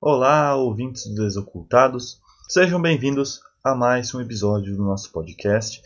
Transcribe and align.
Olá, 0.00 0.54
ouvintes 0.54 1.08
do 1.08 1.24
Desocultados. 1.24 2.20
Sejam 2.48 2.80
bem-vindos 2.80 3.40
a 3.64 3.74
mais 3.74 4.14
um 4.14 4.20
episódio 4.20 4.76
do 4.76 4.84
nosso 4.84 5.10
podcast. 5.10 5.82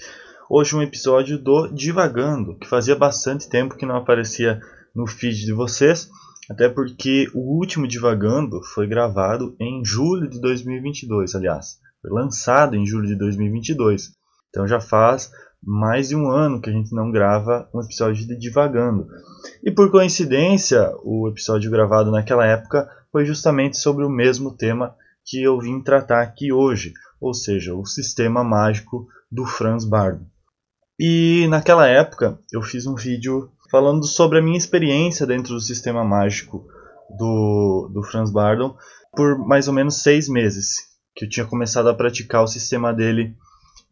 Hoje 0.50 0.76
um 0.76 0.82
episódio 0.82 1.38
do 1.38 1.68
Divagando, 1.68 2.54
que 2.58 2.68
fazia 2.68 2.94
bastante 2.94 3.48
tempo 3.48 3.74
que 3.74 3.86
não 3.86 3.96
aparecia 3.96 4.60
no 4.94 5.06
feed 5.06 5.46
de 5.46 5.52
vocês, 5.54 6.10
até 6.50 6.68
porque 6.68 7.26
o 7.32 7.56
último 7.56 7.88
Divagando 7.88 8.62
foi 8.62 8.86
gravado 8.86 9.56
em 9.58 9.82
julho 9.82 10.28
de 10.28 10.38
2022, 10.42 11.34
aliás, 11.34 11.80
foi 12.02 12.10
lançado 12.10 12.76
em 12.76 12.84
julho 12.84 13.06
de 13.06 13.14
2022. 13.14 14.12
Então 14.50 14.68
já 14.68 14.78
faz 14.78 15.30
mais 15.62 16.08
de 16.08 16.16
um 16.16 16.30
ano 16.30 16.60
que 16.60 16.68
a 16.68 16.72
gente 16.72 16.94
não 16.94 17.10
grava 17.10 17.68
um 17.72 17.80
episódio 17.80 18.26
de 18.26 18.36
Divagando. 18.36 19.06
E 19.62 19.70
por 19.70 19.90
coincidência, 19.90 20.92
o 21.04 21.28
episódio 21.28 21.70
gravado 21.70 22.10
naquela 22.10 22.46
época 22.46 22.88
foi 23.10 23.24
justamente 23.24 23.76
sobre 23.76 24.04
o 24.04 24.10
mesmo 24.10 24.56
tema 24.56 24.94
que 25.24 25.42
eu 25.42 25.58
vim 25.60 25.80
tratar 25.80 26.22
aqui 26.22 26.52
hoje, 26.52 26.92
ou 27.20 27.32
seja, 27.32 27.74
o 27.74 27.86
sistema 27.86 28.42
mágico 28.42 29.06
do 29.30 29.46
Franz 29.46 29.84
Bardon. 29.84 30.26
E 30.98 31.46
naquela 31.48 31.86
época 31.86 32.38
eu 32.52 32.62
fiz 32.62 32.86
um 32.86 32.94
vídeo 32.94 33.50
falando 33.70 34.04
sobre 34.04 34.38
a 34.38 34.42
minha 34.42 34.58
experiência 34.58 35.26
dentro 35.26 35.54
do 35.54 35.60
sistema 35.60 36.04
mágico 36.04 36.66
do, 37.16 37.88
do 37.92 38.02
Franz 38.02 38.30
Bardon 38.30 38.76
por 39.12 39.38
mais 39.38 39.68
ou 39.68 39.74
menos 39.74 39.96
seis 39.96 40.28
meses, 40.28 40.76
que 41.14 41.24
eu 41.24 41.28
tinha 41.28 41.46
começado 41.46 41.88
a 41.88 41.94
praticar 41.94 42.42
o 42.42 42.48
sistema 42.48 42.92
dele 42.92 43.36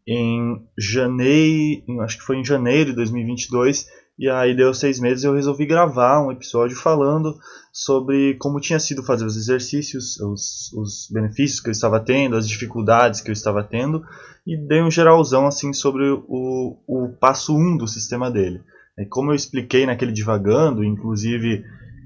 em 0.07 0.63
janeiro, 0.79 2.01
acho 2.01 2.19
que 2.19 2.25
foi 2.25 2.37
em 2.37 2.45
janeiro 2.45 2.91
de 2.91 2.97
2022, 2.97 3.87
e 4.19 4.29
aí 4.29 4.55
deu 4.55 4.75
seis 4.75 5.01
meses 5.01 5.25
eu 5.25 5.35
resolvi 5.35 5.65
gravar 5.65 6.21
um 6.23 6.31
episódio 6.31 6.77
falando 6.77 7.35
sobre 7.73 8.35
como 8.35 8.61
tinha 8.61 8.79
sido 8.79 9.03
fazer 9.03 9.25
os 9.25 9.37
exercícios, 9.37 10.21
os, 10.21 10.73
os 10.75 11.09
benefícios 11.11 11.61
que 11.61 11.69
eu 11.69 11.73
estava 11.73 11.99
tendo, 12.01 12.37
as 12.37 12.49
dificuldades 12.49 13.21
que 13.21 13.31
eu 13.31 13.33
estava 13.33 13.63
tendo, 13.63 14.03
e 14.47 14.57
dei 14.57 14.83
um 14.83 14.91
geralzão 14.91 15.47
assim 15.47 15.73
sobre 15.73 16.05
o, 16.11 16.77
o 16.87 17.09
passo 17.21 17.55
1 17.55 17.59
um 17.59 17.77
do 17.77 17.87
sistema 17.87 18.31
dele. 18.31 18.61
E 18.99 19.07
como 19.07 19.31
eu 19.31 19.35
expliquei 19.35 19.87
naquele 19.87 20.13
divagando, 20.13 20.85
inclusive 20.85 21.65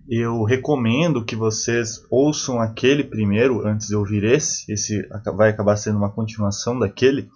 eu 0.08 0.44
recomendo 0.44 1.24
que 1.24 1.34
vocês 1.34 2.04
ouçam 2.10 2.60
aquele 2.60 3.02
primeiro 3.02 3.66
antes 3.66 3.88
de 3.88 3.96
ouvir 3.96 4.22
esse, 4.22 4.70
esse 4.70 5.02
vai 5.34 5.50
acabar 5.50 5.76
sendo 5.76 5.96
uma 5.96 6.12
continuação 6.12 6.78
daquele, 6.78 7.28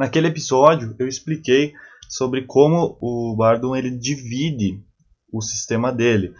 Naquele 0.00 0.28
episódio 0.28 0.96
eu 0.98 1.06
expliquei 1.06 1.74
sobre 2.08 2.46
como 2.46 2.96
o 3.02 3.36
Bardon 3.36 3.76
ele 3.76 3.90
divide 3.90 4.82
o 5.30 5.42
sistema 5.42 5.92
dele. 5.92 6.32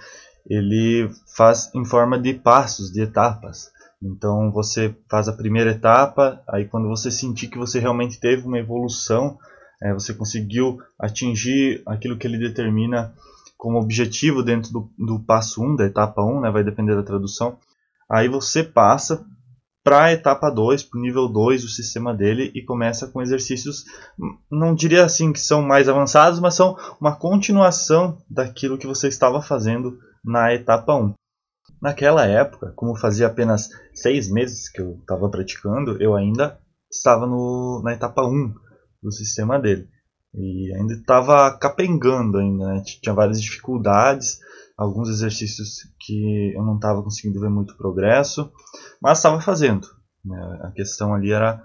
Ele 0.48 1.10
faz 1.36 1.70
em 1.74 1.84
forma 1.84 2.18
de 2.18 2.32
passos, 2.32 2.90
de 2.90 3.02
etapas. 3.02 3.70
Então 4.02 4.50
você 4.50 4.96
faz 5.10 5.28
a 5.28 5.34
primeira 5.34 5.72
etapa, 5.72 6.42
aí 6.48 6.64
quando 6.64 6.88
você 6.88 7.10
sentir 7.10 7.48
que 7.48 7.58
você 7.58 7.78
realmente 7.78 8.18
teve 8.18 8.46
uma 8.46 8.58
evolução, 8.58 9.38
é, 9.82 9.92
você 9.92 10.14
conseguiu 10.14 10.78
atingir 10.98 11.82
aquilo 11.84 12.16
que 12.16 12.26
ele 12.26 12.38
determina 12.38 13.12
como 13.58 13.78
objetivo 13.78 14.42
dentro 14.42 14.72
do, 14.72 14.90
do 14.98 15.20
passo 15.20 15.62
1, 15.62 15.76
da 15.76 15.84
etapa 15.84 16.22
1, 16.22 16.40
né, 16.40 16.50
vai 16.50 16.64
depender 16.64 16.96
da 16.96 17.02
tradução. 17.02 17.58
Aí 18.10 18.26
você 18.26 18.64
passa 18.64 19.22
para 19.82 20.04
a 20.04 20.12
etapa 20.12 20.50
2, 20.50 20.82
para 20.84 20.98
o 20.98 21.02
nível 21.02 21.26
2 21.28 21.62
do 21.62 21.68
sistema 21.68 22.14
dele 22.14 22.50
e 22.54 22.62
começa 22.62 23.06
com 23.08 23.22
exercícios, 23.22 23.84
não 24.50 24.74
diria 24.74 25.04
assim 25.04 25.32
que 25.32 25.40
são 25.40 25.62
mais 25.62 25.88
avançados, 25.88 26.38
mas 26.38 26.54
são 26.54 26.76
uma 27.00 27.16
continuação 27.16 28.18
daquilo 28.28 28.76
que 28.76 28.86
você 28.86 29.08
estava 29.08 29.40
fazendo 29.40 29.98
na 30.24 30.52
etapa 30.52 30.94
1. 30.94 31.14
Naquela 31.80 32.26
época, 32.26 32.72
como 32.76 32.94
fazia 32.94 33.26
apenas 33.26 33.70
seis 33.94 34.30
meses 34.30 34.68
que 34.68 34.82
eu 34.82 34.98
estava 35.00 35.30
praticando, 35.30 36.00
eu 36.00 36.14
ainda 36.14 36.58
estava 36.90 37.26
no, 37.26 37.80
na 37.82 37.94
etapa 37.94 38.22
1 38.22 38.54
do 39.02 39.10
sistema 39.10 39.58
dele. 39.58 39.88
E 40.34 40.72
ainda 40.74 40.94
estava 40.94 41.56
capengando 41.58 42.38
ainda, 42.38 42.74
né? 42.74 42.82
tinha 42.84 43.14
várias 43.14 43.40
dificuldades, 43.40 44.38
alguns 44.80 45.10
exercícios 45.10 45.86
que 46.00 46.54
eu 46.56 46.64
não 46.64 46.76
estava 46.76 47.02
conseguindo 47.02 47.38
ver 47.38 47.50
muito 47.50 47.76
progresso, 47.76 48.50
mas 49.00 49.18
estava 49.18 49.38
fazendo. 49.38 49.86
Né? 50.24 50.60
A 50.62 50.70
questão 50.70 51.12
ali 51.14 51.30
era, 51.30 51.62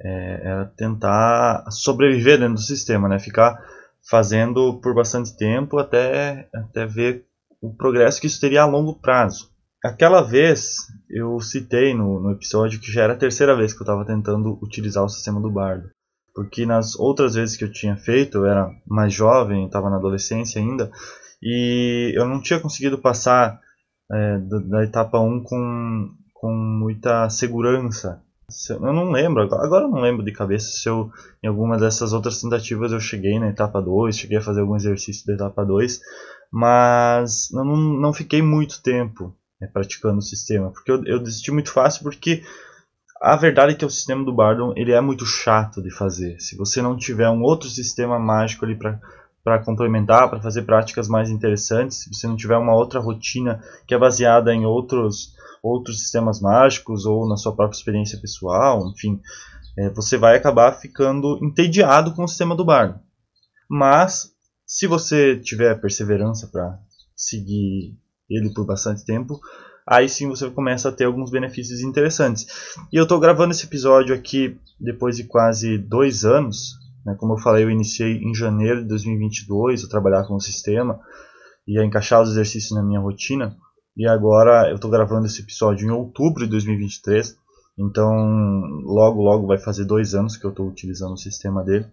é, 0.00 0.40
era 0.44 0.66
tentar 0.76 1.64
sobreviver 1.70 2.38
dentro 2.38 2.54
do 2.54 2.60
sistema, 2.60 3.08
né? 3.08 3.18
ficar 3.18 3.60
fazendo 4.08 4.80
por 4.80 4.94
bastante 4.94 5.36
tempo 5.36 5.76
até, 5.76 6.48
até 6.54 6.86
ver 6.86 7.26
o 7.60 7.74
progresso 7.74 8.20
que 8.20 8.28
isso 8.28 8.40
teria 8.40 8.62
a 8.62 8.66
longo 8.66 9.00
prazo. 9.00 9.50
Aquela 9.84 10.22
vez 10.22 10.76
eu 11.10 11.40
citei 11.40 11.92
no, 11.92 12.20
no 12.20 12.30
episódio 12.30 12.80
que 12.80 12.92
já 12.92 13.02
era 13.02 13.14
a 13.14 13.18
terceira 13.18 13.56
vez 13.56 13.72
que 13.72 13.80
eu 13.80 13.84
estava 13.84 14.04
tentando 14.04 14.56
utilizar 14.62 15.02
o 15.02 15.08
sistema 15.08 15.40
do 15.40 15.50
bardo. 15.50 15.90
Porque 16.34 16.64
nas 16.64 16.96
outras 16.96 17.34
vezes 17.34 17.56
que 17.56 17.64
eu 17.64 17.72
tinha 17.72 17.96
feito, 17.96 18.38
eu 18.38 18.46
era 18.46 18.70
mais 18.86 19.12
jovem, 19.12 19.66
estava 19.66 19.90
na 19.90 19.96
adolescência 19.96 20.60
ainda, 20.60 20.90
e 21.42 22.12
eu 22.14 22.26
não 22.26 22.40
tinha 22.40 22.60
conseguido 22.60 22.98
passar 22.98 23.60
é, 24.10 24.38
da, 24.38 24.58
da, 24.58 24.84
etapa 24.84 25.18
1 25.18 25.42
com, 25.42 26.10
com 26.32 26.52
muita 26.52 27.28
segurança. 27.28 28.22
Eu 28.68 28.92
não 28.92 29.10
lembro, 29.10 29.42
agora 29.42 29.84
eu 29.84 29.90
não 29.90 30.00
lembro 30.00 30.24
de 30.24 30.32
cabeça 30.32 30.72
se 30.72 30.86
eu, 30.88 31.10
em 31.42 31.48
alguma 31.48 31.78
dessas 31.78 32.12
outras 32.12 32.40
tentativas 32.40 32.92
eu 32.92 33.00
cheguei 33.00 33.38
na 33.38 33.48
etapa 33.48 33.80
2, 33.80 34.16
cheguei 34.16 34.38
a 34.38 34.42
fazer 34.42 34.60
algum 34.60 34.76
exercício 34.76 35.26
da 35.26 35.32
etapa 35.34 35.64
2, 35.64 36.00
mas 36.52 37.50
eu 37.50 37.64
não, 37.64 37.76
não 37.76 38.12
fiquei 38.12 38.42
muito 38.42 38.82
tempo 38.82 39.34
né, 39.58 39.68
praticando 39.72 40.18
o 40.18 40.22
sistema, 40.22 40.70
porque 40.70 40.90
eu, 40.90 41.02
eu 41.06 41.18
desisti 41.18 41.50
muito 41.50 41.72
fácil 41.72 42.02
porque 42.02 42.42
a 43.22 43.36
verdade 43.36 43.72
é 43.72 43.74
que 43.76 43.84
o 43.84 43.90
sistema 43.90 44.24
do 44.24 44.34
Bardon 44.34 44.72
ele 44.76 44.90
é 44.90 45.00
muito 45.00 45.24
chato 45.24 45.80
de 45.80 45.92
fazer. 45.92 46.40
Se 46.40 46.56
você 46.56 46.82
não 46.82 46.96
tiver 46.96 47.30
um 47.30 47.42
outro 47.42 47.68
sistema 47.68 48.18
mágico 48.18 48.64
ali 48.64 48.76
para 48.76 49.62
complementar, 49.64 50.28
para 50.28 50.42
fazer 50.42 50.62
práticas 50.62 51.06
mais 51.06 51.30
interessantes, 51.30 51.98
se 51.98 52.12
você 52.12 52.26
não 52.26 52.36
tiver 52.36 52.56
uma 52.56 52.74
outra 52.74 52.98
rotina 52.98 53.62
que 53.86 53.94
é 53.94 53.98
baseada 53.98 54.52
em 54.52 54.66
outros, 54.66 55.36
outros 55.62 56.00
sistemas 56.00 56.40
mágicos 56.40 57.06
ou 57.06 57.28
na 57.28 57.36
sua 57.36 57.54
própria 57.54 57.76
experiência 57.76 58.20
pessoal, 58.20 58.90
enfim, 58.90 59.20
é, 59.78 59.88
você 59.90 60.18
vai 60.18 60.36
acabar 60.36 60.72
ficando 60.72 61.38
entediado 61.44 62.12
com 62.14 62.24
o 62.24 62.28
sistema 62.28 62.56
do 62.56 62.64
bardo. 62.64 62.98
Mas, 63.70 64.32
se 64.66 64.88
você 64.88 65.38
tiver 65.38 65.80
perseverança 65.80 66.48
para 66.48 66.76
seguir 67.14 67.96
ele 68.28 68.52
por 68.52 68.66
bastante 68.66 69.04
tempo, 69.04 69.40
aí 69.86 70.08
sim 70.08 70.28
você 70.28 70.48
começa 70.50 70.88
a 70.88 70.92
ter 70.92 71.04
alguns 71.04 71.30
benefícios 71.30 71.80
interessantes. 71.80 72.46
E 72.92 72.96
eu 72.96 73.04
estou 73.04 73.20
gravando 73.20 73.52
esse 73.52 73.66
episódio 73.66 74.14
aqui 74.14 74.58
depois 74.80 75.16
de 75.16 75.24
quase 75.24 75.78
dois 75.78 76.24
anos 76.24 76.82
né? 77.04 77.14
Como 77.18 77.34
eu 77.34 77.38
falei, 77.38 77.64
eu 77.64 77.70
iniciei 77.70 78.18
em 78.18 78.34
janeiro 78.34 78.82
de 78.82 78.88
2022 78.88 79.84
a 79.84 79.88
trabalhar 79.88 80.24
com 80.24 80.34
o 80.34 80.40
sistema 80.40 81.00
e 81.66 81.78
a 81.78 81.84
encaixar 81.84 82.22
os 82.22 82.30
exercícios 82.30 82.72
na 82.72 82.82
minha 82.82 83.00
rotina. 83.00 83.56
E 83.96 84.06
agora 84.06 84.70
eu 84.70 84.76
estou 84.76 84.90
gravando 84.90 85.26
esse 85.26 85.42
episódio 85.42 85.86
em 85.86 85.90
outubro 85.90 86.44
de 86.44 86.50
2023. 86.50 87.36
Então, 87.78 88.12
logo, 88.84 89.22
logo 89.22 89.46
vai 89.46 89.58
fazer 89.58 89.84
dois 89.84 90.14
anos 90.14 90.36
que 90.36 90.44
eu 90.44 90.50
estou 90.50 90.68
utilizando 90.68 91.12
o 91.12 91.18
sistema 91.18 91.62
dele. 91.62 91.86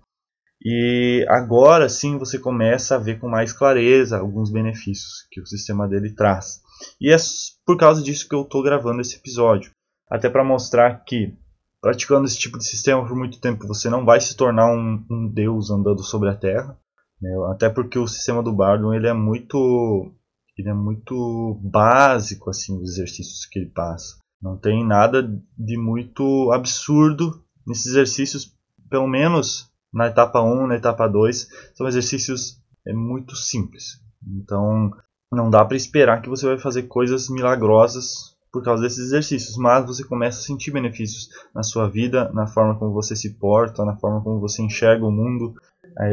E 0.63 1.25
agora 1.29 1.87
sim 1.87 2.17
você 2.17 2.37
começa 2.37 2.95
a 2.95 2.99
ver 2.99 3.19
com 3.19 3.29
mais 3.29 3.53
clareza 3.53 4.19
alguns 4.19 4.51
benefícios 4.51 5.25
que 5.31 5.39
o 5.39 5.45
sistema 5.45 5.87
dele 5.87 6.13
traz. 6.13 6.61
E 6.99 7.11
é 7.11 7.17
por 7.65 7.77
causa 7.77 8.01
disso 8.01 8.27
que 8.27 8.35
eu 8.35 8.41
estou 8.41 8.63
gravando 8.63 9.01
esse 9.01 9.15
episódio. 9.15 9.71
Até 10.09 10.29
para 10.29 10.43
mostrar 10.43 11.03
que 11.03 11.37
praticando 11.81 12.25
esse 12.25 12.37
tipo 12.37 12.57
de 12.57 12.65
sistema 12.65 13.05
por 13.07 13.15
muito 13.15 13.39
tempo, 13.39 13.67
você 13.67 13.89
não 13.89 14.05
vai 14.05 14.19
se 14.19 14.35
tornar 14.35 14.71
um, 14.71 15.05
um 15.09 15.27
deus 15.27 15.69
andando 15.69 16.03
sobre 16.03 16.29
a 16.29 16.35
Terra. 16.35 16.77
Né? 17.21 17.29
Até 17.51 17.69
porque 17.69 17.97
o 17.97 18.07
sistema 18.07 18.43
do 18.43 18.53
Bardon 18.53 18.93
ele 18.93 19.07
é 19.07 19.13
muito 19.13 20.11
ele 20.57 20.69
é 20.69 20.73
muito 20.73 21.57
básico 21.61 22.49
assim 22.49 22.77
os 22.81 22.91
exercícios 22.91 23.45
que 23.45 23.59
ele 23.59 23.69
passa. 23.69 24.17
Não 24.41 24.57
tem 24.57 24.85
nada 24.85 25.23
de 25.57 25.77
muito 25.77 26.51
absurdo 26.51 27.43
nesses 27.65 27.87
exercícios, 27.87 28.53
pelo 28.89 29.07
menos 29.07 29.69
na 29.93 30.07
etapa 30.07 30.41
1, 30.41 30.67
na 30.67 30.75
etapa 30.75 31.07
2, 31.07 31.47
são 31.75 31.87
exercícios 31.87 32.61
é 32.85 32.93
muito 32.93 33.35
simples. 33.35 34.01
Então, 34.25 34.91
não 35.31 35.49
dá 35.49 35.63
para 35.63 35.77
esperar 35.77 36.21
que 36.21 36.29
você 36.29 36.45
vai 36.45 36.57
fazer 36.57 36.83
coisas 36.83 37.29
milagrosas 37.29 38.35
por 38.51 38.63
causa 38.63 38.81
desses 38.81 39.05
exercícios, 39.05 39.57
mas 39.57 39.85
você 39.85 40.03
começa 40.03 40.39
a 40.39 40.43
sentir 40.43 40.71
benefícios 40.71 41.29
na 41.53 41.61
sua 41.61 41.87
vida, 41.87 42.31
na 42.33 42.47
forma 42.47 42.77
como 42.79 42.91
você 42.91 43.15
se 43.15 43.35
porta, 43.35 43.85
na 43.85 43.95
forma 43.95 44.21
como 44.23 44.39
você 44.39 44.63
enxerga 44.63 45.05
o 45.05 45.11
mundo. 45.11 45.53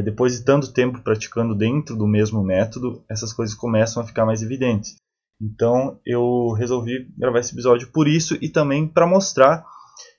Depois 0.04 0.36
de 0.36 0.44
tanto 0.44 0.72
tempo 0.72 1.00
praticando 1.02 1.54
dentro 1.54 1.96
do 1.96 2.06
mesmo 2.06 2.42
método, 2.42 3.02
essas 3.08 3.32
coisas 3.32 3.54
começam 3.54 4.02
a 4.02 4.06
ficar 4.06 4.26
mais 4.26 4.42
evidentes. 4.42 4.96
Então 5.40 5.98
eu 6.04 6.52
resolvi 6.52 7.08
gravar 7.16 7.38
esse 7.38 7.54
episódio 7.54 7.90
por 7.92 8.06
isso 8.06 8.36
e 8.42 8.50
também 8.50 8.86
para 8.86 9.06
mostrar 9.06 9.64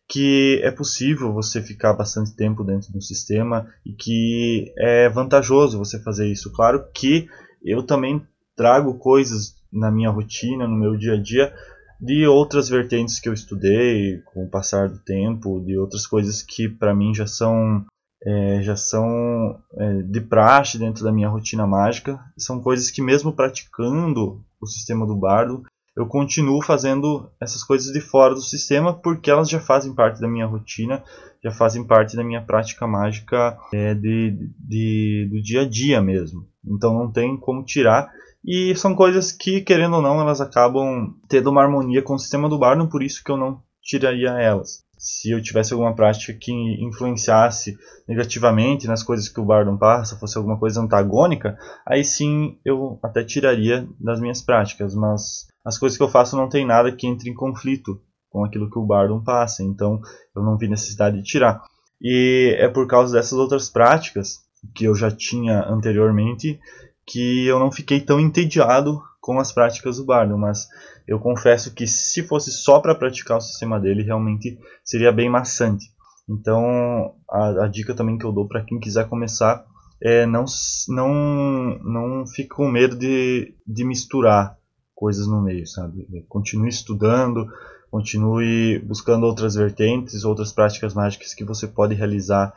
que 0.10 0.60
é 0.64 0.72
possível 0.72 1.34
você 1.34 1.62
ficar 1.62 1.94
bastante 1.94 2.36
tempo 2.36 2.64
dentro 2.64 2.92
do 2.92 3.02
sistema 3.02 3.68
e 3.86 3.92
que 3.94 4.74
é 4.78 5.10
vantajoso 5.10 5.78
você 5.78 6.02
fazer 6.02 6.32
isso. 6.32 6.52
Claro 6.52 6.84
que 6.94 7.28
eu 7.64 7.84
também 7.84 8.26
trago 8.58 8.98
coisas 8.98 9.56
na 9.72 9.92
minha 9.92 10.10
rotina, 10.10 10.68
no 10.68 10.76
meu 10.76 10.98
dia 10.98 11.14
a 11.14 11.22
dia, 11.22 11.54
de 12.02 12.28
outras 12.28 12.68
vertentes 12.68 13.20
que 13.20 13.30
eu 13.30 13.34
estudei 13.34 14.20
com 14.26 14.44
o 14.44 14.50
passar 14.50 14.90
do 14.90 15.00
tempo, 15.00 15.64
de 15.64 15.78
outras 15.78 16.06
coisas 16.06 16.42
que 16.42 16.68
para 16.68 16.94
mim 16.94 17.14
já 17.14 17.26
são 17.26 17.86
é, 18.26 18.62
já 18.62 18.76
são 18.76 19.60
é, 19.78 20.02
de 20.02 20.22
praxe 20.22 20.78
dentro 20.78 21.04
da 21.04 21.12
minha 21.12 21.30
rotina 21.30 21.68
mágica. 21.68 22.20
São 22.38 22.60
coisas 22.60 22.90
que 22.90 23.02
mesmo 23.02 23.32
praticando 23.32 24.44
o 24.60 24.66
sistema 24.66 25.06
do 25.06 25.16
bardo, 25.16 25.64
eu 25.96 26.06
continuo 26.06 26.64
fazendo 26.64 27.32
essas 27.42 27.64
coisas 27.64 27.92
de 27.92 28.00
fora 28.00 28.36
do 28.36 28.42
sistema 28.42 28.94
porque 28.94 29.32
elas 29.32 29.50
já 29.50 29.60
fazem 29.60 29.94
parte 29.96 30.22
da 30.22 30.28
minha 30.28 30.46
rotina, 30.46 31.04
já 31.44 31.52
fazem 31.52 31.84
parte 31.84 32.16
da 32.16 32.24
minha 32.24 32.42
prática 32.42 32.86
mágica 32.86 33.58
é, 33.74 33.96
de, 33.96 34.52
de, 34.60 35.28
do 35.32 35.42
dia 35.42 35.62
a 35.62 35.70
dia 35.70 36.02
mesmo. 36.02 36.48
Então 36.64 36.94
não 36.94 37.12
tem 37.12 37.36
como 37.38 37.64
tirar. 37.64 38.12
E 38.46 38.76
são 38.76 38.96
coisas 38.96 39.32
que, 39.32 39.62
querendo 39.62 39.98
ou 39.98 40.02
não, 40.02 40.22
elas 40.22 40.40
acabam 40.40 41.14
tendo 41.28 41.50
uma 41.50 41.62
harmonia 41.62 42.02
com 42.02 42.14
o 42.14 42.20
sistema 42.20 42.48
do 42.48 42.60
Barnum, 42.60 42.88
por 42.88 43.04
isso 43.04 43.24
que 43.24 43.32
eu 43.32 43.38
não 43.38 43.62
tiraria 43.82 44.32
elas. 44.32 44.86
Se 44.98 45.30
eu 45.30 45.42
tivesse 45.42 45.74
alguma 45.74 45.96
prática 45.96 46.34
que 46.34 46.52
influenciasse 46.84 47.78
negativamente 48.08 48.88
nas 48.88 49.04
coisas 49.04 49.30
que 49.30 49.40
o 49.40 49.46
Bardon 49.46 49.78
passa, 49.78 50.18
fosse 50.18 50.38
alguma 50.38 50.58
coisa 50.58 50.82
antagônica, 50.82 51.58
aí 51.86 52.04
sim 52.04 52.58
eu 52.66 53.00
até 53.04 53.24
tiraria 53.24 53.88
das 54.00 54.20
minhas 54.20 54.42
práticas, 54.42 54.96
mas 54.96 55.48
as 55.64 55.78
coisas 55.78 55.98
que 55.98 56.04
eu 56.04 56.10
faço 56.10 56.36
não 56.36 56.50
tem 56.50 56.66
nada 56.66 56.92
que 56.92 57.06
entre 57.06 57.30
em 57.30 57.36
conflito 57.36 58.02
com 58.30 58.44
aquilo 58.44 58.70
que 58.70 58.80
o 58.80 58.86
Bardon 58.86 59.24
passa, 59.24 59.64
então 59.64 60.02
eu 60.36 60.44
não 60.44 60.58
vi 60.58 60.68
necessidade 60.68 61.18
de 61.18 61.24
tirar. 61.24 61.62
E 62.02 62.56
é 62.60 62.68
por 62.68 62.88
causa 62.88 63.14
dessas 63.14 63.38
outras 63.38 63.70
práticas 63.70 64.40
que 64.74 64.86
eu 64.86 64.96
já 64.96 65.12
tinha 65.12 65.64
anteriormente 65.68 66.60
que 67.08 67.48
eu 67.48 67.58
não 67.58 67.72
fiquei 67.72 68.02
tão 68.02 68.20
entediado 68.20 69.02
com 69.22 69.40
as 69.40 69.52
práticas 69.52 69.98
do 69.98 70.06
Bardon, 70.06 70.38
mas 70.38 70.68
eu 71.08 71.20
confesso 71.20 71.74
que 71.74 71.88
se 71.88 72.22
fosse 72.24 72.52
só 72.52 72.80
para 72.80 72.94
praticar 72.94 73.38
o 73.38 73.42
sistema 73.42 73.80
dele, 73.80 74.04
realmente 74.04 74.60
seria 74.84 75.12
bem 75.12 75.30
maçante. 75.30 75.86
Então, 76.30 77.16
a, 77.30 77.64
a 77.64 77.68
dica 77.68 77.94
também 77.94 78.18
que 78.18 78.26
eu 78.26 78.34
dou 78.34 78.46
para 78.46 78.64
quem 78.64 78.80
quiser 78.80 79.08
começar 79.08 79.66
é 80.02 80.26
não, 80.26 80.44
não, 80.90 81.80
não 81.80 82.28
fique 82.28 82.50
com 82.50 82.70
medo 82.70 82.96
de, 82.98 83.56
de 83.66 83.86
misturar 83.86 84.58
coisas 84.94 85.28
no 85.28 85.42
meio, 85.42 85.66
sabe? 85.66 86.06
Continue 86.28 86.70
estudando, 86.70 87.48
continue 87.90 88.80
buscando 88.80 89.26
outras 89.26 89.56
vertentes, 89.56 90.26
outras 90.26 90.52
práticas 90.52 90.94
mágicas 90.94 91.34
que 91.34 91.46
você 91.46 91.68
pode 91.68 91.96
realizar 91.96 92.54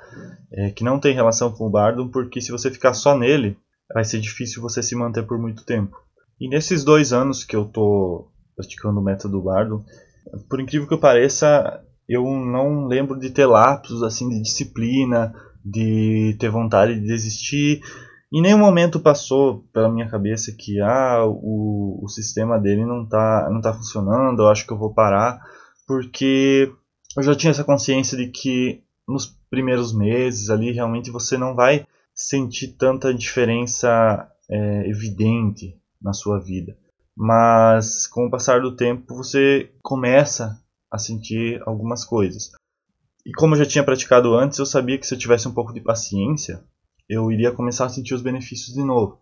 é, 0.52 0.70
que 0.70 0.82
não 0.82 0.98
tem 0.98 1.14
relação 1.14 1.52
com 1.52 1.66
o 1.66 1.70
Bardon, 1.70 2.08
porque 2.08 2.40
se 2.40 2.50
você 2.50 2.70
ficar 2.70 2.94
só 2.94 3.16
nele, 3.16 3.56
vai 3.92 4.04
ser 4.04 4.20
difícil 4.20 4.62
você 4.62 4.82
se 4.82 4.94
manter 4.94 5.26
por 5.26 5.38
muito 5.38 5.64
tempo. 5.64 5.96
E 6.40 6.48
nesses 6.48 6.84
dois 6.84 7.12
anos 7.12 7.44
que 7.44 7.54
eu 7.54 7.64
estou 7.64 8.32
praticando 8.56 9.00
o 9.00 9.02
método 9.02 9.42
Bardon, 9.42 9.84
por 10.48 10.60
incrível 10.60 10.88
que 10.88 10.96
pareça, 10.96 11.82
eu 12.08 12.24
não 12.24 12.86
lembro 12.86 13.18
de 13.18 13.30
ter 13.30 13.46
lapsos 13.46 14.02
assim 14.02 14.28
de 14.28 14.40
disciplina, 14.40 15.34
de 15.64 16.36
ter 16.38 16.50
vontade 16.50 16.94
de 16.94 17.06
desistir 17.06 17.80
em 18.32 18.40
nenhum 18.40 18.58
momento 18.58 19.00
passou 19.00 19.64
pela 19.72 19.90
minha 19.90 20.08
cabeça 20.08 20.54
que 20.56 20.80
ah, 20.80 21.24
o, 21.26 21.98
o 22.00 22.08
sistema 22.08 22.60
dele 22.60 22.86
não 22.86 23.02
está 23.02 23.48
não 23.50 23.60
tá 23.60 23.74
funcionando, 23.74 24.42
eu 24.42 24.48
acho 24.48 24.64
que 24.64 24.72
eu 24.72 24.78
vou 24.78 24.94
parar, 24.94 25.40
porque 25.84 26.72
eu 27.16 27.22
já 27.24 27.34
tinha 27.34 27.50
essa 27.50 27.64
consciência 27.64 28.16
de 28.16 28.28
que 28.28 28.84
nos 29.08 29.36
primeiros 29.50 29.92
meses 29.92 30.48
ali 30.48 30.70
realmente 30.70 31.10
você 31.10 31.36
não 31.36 31.56
vai 31.56 31.84
sentir 32.14 32.76
tanta 32.76 33.14
diferença 33.14 34.30
é, 34.48 34.88
evidente 34.88 35.78
na 36.00 36.12
sua 36.12 36.38
vida. 36.38 36.76
Mas 37.16 38.06
com 38.06 38.26
o 38.26 38.30
passar 38.30 38.60
do 38.60 38.74
tempo 38.74 39.16
você 39.16 39.72
começa 39.82 40.60
a 40.90 40.98
sentir 40.98 41.62
algumas 41.66 42.04
coisas. 42.04 42.50
E 43.24 43.32
como 43.32 43.54
eu 43.54 43.58
já 43.58 43.66
tinha 43.66 43.84
praticado 43.84 44.34
antes, 44.34 44.58
eu 44.58 44.66
sabia 44.66 44.98
que 44.98 45.06
se 45.06 45.14
eu 45.14 45.18
tivesse 45.18 45.46
um 45.46 45.52
pouco 45.54 45.72
de 45.72 45.80
paciência, 45.80 46.64
eu 47.08 47.30
iria 47.30 47.52
começar 47.52 47.86
a 47.86 47.90
sentir 47.90 48.14
os 48.14 48.22
benefícios 48.22 48.74
de 48.74 48.82
novo. 48.82 49.20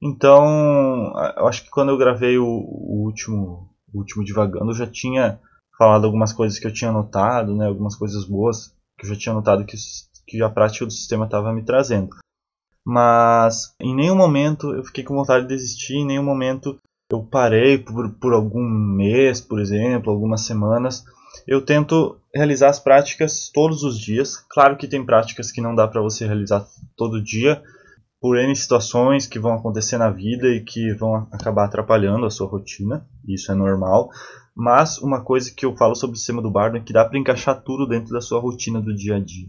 Então, 0.00 1.12
eu 1.36 1.48
acho 1.48 1.64
que 1.64 1.70
quando 1.70 1.88
eu 1.88 1.98
gravei 1.98 2.38
o, 2.38 2.46
o 2.46 3.04
último, 3.04 3.74
o 3.92 3.98
último 3.98 4.24
Divagando, 4.24 4.70
eu 4.70 4.76
já 4.76 4.86
tinha 4.86 5.40
falado 5.76 6.04
algumas 6.04 6.32
coisas 6.32 6.58
que 6.58 6.66
eu 6.66 6.72
tinha 6.72 6.92
notado, 6.92 7.54
né, 7.54 7.66
algumas 7.66 7.96
coisas 7.96 8.24
boas 8.24 8.76
que 8.98 9.06
eu 9.06 9.10
já 9.10 9.16
tinha 9.16 9.34
notado 9.34 9.64
que, 9.64 9.76
que 10.28 10.42
a 10.42 10.50
prática 10.50 10.84
do 10.84 10.92
sistema 10.92 11.24
estava 11.24 11.52
me 11.52 11.64
trazendo. 11.64 12.10
Mas 12.86 13.74
em 13.80 13.94
nenhum 13.94 14.14
momento 14.14 14.74
eu 14.74 14.84
fiquei 14.84 15.02
com 15.02 15.14
vontade 15.14 15.46
de 15.46 15.54
desistir, 15.54 15.96
em 15.96 16.06
nenhum 16.06 16.24
momento 16.24 16.78
eu 17.10 17.22
parei 17.22 17.78
por, 17.78 18.10
por 18.14 18.34
algum 18.34 18.62
mês, 18.62 19.40
por 19.40 19.60
exemplo, 19.60 20.12
algumas 20.12 20.42
semanas 20.42 21.04
eu 21.48 21.64
tento 21.64 22.20
realizar 22.34 22.68
as 22.68 22.78
práticas 22.78 23.50
todos 23.52 23.82
os 23.82 23.98
dias. 23.98 24.36
Claro 24.50 24.76
que 24.76 24.86
tem 24.86 25.04
práticas 25.04 25.50
que 25.50 25.62
não 25.62 25.74
dá 25.74 25.88
para 25.88 26.02
você 26.02 26.26
realizar 26.26 26.66
todo 26.94 27.22
dia, 27.22 27.62
por 28.20 28.36
N 28.36 28.54
situações 28.54 29.26
que 29.26 29.38
vão 29.38 29.54
acontecer 29.54 29.96
na 29.96 30.10
vida 30.10 30.48
e 30.48 30.62
que 30.62 30.92
vão 30.94 31.26
acabar 31.32 31.64
atrapalhando 31.64 32.26
a 32.26 32.30
sua 32.30 32.48
rotina, 32.48 33.06
isso 33.26 33.50
é 33.50 33.54
normal. 33.54 34.10
Mas 34.54 34.98
uma 34.98 35.24
coisa 35.24 35.50
que 35.54 35.64
eu 35.64 35.74
falo 35.76 35.94
sobre 35.94 36.16
o 36.16 36.18
sistema 36.18 36.42
do 36.42 36.50
Bardo 36.50 36.76
é 36.76 36.80
que 36.80 36.92
dá 36.92 37.04
para 37.04 37.18
encaixar 37.18 37.62
tudo 37.62 37.86
dentro 37.86 38.12
da 38.12 38.20
sua 38.20 38.40
rotina 38.40 38.80
do 38.80 38.94
dia 38.94 39.16
a 39.16 39.20
dia. 39.20 39.48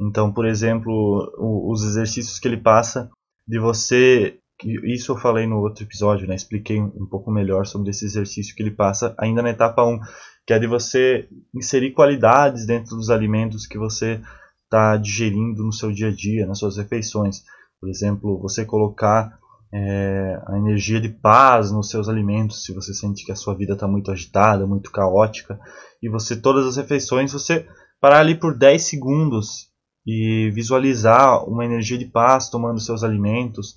Então, 0.00 0.32
por 0.32 0.46
exemplo, 0.46 1.30
os 1.38 1.84
exercícios 1.84 2.38
que 2.38 2.48
ele 2.48 2.56
passa 2.56 3.10
de 3.46 3.58
você 3.58 4.40
isso 4.84 5.12
eu 5.12 5.16
falei 5.16 5.46
no 5.46 5.58
outro 5.60 5.84
episódio, 5.84 6.28
né? 6.28 6.34
Expliquei 6.34 6.78
um 6.78 7.06
pouco 7.06 7.30
melhor 7.30 7.66
sobre 7.66 7.90
esse 7.90 8.04
exercício 8.04 8.54
que 8.54 8.62
ele 8.62 8.70
passa 8.70 9.14
ainda 9.18 9.42
na 9.42 9.50
etapa 9.50 9.82
1, 9.82 9.98
que 10.46 10.52
é 10.52 10.58
de 10.58 10.66
você 10.66 11.28
inserir 11.54 11.92
qualidades 11.92 12.66
dentro 12.66 12.96
dos 12.96 13.08
alimentos 13.08 13.66
que 13.66 13.78
você 13.78 14.20
está 14.64 14.96
digerindo 14.96 15.64
no 15.64 15.72
seu 15.72 15.90
dia 15.90 16.08
a 16.08 16.14
dia, 16.14 16.46
nas 16.46 16.58
suas 16.58 16.76
refeições. 16.76 17.42
Por 17.80 17.88
exemplo, 17.88 18.38
você 18.38 18.64
colocar 18.64 19.38
é, 19.72 20.42
a 20.46 20.58
energia 20.58 21.00
de 21.00 21.08
paz 21.08 21.72
nos 21.72 21.88
seus 21.88 22.08
alimentos, 22.08 22.64
se 22.64 22.74
você 22.74 22.92
sente 22.92 23.24
que 23.24 23.32
a 23.32 23.36
sua 23.36 23.54
vida 23.54 23.72
está 23.72 23.88
muito 23.88 24.10
agitada, 24.10 24.66
muito 24.66 24.92
caótica, 24.92 25.58
e 26.02 26.08
você, 26.08 26.36
todas 26.36 26.66
as 26.66 26.76
refeições, 26.76 27.32
você 27.32 27.66
parar 28.00 28.20
ali 28.20 28.34
por 28.34 28.56
10 28.56 28.82
segundos 28.82 29.69
e 30.10 30.50
visualizar 30.50 31.48
uma 31.48 31.64
energia 31.64 31.98
de 31.98 32.06
paz 32.06 32.48
tomando 32.48 32.80
seus 32.80 33.04
alimentos, 33.04 33.74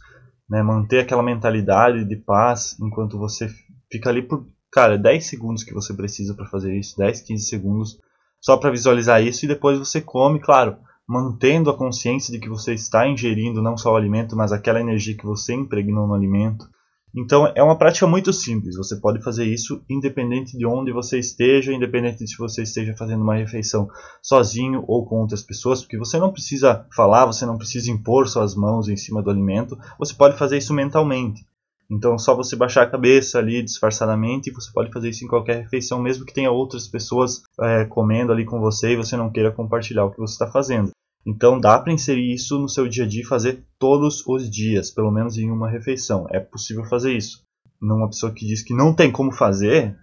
né, 0.49 0.63
manter 0.63 0.99
aquela 0.99 1.23
mentalidade 1.23 2.05
de 2.05 2.15
paz 2.15 2.77
enquanto 2.79 3.17
você 3.17 3.49
fica 3.91 4.09
ali 4.09 4.21
por 4.21 4.45
Cara, 4.73 4.97
10 4.97 5.27
segundos 5.27 5.63
que 5.63 5.71
você 5.71 5.93
precisa 5.93 6.33
para 6.33 6.47
fazer 6.47 6.75
isso, 6.75 6.97
10, 6.97 7.21
15 7.21 7.45
segundos 7.45 7.99
só 8.41 8.57
para 8.57 8.71
visualizar 8.71 9.21
isso 9.21 9.45
e 9.45 9.47
depois 9.47 9.77
você 9.77 10.01
come, 10.01 10.39
claro, 10.39 10.77
mantendo 11.07 11.69
a 11.69 11.77
consciência 11.77 12.33
de 12.33 12.39
que 12.39 12.49
você 12.49 12.73
está 12.73 13.07
ingerindo 13.07 13.61
não 13.61 13.77
só 13.77 13.93
o 13.93 13.95
alimento, 13.95 14.35
mas 14.35 14.51
aquela 14.51 14.81
energia 14.81 15.15
que 15.15 15.25
você 15.25 15.53
impregnou 15.53 16.07
no 16.07 16.15
alimento. 16.15 16.67
Então 17.15 17.51
é 17.55 17.61
uma 17.61 17.77
prática 17.77 18.07
muito 18.07 18.33
simples, 18.33 18.75
você 18.75 18.95
pode 18.95 19.21
fazer 19.21 19.45
isso 19.45 19.83
independente 19.87 20.57
de 20.57 20.65
onde 20.65 20.91
você 20.91 21.19
esteja, 21.19 21.71
independente 21.71 22.17
de 22.17 22.27
se 22.27 22.37
você 22.37 22.63
esteja 22.63 22.95
fazendo 22.97 23.21
uma 23.21 23.35
refeição 23.35 23.87
sozinho 24.19 24.83
ou 24.87 25.05
com 25.05 25.21
outras 25.21 25.43
pessoas, 25.43 25.81
porque 25.81 25.97
você 25.97 26.17
não 26.17 26.31
precisa 26.31 26.87
falar, 26.95 27.27
você 27.27 27.45
não 27.45 27.57
precisa 27.57 27.91
impor 27.91 28.27
suas 28.27 28.55
mãos 28.55 28.89
em 28.89 28.97
cima 28.97 29.21
do 29.21 29.29
alimento, 29.29 29.77
você 29.99 30.13
pode 30.13 30.37
fazer 30.39 30.57
isso 30.57 30.73
mentalmente. 30.73 31.45
Então, 31.91 32.17
só 32.17 32.33
você 32.33 32.55
baixar 32.55 32.83
a 32.83 32.89
cabeça 32.89 33.37
ali 33.37 33.61
disfarçadamente, 33.61 34.51
você 34.51 34.71
pode 34.71 34.91
fazer 34.91 35.09
isso 35.09 35.23
em 35.23 35.27
qualquer 35.27 35.61
refeição, 35.61 36.01
mesmo 36.01 36.25
que 36.25 36.33
tenha 36.33 36.49
outras 36.49 36.87
pessoas 36.87 37.43
é, 37.61 37.85
comendo 37.85 38.31
ali 38.31 38.45
com 38.45 38.59
você 38.59 38.93
e 38.93 38.97
você 38.97 39.15
não 39.15 39.29
queira 39.29 39.51
compartilhar 39.51 40.05
o 40.05 40.11
que 40.11 40.17
você 40.17 40.33
está 40.33 40.49
fazendo. 40.49 40.89
Então, 41.25 41.59
dá 41.59 41.79
para 41.79 41.93
inserir 41.93 42.33
isso 42.33 42.59
no 42.59 42.67
seu 42.67 42.87
dia 42.87 43.05
a 43.05 43.07
dia 43.07 43.21
e 43.21 43.25
fazer 43.25 43.63
todos 43.79 44.25
os 44.27 44.49
dias, 44.49 44.91
pelo 44.91 45.11
menos 45.11 45.37
em 45.37 45.49
uma 45.49 45.69
refeição. 45.69 46.27
É 46.29 46.39
possível 46.39 46.83
fazer 46.85 47.15
isso. 47.15 47.43
Numa 47.81 48.07
pessoa 48.07 48.33
que 48.33 48.45
diz 48.45 48.61
que 48.61 48.73
não 48.73 48.93
tem 48.93 49.11
como 49.11 49.31
fazer, 49.31 49.97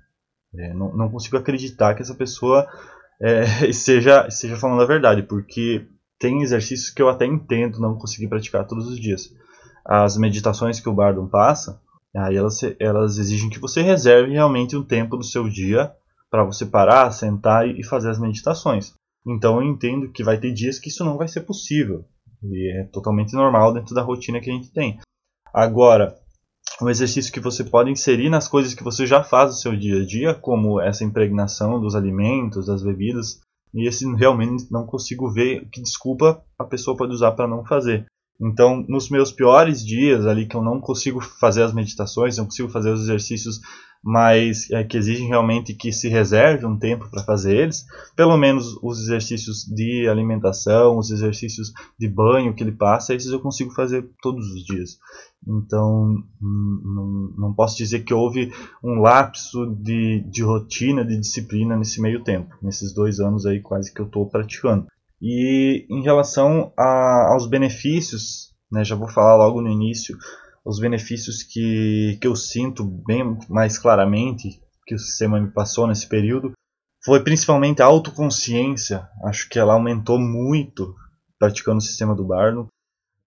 é, 0.55 0.75
não, 0.75 0.97
não, 0.97 1.11
consigo 1.11 1.37
acreditar 1.37 1.95
que 1.95 2.03
essa 2.03 2.15
pessoa 2.15 2.67
é, 3.21 3.45
esteja, 3.69 4.27
esteja 4.29 4.57
falando 4.57 4.83
a 4.83 4.87
verdade, 4.87 5.23
porque 5.23 5.87
tem 6.19 6.43
exercícios 6.43 6.91
que 6.91 7.03
eu 7.03 7.09
até 7.09 7.27
entendo 7.27 7.81
não 7.81 7.97
conseguir 7.97 8.29
praticar 8.29 8.67
todos 8.67 8.87
os 8.87 8.99
dias 8.99 9.31
as 9.85 10.17
meditações 10.17 10.81
que 10.81 10.89
o 10.89 10.95
Bardon 10.95 11.27
passa, 11.27 11.81
aí 12.15 12.37
elas, 12.37 12.61
elas 12.79 13.19
exigem 13.19 13.51
que 13.51 13.59
você 13.59 13.83
reserve 13.83 14.33
realmente 14.33 14.77
um 14.77 14.85
tempo 14.85 15.17
do 15.17 15.25
seu 15.25 15.49
dia 15.49 15.93
para 16.31 16.45
você 16.45 16.65
parar, 16.65 17.11
sentar 17.11 17.67
e 17.67 17.83
fazer 17.83 18.11
as 18.11 18.19
meditações. 18.19 18.95
Então 19.27 19.61
eu 19.61 19.69
entendo 19.69 20.11
que 20.11 20.25
vai 20.25 20.39
ter 20.39 20.53
dias 20.53 20.79
que 20.79 20.89
isso 20.89 21.05
não 21.05 21.17
vai 21.17 21.29
ser 21.29 21.43
possível. 21.43 22.05
E 22.43 22.81
é 22.81 22.85
totalmente 22.85 23.35
normal 23.35 23.73
dentro 23.73 23.95
da 23.95 24.03
rotina 24.03 24.41
que 24.41 24.51
a 24.51 24.53
gente 24.53 24.73
tem. 24.73 24.99
Agora, 25.53 26.17
um 26.81 26.89
exercício 26.89 27.33
que 27.33 27.41
você 27.41 27.63
pode 27.65 27.91
inserir 27.91 28.31
nas 28.31 28.49
coisas 28.49 28.73
que 28.73 28.85
você 28.85 29.07
já 29.07 29.23
faz 29.23 29.51
no 29.51 29.57
seu 29.57 29.77
dia 29.77 30.01
a 30.01 30.07
dia, 30.07 30.35
como 30.35 30.81
essa 30.81 31.05
impregnação 31.05 31.81
dos 31.81 31.95
alimentos, 31.95 32.67
das 32.67 32.83
bebidas, 32.83 33.41
e 33.75 33.87
esse 33.87 34.07
realmente 34.15 34.71
não 34.71 34.87
consigo 34.87 35.31
ver 35.31 35.69
que 35.71 35.83
desculpa 35.83 36.43
a 36.59 36.65
pessoa 36.65 36.97
pode 36.97 37.13
usar 37.13 37.33
para 37.33 37.49
não 37.49 37.65
fazer. 37.65 38.07
Então, 38.41 38.83
nos 38.89 39.11
meus 39.11 39.31
piores 39.31 39.85
dias 39.85 40.27
ali 40.27 40.47
que 40.47 40.57
eu 40.57 40.63
não 40.63 40.81
consigo 40.81 41.21
fazer 41.21 41.63
as 41.63 41.75
meditações, 41.75 42.39
não 42.39 42.47
consigo 42.47 42.71
fazer 42.71 42.91
os 42.91 43.03
exercícios 43.03 43.61
mas 44.03 44.71
é, 44.71 44.83
que 44.83 44.97
exigem 44.97 45.29
realmente 45.29 45.75
que 45.75 45.93
se 45.93 46.09
reserve 46.09 46.65
um 46.65 46.79
tempo 46.79 47.09
para 47.11 47.23
fazer 47.23 47.57
eles, 47.57 47.87
pelo 48.17 48.37
menos 48.37 48.79
os 48.83 48.99
exercícios 49.01 49.65
de 49.65 50.09
alimentação, 50.09 50.99
os 50.99 51.11
exercícios 51.11 51.73
de 51.99 52.09
banho 52.09 52.55
que 52.55 52.63
ele 52.63 52.73
passa, 52.73 53.15
esses 53.15 53.31
eu 53.31 53.41
consigo 53.41 53.73
fazer 53.73 54.09
todos 54.23 54.47
os 54.53 54.65
dias. 54.65 54.99
Então, 55.47 56.23
não, 56.41 57.33
não 57.37 57.55
posso 57.55 57.77
dizer 57.77 58.01
que 58.01 58.15
houve 58.15 58.53
um 58.83 59.01
lapso 59.01 59.67
de, 59.67 60.21
de 60.31 60.43
rotina, 60.43 61.05
de 61.05 61.19
disciplina 61.19 61.77
nesse 61.77 62.01
meio 62.01 62.23
tempo, 62.23 62.55
nesses 62.63 62.95
dois 62.95 63.21
anos 63.21 63.45
aí 63.45 63.61
quase 63.61 63.93
que 63.93 64.01
eu 64.01 64.07
estou 64.07 64.29
praticando. 64.29 64.87
E 65.21 65.87
em 65.91 66.03
relação 66.03 66.73
a, 66.77 67.33
aos 67.33 67.47
benefícios, 67.47 68.55
né, 68.73 68.83
já 68.83 68.95
vou 68.95 69.09
falar 69.09 69.37
logo 69.37 69.61
no 69.61 69.69
início, 69.69 70.17
os 70.65 70.79
benefícios 70.79 71.43
que, 71.43 72.19
que 72.21 72.27
eu 72.27 72.37
sinto 72.37 72.85
bem 72.85 73.39
mais 73.49 73.79
claramente 73.79 74.61
que 74.87 74.95
o 74.95 74.99
sistema 74.99 75.41
me 75.41 75.51
passou 75.51 75.87
nesse 75.87 76.07
período 76.07 76.53
foi 77.05 77.23
principalmente 77.23 77.81
a 77.81 77.87
autoconsciência. 77.87 79.09
Acho 79.25 79.49
que 79.49 79.59
ela 79.59 79.75
aumentou 79.75 80.19
muito 80.19 80.95
praticando 81.39 81.79
o 81.79 81.83
sistema 81.83 82.15
do 82.15 82.27
Barno. 82.27 82.67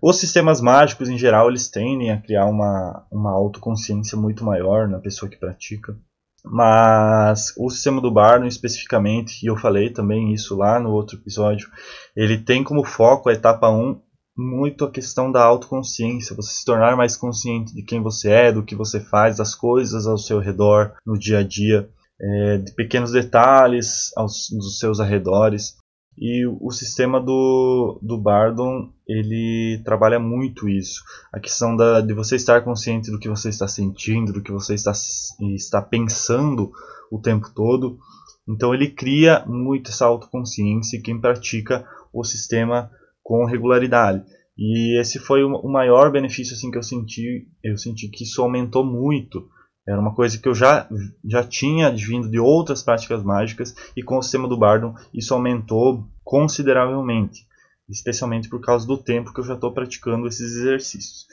Os 0.01 0.19
sistemas 0.19 0.61
mágicos, 0.61 1.09
em 1.09 1.17
geral, 1.17 1.49
eles 1.49 1.69
tendem 1.69 2.11
a 2.11 2.21
criar 2.21 2.45
uma, 2.45 3.07
uma 3.11 3.31
autoconsciência 3.31 4.17
muito 4.17 4.43
maior 4.43 4.87
na 4.87 4.99
pessoa 4.99 5.29
que 5.29 5.37
pratica. 5.37 5.97
Mas 6.45 7.53
o 7.57 7.69
sistema 7.69 8.01
do 8.01 8.11
Barno, 8.11 8.45
especificamente, 8.45 9.41
e 9.41 9.47
eu 9.47 9.55
falei 9.55 9.89
também 9.89 10.33
isso 10.33 10.57
lá 10.57 10.77
no 10.77 10.91
outro 10.91 11.17
episódio, 11.17 11.69
ele 12.15 12.37
tem 12.37 12.63
como 12.63 12.83
foco 12.83 13.29
a 13.29 13.33
etapa 13.33 13.69
1 13.69 14.01
muito 14.35 14.85
a 14.85 14.91
questão 14.91 15.31
da 15.31 15.43
autoconsciência, 15.43 16.35
você 16.35 16.51
se 16.51 16.65
tornar 16.65 16.95
mais 16.97 17.15
consciente 17.15 17.73
de 17.73 17.83
quem 17.83 18.01
você 18.01 18.29
é, 18.31 18.51
do 18.51 18.63
que 18.63 18.75
você 18.75 18.99
faz, 18.99 19.37
das 19.37 19.53
coisas 19.53 20.07
ao 20.07 20.17
seu 20.17 20.39
redor, 20.39 20.93
no 21.05 21.17
dia 21.17 21.39
a 21.39 21.43
dia, 21.43 21.89
é, 22.19 22.57
de 22.57 22.73
pequenos 22.73 23.11
detalhes 23.11 24.11
aos, 24.17 24.49
dos 24.51 24.79
seus 24.79 24.99
arredores. 24.99 25.75
E 26.17 26.45
o 26.45 26.69
sistema 26.69 27.19
do, 27.19 27.99
do 28.01 28.19
Bardon, 28.19 28.91
ele 29.07 29.81
trabalha 29.83 30.19
muito 30.19 30.69
isso. 30.69 31.03
A 31.31 31.39
questão 31.39 31.75
da, 31.75 32.01
de 32.01 32.13
você 32.13 32.35
estar 32.35 32.63
consciente 32.63 33.09
do 33.09 33.17
que 33.17 33.27
você 33.27 33.49
está 33.49 33.67
sentindo, 33.67 34.31
do 34.31 34.41
que 34.41 34.51
você 34.51 34.75
está, 34.75 34.91
está 35.55 35.81
pensando 35.81 36.71
o 37.11 37.19
tempo 37.19 37.49
todo. 37.53 37.97
Então 38.47 38.73
ele 38.73 38.91
cria 38.91 39.43
muito 39.47 39.89
essa 39.89 40.05
autoconsciência 40.05 40.97
e 40.97 41.01
quem 41.01 41.19
pratica 41.19 41.85
o 42.11 42.23
sistema 42.23 42.91
com 43.23 43.45
regularidade. 43.45 44.23
E 44.57 44.99
esse 44.99 45.17
foi 45.17 45.43
o 45.43 45.67
maior 45.67 46.11
benefício 46.11 46.53
assim 46.53 46.69
que 46.69 46.77
eu 46.77 46.83
senti, 46.83 47.47
eu 47.63 47.77
senti 47.77 48.07
que 48.07 48.23
isso 48.23 48.41
aumentou 48.41 48.85
muito. 48.85 49.49
Era 49.87 49.99
uma 49.99 50.13
coisa 50.13 50.37
que 50.37 50.47
eu 50.47 50.53
já, 50.53 50.87
já 51.25 51.43
tinha 51.43 51.91
vindo 51.91 52.29
de 52.29 52.39
outras 52.39 52.83
práticas 52.83 53.23
mágicas 53.23 53.73
e 53.97 54.03
com 54.03 54.17
o 54.17 54.21
sistema 54.21 54.47
do 54.47 54.57
Bardon 54.57 54.93
isso 55.13 55.33
aumentou 55.33 56.07
consideravelmente, 56.23 57.45
especialmente 57.89 58.47
por 58.47 58.61
causa 58.61 58.87
do 58.87 58.97
tempo 58.97 59.33
que 59.33 59.39
eu 59.39 59.45
já 59.45 59.55
estou 59.55 59.73
praticando 59.73 60.27
esses 60.27 60.55
exercícios. 60.55 61.27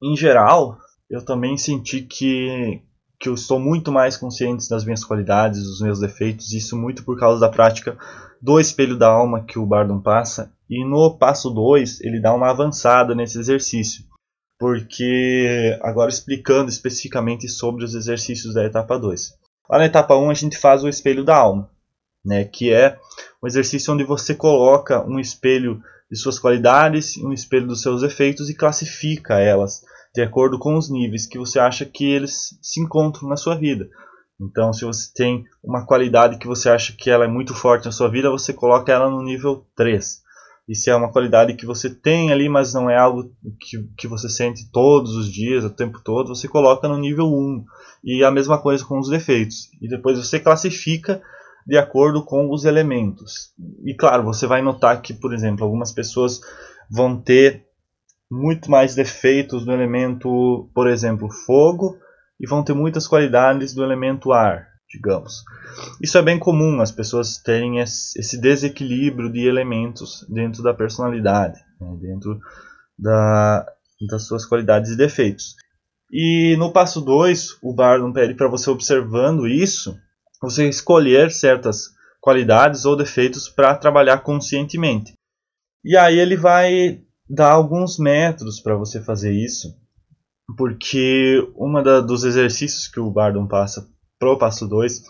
Em 0.00 0.16
geral, 0.16 0.78
eu 1.10 1.24
também 1.24 1.56
senti 1.56 2.02
que, 2.02 2.82
que 3.18 3.28
eu 3.28 3.34
estou 3.34 3.58
muito 3.58 3.90
mais 3.90 4.16
consciente 4.16 4.68
das 4.68 4.84
minhas 4.84 5.04
qualidades, 5.04 5.62
dos 5.62 5.80
meus 5.80 5.98
defeitos, 5.98 6.52
isso 6.52 6.76
muito 6.76 7.04
por 7.04 7.18
causa 7.18 7.40
da 7.40 7.48
prática 7.48 7.98
do 8.40 8.60
espelho 8.60 8.96
da 8.96 9.08
alma 9.08 9.44
que 9.44 9.58
o 9.58 9.66
Bardon 9.66 10.00
passa. 10.00 10.52
E 10.70 10.84
no 10.84 11.16
passo 11.18 11.50
2 11.50 12.00
ele 12.02 12.20
dá 12.20 12.32
uma 12.32 12.50
avançada 12.50 13.14
nesse 13.14 13.38
exercício, 13.38 14.04
porque 14.58 15.76
agora 15.82 16.10
explicando 16.10 16.68
especificamente 16.68 17.48
sobre 17.48 17.84
os 17.84 17.94
exercícios 17.94 18.54
da 18.54 18.64
etapa 18.64 18.98
2. 18.98 19.34
Lá 19.68 19.78
na 19.78 19.86
etapa 19.86 20.16
1 20.16 20.24
um, 20.24 20.30
a 20.30 20.34
gente 20.34 20.56
faz 20.56 20.84
o 20.84 20.88
espelho 20.88 21.24
da 21.24 21.36
alma, 21.36 21.70
né, 22.24 22.44
que 22.44 22.72
é 22.72 22.96
um 23.42 23.46
exercício 23.46 23.92
onde 23.92 24.04
você 24.04 24.34
coloca 24.34 25.04
um 25.04 25.18
espelho 25.18 25.82
de 26.10 26.16
suas 26.16 26.38
qualidades 26.38 27.16
um 27.18 27.32
espelho 27.32 27.66
dos 27.66 27.82
seus 27.82 28.00
defeitos 28.00 28.48
e 28.48 28.54
classifica 28.54 29.38
elas 29.38 29.82
de 30.14 30.22
acordo 30.22 30.58
com 30.58 30.76
os 30.76 30.90
níveis 30.90 31.26
que 31.26 31.38
você 31.38 31.58
acha 31.58 31.84
que 31.84 32.04
eles 32.04 32.58
se 32.62 32.80
encontram 32.80 33.28
na 33.28 33.36
sua 33.36 33.54
vida. 33.54 33.88
Então, 34.40 34.72
se 34.72 34.84
você 34.84 35.10
tem 35.14 35.44
uma 35.62 35.84
qualidade 35.84 36.38
que 36.38 36.46
você 36.46 36.70
acha 36.70 36.94
que 36.96 37.10
ela 37.10 37.24
é 37.24 37.28
muito 37.28 37.54
forte 37.54 37.86
na 37.86 37.92
sua 37.92 38.08
vida, 38.08 38.30
você 38.30 38.52
coloca 38.52 38.92
ela 38.92 39.10
no 39.10 39.22
nível 39.22 39.66
3 39.76 40.22
e 40.68 40.74
se 40.74 40.90
é 40.90 40.94
uma 40.94 41.10
qualidade 41.10 41.54
que 41.54 41.64
você 41.64 41.88
tem 41.88 42.30
ali, 42.30 42.46
mas 42.46 42.74
não 42.74 42.90
é 42.90 42.96
algo 42.98 43.32
que, 43.58 43.82
que 43.96 44.06
você 44.06 44.28
sente 44.28 44.70
todos 44.70 45.14
os 45.14 45.32
dias, 45.32 45.64
o 45.64 45.70
tempo 45.70 45.98
todo, 46.04 46.28
você 46.28 46.46
coloca 46.46 46.86
no 46.86 46.98
nível 46.98 47.24
1. 47.24 47.64
E 48.04 48.22
a 48.22 48.30
mesma 48.30 48.60
coisa 48.60 48.84
com 48.84 48.98
os 48.98 49.08
defeitos. 49.08 49.70
E 49.80 49.88
depois 49.88 50.18
você 50.18 50.38
classifica 50.38 51.22
de 51.66 51.78
acordo 51.78 52.22
com 52.22 52.52
os 52.52 52.66
elementos. 52.66 53.54
E 53.82 53.94
claro, 53.94 54.22
você 54.22 54.46
vai 54.46 54.60
notar 54.60 55.00
que, 55.00 55.14
por 55.14 55.32
exemplo, 55.32 55.64
algumas 55.64 55.90
pessoas 55.90 56.38
vão 56.90 57.18
ter 57.18 57.64
muito 58.30 58.70
mais 58.70 58.94
defeitos 58.94 59.64
no 59.64 59.72
elemento, 59.72 60.70
por 60.74 60.88
exemplo, 60.88 61.30
fogo, 61.30 61.98
e 62.40 62.46
vão 62.46 62.62
ter 62.62 62.74
muitas 62.74 63.06
qualidades 63.06 63.74
do 63.74 63.82
elemento 63.82 64.32
ar 64.32 64.68
digamos. 64.88 65.44
Isso 66.00 66.16
é 66.16 66.22
bem 66.22 66.38
comum, 66.38 66.80
as 66.80 66.90
pessoas 66.90 67.36
terem 67.38 67.78
esse 67.78 68.40
desequilíbrio 68.40 69.30
de 69.30 69.46
elementos 69.46 70.24
dentro 70.28 70.62
da 70.62 70.72
personalidade, 70.72 71.60
né, 71.80 71.96
dentro 72.00 72.38
da, 72.98 73.66
das 74.08 74.26
suas 74.26 74.46
qualidades 74.46 74.90
e 74.90 74.96
defeitos. 74.96 75.56
E 76.10 76.56
no 76.58 76.72
passo 76.72 77.02
2, 77.02 77.58
o 77.62 77.74
Bardon 77.74 78.12
pede 78.12 78.34
para 78.34 78.48
você 78.48 78.70
observando 78.70 79.46
isso, 79.46 79.94
você 80.40 80.66
escolher 80.68 81.30
certas 81.30 81.90
qualidades 82.20 82.84
ou 82.86 82.96
defeitos 82.96 83.48
para 83.48 83.76
trabalhar 83.76 84.18
conscientemente. 84.20 85.12
E 85.84 85.96
aí 85.96 86.18
ele 86.18 86.36
vai 86.36 87.02
dar 87.28 87.52
alguns 87.52 87.98
métodos 87.98 88.60
para 88.60 88.76
você 88.76 89.02
fazer 89.02 89.32
isso, 89.32 89.76
porque 90.56 91.46
uma 91.54 91.82
dos 92.00 92.24
exercícios 92.24 92.88
que 92.88 92.98
o 92.98 93.10
Bardon 93.10 93.46
passa 93.46 93.86
pro 94.18 94.38
passo 94.38 94.66
2 94.66 95.02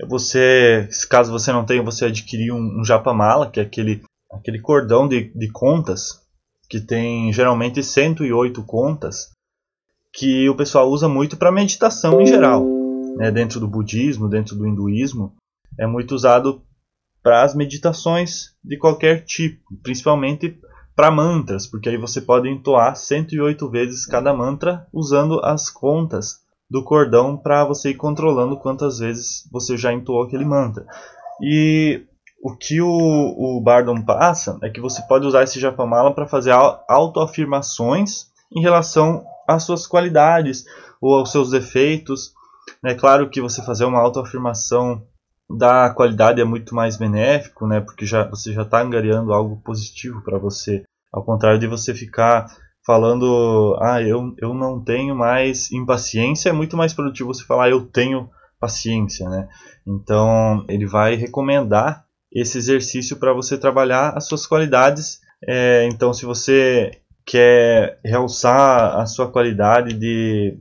é 0.00 0.06
você, 0.06 0.88
caso 1.10 1.30
você 1.30 1.52
não 1.52 1.64
tenha, 1.64 1.82
você 1.82 2.06
adquirir 2.06 2.52
um, 2.52 2.80
um 2.80 2.84
japamala, 2.84 3.50
que 3.50 3.60
é 3.60 3.62
aquele, 3.62 4.02
aquele 4.32 4.60
cordão 4.60 5.06
de, 5.06 5.32
de 5.34 5.50
contas, 5.50 6.22
que 6.68 6.80
tem 6.80 7.32
geralmente 7.32 7.82
108 7.82 8.62
contas, 8.62 9.30
que 10.12 10.48
o 10.48 10.56
pessoal 10.56 10.88
usa 10.88 11.08
muito 11.08 11.36
para 11.36 11.52
meditação 11.52 12.20
em 12.20 12.26
geral. 12.26 12.64
Né? 13.16 13.30
Dentro 13.30 13.60
do 13.60 13.68
budismo, 13.68 14.28
dentro 14.28 14.56
do 14.56 14.66
hinduísmo, 14.66 15.34
é 15.78 15.86
muito 15.86 16.14
usado 16.14 16.62
para 17.22 17.42
as 17.42 17.54
meditações 17.54 18.54
de 18.64 18.76
qualquer 18.78 19.24
tipo, 19.24 19.60
principalmente 19.82 20.58
para 20.98 21.12
mantras, 21.12 21.64
porque 21.64 21.88
aí 21.88 21.96
você 21.96 22.20
pode 22.20 22.48
entoar 22.48 22.96
108 22.96 23.70
vezes 23.70 24.04
cada 24.04 24.34
mantra 24.34 24.84
usando 24.92 25.38
as 25.44 25.70
contas 25.70 26.40
do 26.68 26.82
cordão 26.82 27.36
para 27.36 27.64
você 27.64 27.90
ir 27.90 27.94
controlando 27.94 28.56
quantas 28.56 28.98
vezes 28.98 29.48
você 29.52 29.76
já 29.76 29.92
entoou 29.92 30.24
aquele 30.24 30.44
mantra. 30.44 30.84
E 31.40 32.04
o 32.42 32.52
que 32.52 32.80
o, 32.80 32.88
o 32.88 33.60
Bardon 33.60 34.02
passa 34.02 34.58
é 34.60 34.68
que 34.68 34.80
você 34.80 35.00
pode 35.02 35.24
usar 35.24 35.44
esse 35.44 35.60
japamala 35.60 36.12
para 36.12 36.26
fazer 36.26 36.50
autoafirmações 36.88 38.26
em 38.52 38.60
relação 38.60 39.24
às 39.46 39.62
suas 39.62 39.86
qualidades 39.86 40.64
ou 41.00 41.14
aos 41.14 41.30
seus 41.30 41.52
defeitos. 41.52 42.32
É 42.84 42.92
claro 42.92 43.30
que 43.30 43.40
você 43.40 43.62
fazer 43.62 43.84
uma 43.84 44.00
autoafirmação 44.00 45.06
da 45.48 45.90
qualidade 45.90 46.40
é 46.40 46.44
muito 46.44 46.74
mais 46.74 46.96
benéfico, 46.96 47.66
né? 47.66 47.80
Porque 47.80 48.04
já, 48.04 48.28
você 48.28 48.52
já 48.52 48.62
está 48.62 48.82
angariando 48.82 49.32
algo 49.32 49.60
positivo 49.62 50.22
para 50.22 50.38
você. 50.38 50.82
Ao 51.12 51.24
contrário 51.24 51.58
de 51.58 51.66
você 51.66 51.94
ficar 51.94 52.46
falando, 52.84 53.76
ah, 53.80 54.02
eu, 54.02 54.34
eu 54.38 54.54
não 54.54 54.82
tenho 54.82 55.14
mais 55.14 55.70
impaciência, 55.72 56.50
é 56.50 56.52
muito 56.52 56.76
mais 56.76 56.92
produtivo 56.94 57.32
você 57.32 57.44
falar, 57.44 57.70
eu 57.70 57.86
tenho 57.86 58.30
paciência, 58.60 59.28
né? 59.28 59.48
Então, 59.86 60.64
ele 60.68 60.86
vai 60.86 61.14
recomendar 61.14 62.04
esse 62.32 62.58
exercício 62.58 63.16
para 63.16 63.32
você 63.32 63.56
trabalhar 63.56 64.10
as 64.16 64.26
suas 64.26 64.46
qualidades. 64.46 65.20
É, 65.46 65.88
então, 65.90 66.12
se 66.12 66.26
você 66.26 66.90
quer 67.26 68.00
realçar 68.04 68.98
a 68.98 69.06
sua 69.06 69.30
qualidade 69.30 69.94
de, 69.94 70.58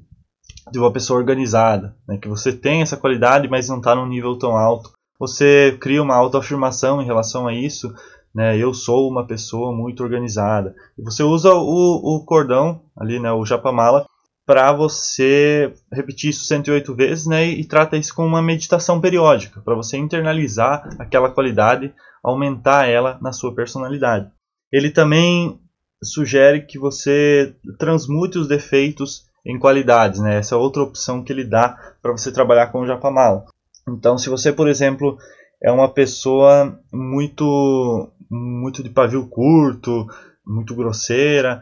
de 0.72 0.80
uma 0.80 0.92
pessoa 0.92 1.20
organizada, 1.20 1.96
né? 2.08 2.18
que 2.18 2.28
você 2.28 2.52
tem 2.52 2.82
essa 2.82 2.98
qualidade, 2.98 3.48
mas 3.48 3.70
não 3.70 3.78
está 3.78 3.96
num 3.96 4.08
nível 4.08 4.38
tão 4.38 4.58
alto, 4.58 4.92
você 5.20 5.76
cria 5.80 6.02
uma 6.02 6.16
autoafirmação 6.16 7.02
em 7.02 7.06
relação 7.06 7.48
a 7.48 7.54
isso, 7.54 7.94
né, 8.34 8.56
eu 8.56 8.72
sou 8.72 9.10
uma 9.10 9.26
pessoa 9.26 9.76
muito 9.76 10.04
organizada. 10.04 10.76
E 10.98 11.02
você 11.02 11.24
usa 11.24 11.54
o, 11.54 12.16
o 12.16 12.24
cordão 12.24 12.84
ali, 12.96 13.20
né, 13.20 13.32
o 13.32 13.44
japamala, 13.44 14.06
para 14.46 14.72
você 14.72 15.74
repetir 15.92 16.30
isso 16.30 16.46
108 16.46 16.96
vezes 16.96 17.26
né, 17.26 17.46
e 17.46 17.66
trata 17.66 17.98
isso 17.98 18.14
como 18.14 18.28
uma 18.28 18.42
meditação 18.42 19.02
periódica, 19.02 19.60
para 19.62 19.76
você 19.76 19.98
internalizar 19.98 20.88
aquela 21.00 21.32
qualidade, 21.32 21.94
aumentar 22.24 22.88
ela 22.88 23.18
na 23.22 23.34
sua 23.34 23.54
personalidade. 23.56 24.30
Ele 24.72 24.92
também 24.92 25.60
sugere 26.04 26.62
que 26.62 26.78
você 26.78 27.56
transmute 27.80 28.38
os 28.38 28.48
defeitos 28.48 29.26
em 29.48 29.58
qualidades, 29.58 30.20
né? 30.20 30.38
Essa 30.38 30.56
é 30.56 30.58
outra 30.58 30.84
opção 30.84 31.24
que 31.24 31.32
ele 31.32 31.46
dá 31.46 31.78
para 32.02 32.12
você 32.12 32.32
trabalhar 32.32 32.68
com 32.68 32.82
o 32.82 32.86
Japamala. 32.86 33.46
Então, 33.88 34.18
se 34.18 34.30
você, 34.30 34.52
por 34.52 34.68
exemplo, 34.68 35.18
é 35.64 35.72
uma 35.72 35.92
pessoa 35.92 36.78
muito 36.92 38.12
muito 38.30 38.84
de 38.84 38.90
pavio 38.90 39.26
curto, 39.28 40.06
muito 40.46 40.76
grosseira, 40.76 41.62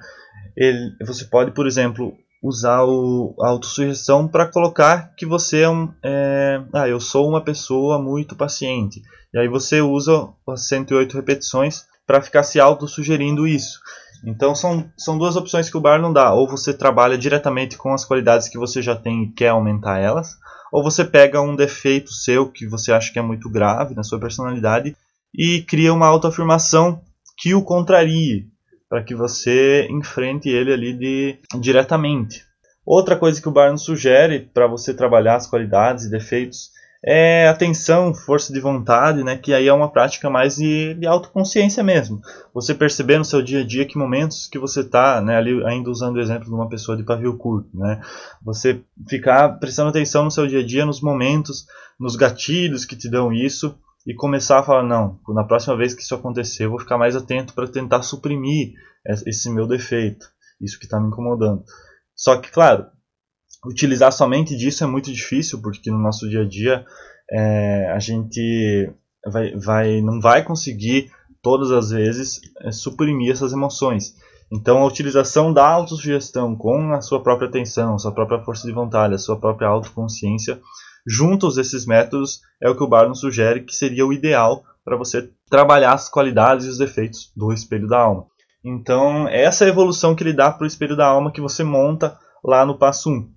ele, 0.58 0.96
você 1.06 1.25
pode, 1.25 1.51
por 1.51 1.68
exemplo, 1.68 2.12
usar 2.42 2.84
o, 2.84 3.36
a 3.39 3.50
autossugestão 3.50 4.27
para 4.27 4.48
colocar 4.48 5.13
que 5.15 5.25
você 5.25 5.62
é 5.62 5.70
um. 5.70 5.94
É, 6.04 6.62
ah, 6.74 6.88
eu 6.88 7.00
sou 7.00 7.30
uma 7.30 7.42
pessoa 7.42 8.01
muito 8.01 8.36
paciente. 8.36 9.01
E 9.34 9.38
aí 9.38 9.48
você 9.48 9.82
usa 9.82 10.30
as 10.48 10.68
108 10.68 11.15
repetições 11.15 11.86
para 12.08 12.22
ficar 12.22 12.44
se 12.44 12.60
autossugerindo 12.60 13.48
isso. 13.48 13.80
Então 14.24 14.54
são, 14.56 14.90
são 14.98 15.18
duas 15.18 15.36
opções 15.36 15.70
que 15.70 15.78
o 15.78 15.82
bar 15.82 16.00
não 16.00 16.14
dá. 16.14 16.34
Ou 16.34 16.48
você 16.48 16.74
trabalha 16.74 17.18
diretamente 17.18 17.78
com 17.78 17.94
as 17.94 18.06
qualidades 18.06 18.48
que 18.48 18.58
você 18.58 18.82
já 18.82 18.96
tem 18.96 19.24
e 19.24 19.32
quer 19.32 19.50
aumentar 19.50 20.00
elas, 20.00 20.38
ou 20.72 20.84
você 20.84 21.04
pega 21.04 21.42
um 21.42 21.56
defeito 21.56 22.12
seu 22.12 22.52
que 22.52 22.68
você 22.68 22.92
acha 22.92 23.12
que 23.12 23.20
é 23.20 23.22
muito 23.22 23.50
grave 23.50 23.96
na 23.96 24.04
sua 24.04 24.20
personalidade 24.20 24.96
e 25.34 25.62
cria 25.62 25.94
uma 25.94 26.08
autoafirmação 26.08 27.02
que 27.38 27.54
o 27.54 27.64
contrarie 27.64 28.48
para 28.90 29.04
que 29.04 29.16
você 29.16 29.88
enfrente 29.90 30.50
ele 30.50 30.72
ali 30.72 30.94
de, 30.94 31.40
diretamente. 31.60 32.44
Outra 32.86 33.16
coisa 33.16 33.42
que 33.42 33.50
o 33.50 33.52
Barnes 33.52 33.82
sugere 33.82 34.40
para 34.54 34.68
você 34.68 34.94
trabalhar 34.94 35.36
as 35.36 35.48
qualidades 35.48 36.06
e 36.06 36.12
defeitos 36.12 36.70
é 37.08 37.48
atenção, 37.48 38.16
força 38.16 38.52
de 38.52 38.60
vontade, 38.60 39.24
né? 39.24 39.38
Que 39.38 39.54
aí 39.54 39.68
é 39.68 39.74
uma 39.74 39.92
prática 39.92 40.28
mais 40.28 40.56
de, 40.56 40.96
de 40.96 41.06
autoconsciência 41.06 41.84
mesmo. 41.84 42.20
Você 42.52 42.74
perceber 42.74 43.20
no 43.20 43.26
seu 43.26 43.44
dia 43.44 43.62
a 43.62 43.64
dia 43.64 43.86
que 43.86 43.96
momentos 43.96 44.48
que 44.48 44.58
você 44.58 44.80
está, 44.82 45.22
né? 45.22 45.38
Ali 45.38 45.64
ainda 45.66 45.92
usando 45.92 46.16
o 46.16 46.20
exemplo 46.20 46.46
de 46.46 46.54
uma 46.54 46.68
pessoa 46.68 46.98
de 46.98 47.04
pavio 47.04 47.38
curto, 47.38 47.70
né? 47.78 48.02
Você 48.44 48.82
ficar 49.08 49.60
prestando 49.60 49.90
atenção 49.90 50.24
no 50.24 50.32
seu 50.32 50.48
dia 50.48 50.62
a 50.62 50.66
dia, 50.66 50.84
nos 50.84 51.00
momentos, 51.00 51.68
nos 52.00 52.16
gatilhos 52.16 52.86
que 52.86 52.96
te 52.96 53.08
dão 53.08 53.32
isso 53.32 53.78
e 54.08 54.16
começar 54.16 54.60
a 54.60 54.64
falar 54.64 54.84
não, 54.84 55.20
na 55.30 55.44
próxima 55.44 55.78
vez 55.78 55.94
que 55.94 56.02
isso 56.02 56.16
acontecer, 56.16 56.66
eu 56.66 56.70
vou 56.72 56.80
ficar 56.80 56.98
mais 56.98 57.16
atento 57.16 57.54
para 57.54 57.68
tentar 57.68 58.02
suprimir 58.02 58.74
esse 59.26 59.50
meu 59.52 59.68
defeito, 59.68 60.28
isso 60.60 60.80
que 60.80 60.86
está 60.86 61.00
me 61.00 61.08
incomodando. 61.08 61.64
Só 62.16 62.38
que, 62.38 62.52
claro, 62.52 62.86
utilizar 63.66 64.12
somente 64.12 64.56
disso 64.56 64.84
é 64.84 64.88
muito 64.88 65.12
difícil, 65.12 65.62
porque 65.62 65.92
no 65.92 66.00
nosso 66.00 66.30
dia 66.30 66.42
a 66.42 66.48
dia 66.48 66.86
é, 67.32 67.92
a 67.92 68.00
gente 68.00 68.92
vai, 69.26 69.56
vai, 69.56 70.02
não 70.02 70.20
vai 70.20 70.44
conseguir 70.44 71.12
todas 71.42 71.72
as 71.72 71.90
vezes 71.90 72.42
é, 72.62 72.72
suprimir 72.72 73.32
essas 73.32 73.54
emoções. 73.54 74.16
Então, 74.52 74.78
a 74.78 74.86
utilização 74.86 75.52
da 75.52 75.68
autossugestão 75.68 76.56
com 76.56 76.94
a 76.94 77.02
sua 77.02 77.22
própria 77.22 77.48
atenção, 77.48 77.96
a 77.96 78.00
sua 78.00 78.12
própria 78.12 78.44
força 78.44 78.68
de 78.68 78.74
vontade, 78.74 79.16
a 79.16 79.20
sua 79.20 79.40
própria 79.40 79.68
autoconsciência 79.68 80.62
juntos 81.06 81.58
esses 81.58 81.86
métodos 81.86 82.42
é 82.62 82.70
o 82.70 82.76
que 82.76 82.84
o 82.84 82.88
Barnum 82.88 83.14
sugere 83.14 83.62
que 83.64 83.76
seria 83.76 84.06
o 84.06 84.14
ideal 84.14 84.64
para 84.84 84.98
você 84.98 85.30
trabalhar 85.50 85.94
as 85.94 86.10
qualidades 86.10 86.66
e 86.66 86.70
os 86.70 86.78
defeitos 86.78 87.32
do 87.36 87.54
espelho 87.54 87.88
da 87.88 88.00
alma. 88.00 88.26
Então, 88.64 89.28
essa 89.28 89.64
é 89.64 89.68
a 89.68 89.70
evolução 89.70 90.16
que 90.16 90.24
ele 90.24 90.34
dá 90.34 90.52
para 90.52 90.64
o 90.64 90.68
espelho 90.68 90.96
da 90.96 91.06
alma 91.06 91.32
que 91.32 91.42
você 91.42 91.64
monta 91.64 92.18
lá 92.44 92.66
no 92.66 92.78
passo 92.78 93.12
1. 93.12 93.35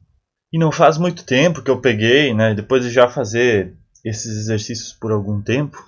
E 0.52 0.58
não 0.58 0.72
faz 0.72 0.96
muito 0.98 1.24
tempo 1.24 1.62
que 1.62 1.70
eu 1.70 1.80
peguei, 1.80 2.32
né, 2.34 2.54
depois 2.54 2.82
de 2.82 2.90
já 2.90 3.08
fazer 3.08 3.74
esses 4.04 4.36
exercícios 4.36 4.92
por 4.92 5.12
algum 5.12 5.42
tempo, 5.42 5.78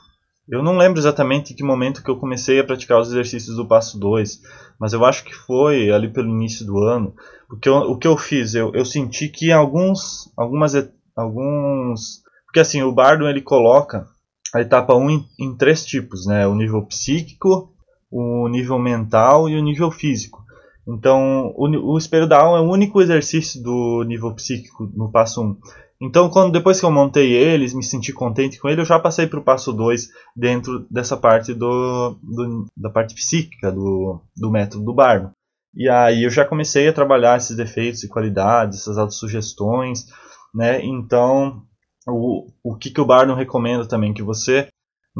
eu 0.50 0.62
não 0.64 0.76
lembro 0.76 0.98
exatamente 0.98 1.52
em 1.52 1.56
que 1.56 1.62
momento 1.62 2.02
que 2.02 2.10
eu 2.10 2.18
comecei 2.18 2.58
a 2.58 2.64
praticar 2.64 3.00
os 3.00 3.08
exercícios 3.08 3.56
do 3.56 3.66
passo 3.66 3.98
2, 3.98 4.40
mas 4.80 4.92
eu 4.92 5.04
acho 5.04 5.24
que 5.24 5.32
foi 5.32 5.90
ali 5.90 6.08
pelo 6.08 6.28
início 6.28 6.66
do 6.66 6.78
ano. 6.78 7.14
Porque 7.48 7.68
eu, 7.68 7.76
o 7.76 7.96
que 7.96 8.08
eu 8.08 8.16
fiz? 8.16 8.54
Eu, 8.54 8.72
eu 8.74 8.84
senti 8.84 9.28
que 9.28 9.52
alguns, 9.52 10.32
algumas 10.36 10.74
alguns. 11.14 12.22
Porque 12.46 12.58
assim, 12.58 12.82
o 12.82 12.90
Bardo 12.90 13.28
ele 13.28 13.40
coloca 13.40 14.08
a 14.52 14.60
etapa 14.60 14.94
1 14.94 15.10
em, 15.10 15.26
em 15.38 15.56
três 15.56 15.84
tipos, 15.84 16.26
né? 16.26 16.46
O 16.48 16.54
nível 16.56 16.82
psíquico, 16.84 17.72
o 18.10 18.48
nível 18.48 18.78
mental 18.78 19.48
e 19.48 19.56
o 19.56 19.62
nível 19.62 19.90
físico. 19.90 20.44
Então, 20.92 21.52
o, 21.56 21.94
o 21.94 21.98
espelho 21.98 22.26
da 22.26 22.40
alma 22.40 22.58
é 22.58 22.60
o 22.60 22.70
único 22.70 23.00
exercício 23.00 23.62
do 23.62 24.02
nível 24.04 24.34
psíquico 24.34 24.90
no 24.94 25.10
passo 25.10 25.42
1. 25.42 25.56
Então, 26.02 26.30
quando 26.30 26.52
depois 26.52 26.80
que 26.80 26.86
eu 26.86 26.90
montei 26.90 27.32
eles, 27.32 27.74
me 27.74 27.84
senti 27.84 28.12
contente 28.12 28.58
com 28.58 28.68
ele, 28.68 28.80
eu 28.80 28.86
já 28.86 28.98
passei 28.98 29.26
para 29.26 29.38
o 29.38 29.44
passo 29.44 29.72
2 29.72 30.08
dentro 30.34 30.86
dessa 30.90 31.16
parte 31.16 31.52
do, 31.52 32.18
do, 32.22 32.66
da 32.76 32.88
parte 32.88 33.14
psíquica 33.14 33.70
do, 33.70 34.20
do 34.34 34.50
método 34.50 34.82
do 34.82 34.94
Bardo. 34.94 35.30
E 35.74 35.88
aí 35.88 36.24
eu 36.24 36.30
já 36.30 36.44
comecei 36.44 36.88
a 36.88 36.92
trabalhar 36.92 37.36
esses 37.36 37.56
defeitos 37.56 38.02
e 38.02 38.08
qualidades, 38.08 38.80
essas 38.80 38.98
autossugestões, 38.98 40.06
né? 40.54 40.82
Então, 40.84 41.62
o, 42.08 42.50
o 42.64 42.76
que, 42.76 42.90
que 42.90 43.00
o 43.00 43.06
Barnum 43.06 43.34
recomenda 43.34 43.86
também? 43.86 44.12
Que 44.12 44.22
você 44.22 44.68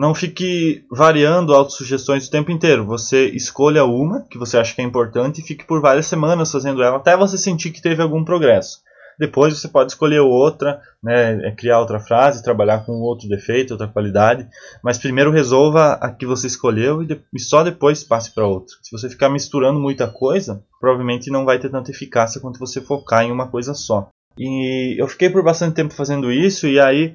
não 0.01 0.15
fique 0.15 0.83
variando 0.91 1.55
autossugestões 1.55 2.27
o 2.27 2.31
tempo 2.31 2.51
inteiro. 2.51 2.87
Você 2.87 3.27
escolha 3.29 3.85
uma 3.85 4.23
que 4.23 4.39
você 4.39 4.57
acha 4.57 4.75
que 4.75 4.81
é 4.81 4.85
importante 4.85 5.43
e 5.43 5.45
fique 5.45 5.67
por 5.67 5.83
várias 5.83 6.07
semanas 6.07 6.51
fazendo 6.51 6.83
ela 6.83 6.97
até 6.97 7.15
você 7.15 7.37
sentir 7.37 7.71
que 7.71 7.83
teve 7.83 8.01
algum 8.01 8.25
progresso. 8.25 8.81
Depois 9.19 9.53
você 9.53 9.69
pode 9.69 9.93
escolher 9.93 10.21
outra, 10.21 10.81
né, 11.03 11.47
é 11.47 11.51
criar 11.51 11.81
outra 11.81 12.01
frase, 12.01 12.43
trabalhar 12.43 12.87
com 12.87 12.93
outro 13.03 13.29
defeito, 13.29 13.73
outra 13.73 13.89
qualidade. 13.89 14.49
Mas 14.83 14.97
primeiro 14.97 15.31
resolva 15.31 15.99
a 16.01 16.11
que 16.11 16.25
você 16.25 16.47
escolheu 16.47 17.03
e, 17.03 17.21
e 17.35 17.39
só 17.39 17.63
depois 17.63 18.03
passe 18.03 18.35
para 18.35 18.47
outra. 18.47 18.75
Se 18.81 18.91
você 18.91 19.11
ficar 19.11 19.29
misturando 19.29 19.79
muita 19.79 20.09
coisa, 20.09 20.65
provavelmente 20.81 21.31
não 21.31 21.45
vai 21.45 21.59
ter 21.59 21.69
tanta 21.69 21.91
eficácia 21.91 22.41
quanto 22.41 22.59
você 22.59 22.81
focar 22.81 23.23
em 23.23 23.31
uma 23.31 23.49
coisa 23.49 23.75
só. 23.75 24.09
E 24.39 24.99
eu 24.99 25.07
fiquei 25.07 25.29
por 25.29 25.45
bastante 25.45 25.75
tempo 25.75 25.93
fazendo 25.93 26.33
isso, 26.33 26.67
e 26.67 26.81
aí 26.81 27.13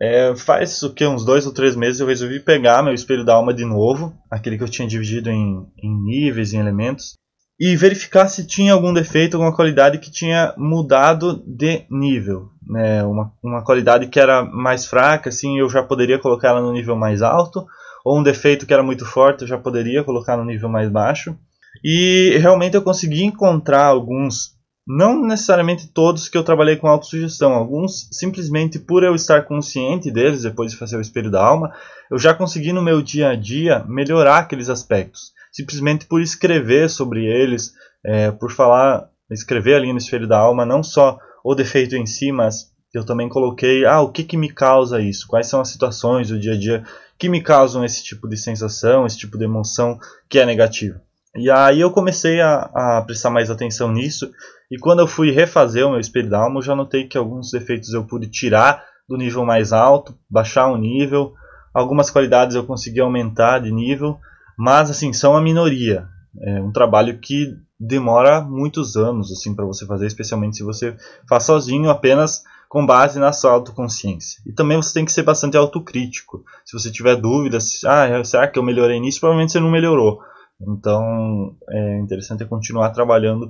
é, 0.00 0.34
faz 0.34 0.82
o 0.82 0.94
que 0.94 1.06
uns 1.06 1.24
dois 1.24 1.46
ou 1.46 1.52
três 1.52 1.76
meses 1.76 2.00
eu 2.00 2.06
resolvi 2.06 2.40
pegar 2.40 2.82
meu 2.82 2.94
espelho 2.94 3.24
da 3.24 3.34
alma 3.34 3.52
de 3.52 3.64
novo, 3.64 4.14
aquele 4.30 4.56
que 4.56 4.64
eu 4.64 4.68
tinha 4.68 4.88
dividido 4.88 5.30
em, 5.30 5.66
em 5.82 6.02
níveis, 6.02 6.54
em 6.54 6.58
elementos, 6.58 7.14
e 7.58 7.76
verificar 7.76 8.26
se 8.28 8.46
tinha 8.46 8.72
algum 8.72 8.94
defeito, 8.94 9.34
alguma 9.34 9.54
qualidade 9.54 9.98
que 9.98 10.10
tinha 10.10 10.54
mudado 10.56 11.42
de 11.46 11.84
nível. 11.90 12.48
Né? 12.66 13.04
Uma, 13.04 13.32
uma 13.42 13.62
qualidade 13.62 14.06
que 14.06 14.18
era 14.18 14.42
mais 14.42 14.86
fraca, 14.86 15.28
assim, 15.28 15.58
eu 15.58 15.68
já 15.68 15.82
poderia 15.82 16.18
colocar 16.18 16.48
ela 16.48 16.62
no 16.62 16.72
nível 16.72 16.96
mais 16.96 17.20
alto, 17.20 17.66
ou 18.02 18.18
um 18.18 18.22
defeito 18.22 18.66
que 18.66 18.72
era 18.72 18.82
muito 18.82 19.04
forte, 19.04 19.42
eu 19.42 19.48
já 19.48 19.58
poderia 19.58 20.02
colocar 20.02 20.38
no 20.38 20.44
nível 20.46 20.70
mais 20.70 20.88
baixo. 20.88 21.36
E 21.84 22.38
realmente 22.40 22.74
eu 22.74 22.82
consegui 22.82 23.22
encontrar 23.22 23.84
alguns 23.84 24.58
não 24.92 25.24
necessariamente 25.24 25.86
todos 25.86 26.28
que 26.28 26.36
eu 26.36 26.42
trabalhei 26.42 26.74
com 26.74 26.88
autossugestão, 26.88 27.52
alguns 27.52 28.08
simplesmente 28.10 28.76
por 28.76 29.04
eu 29.04 29.14
estar 29.14 29.42
consciente 29.42 30.10
deles 30.10 30.42
depois 30.42 30.72
de 30.72 30.76
fazer 30.76 30.96
o 30.96 31.00
espelho 31.00 31.30
da 31.30 31.40
alma, 31.40 31.72
eu 32.10 32.18
já 32.18 32.34
consegui 32.34 32.72
no 32.72 32.82
meu 32.82 33.00
dia 33.00 33.28
a 33.28 33.36
dia 33.36 33.84
melhorar 33.86 34.38
aqueles 34.38 34.68
aspectos. 34.68 35.32
Simplesmente 35.52 36.06
por 36.06 36.20
escrever 36.20 36.90
sobre 36.90 37.24
eles, 37.24 37.72
é, 38.04 38.32
por 38.32 38.50
falar, 38.50 39.08
escrever 39.30 39.76
ali 39.76 39.92
no 39.92 39.98
espelho 39.98 40.26
da 40.26 40.38
alma, 40.38 40.66
não 40.66 40.82
só 40.82 41.18
o 41.44 41.54
defeito 41.54 41.94
em 41.94 42.04
si, 42.04 42.32
mas 42.32 42.72
eu 42.92 43.04
também 43.04 43.28
coloquei, 43.28 43.84
ah, 43.84 44.00
o 44.00 44.10
que, 44.10 44.24
que 44.24 44.36
me 44.36 44.52
causa 44.52 45.00
isso? 45.00 45.28
Quais 45.28 45.46
são 45.46 45.60
as 45.60 45.68
situações 45.68 46.28
do 46.28 46.40
dia 46.40 46.54
a 46.54 46.58
dia 46.58 46.82
que 47.16 47.28
me 47.28 47.40
causam 47.40 47.84
esse 47.84 48.02
tipo 48.02 48.28
de 48.28 48.36
sensação, 48.36 49.06
esse 49.06 49.18
tipo 49.18 49.38
de 49.38 49.44
emoção 49.44 50.00
que 50.28 50.40
é 50.40 50.44
negativa? 50.44 51.00
E 51.36 51.50
aí 51.50 51.80
eu 51.80 51.90
comecei 51.90 52.40
a, 52.40 52.70
a 52.74 53.02
prestar 53.06 53.30
mais 53.30 53.50
atenção 53.50 53.92
nisso 53.92 54.30
e 54.70 54.78
quando 54.78 55.00
eu 55.00 55.06
fui 55.06 55.32
refazer 55.32 55.84
o 55.84 55.90
meu 55.90 56.00
espelho 56.00 56.34
alma, 56.36 56.58
eu 56.58 56.62
já 56.62 56.76
notei 56.76 57.08
que 57.08 57.18
alguns 57.18 57.50
defeitos 57.50 57.92
eu 57.92 58.04
pude 58.04 58.28
tirar 58.28 58.84
do 59.08 59.16
nível 59.16 59.44
mais 59.44 59.72
alto, 59.72 60.16
baixar 60.30 60.68
um 60.68 60.76
nível. 60.76 61.34
Algumas 61.74 62.08
qualidades 62.08 62.54
eu 62.54 62.64
consegui 62.64 63.00
aumentar 63.00 63.58
de 63.58 63.72
nível, 63.72 64.18
mas 64.56 64.88
assim, 64.88 65.12
são 65.12 65.36
a 65.36 65.40
minoria. 65.40 66.06
É 66.40 66.60
um 66.60 66.70
trabalho 66.70 67.18
que 67.18 67.56
demora 67.78 68.40
muitos 68.40 68.96
anos 68.96 69.32
assim 69.32 69.54
para 69.54 69.64
você 69.64 69.84
fazer, 69.84 70.06
especialmente 70.06 70.58
se 70.58 70.62
você 70.62 70.96
faz 71.28 71.42
sozinho, 71.44 71.90
apenas 71.90 72.44
com 72.68 72.86
base 72.86 73.18
na 73.18 73.32
sua 73.32 73.50
autoconsciência. 73.50 74.40
E 74.46 74.52
também 74.52 74.76
você 74.76 74.94
tem 74.94 75.04
que 75.04 75.10
ser 75.10 75.24
bastante 75.24 75.56
autocrítico. 75.56 76.44
Se 76.64 76.78
você 76.78 76.92
tiver 76.92 77.16
dúvidas, 77.16 77.80
ah, 77.84 78.22
será 78.22 78.46
que 78.46 78.56
eu 78.56 78.62
melhorei 78.62 79.00
nisso? 79.00 79.18
Provavelmente 79.18 79.50
você 79.50 79.58
não 79.58 79.70
melhorou. 79.70 80.20
Então, 80.60 81.56
é 81.68 81.98
interessante 81.98 82.44
continuar 82.44 82.90
trabalhando 82.90 83.48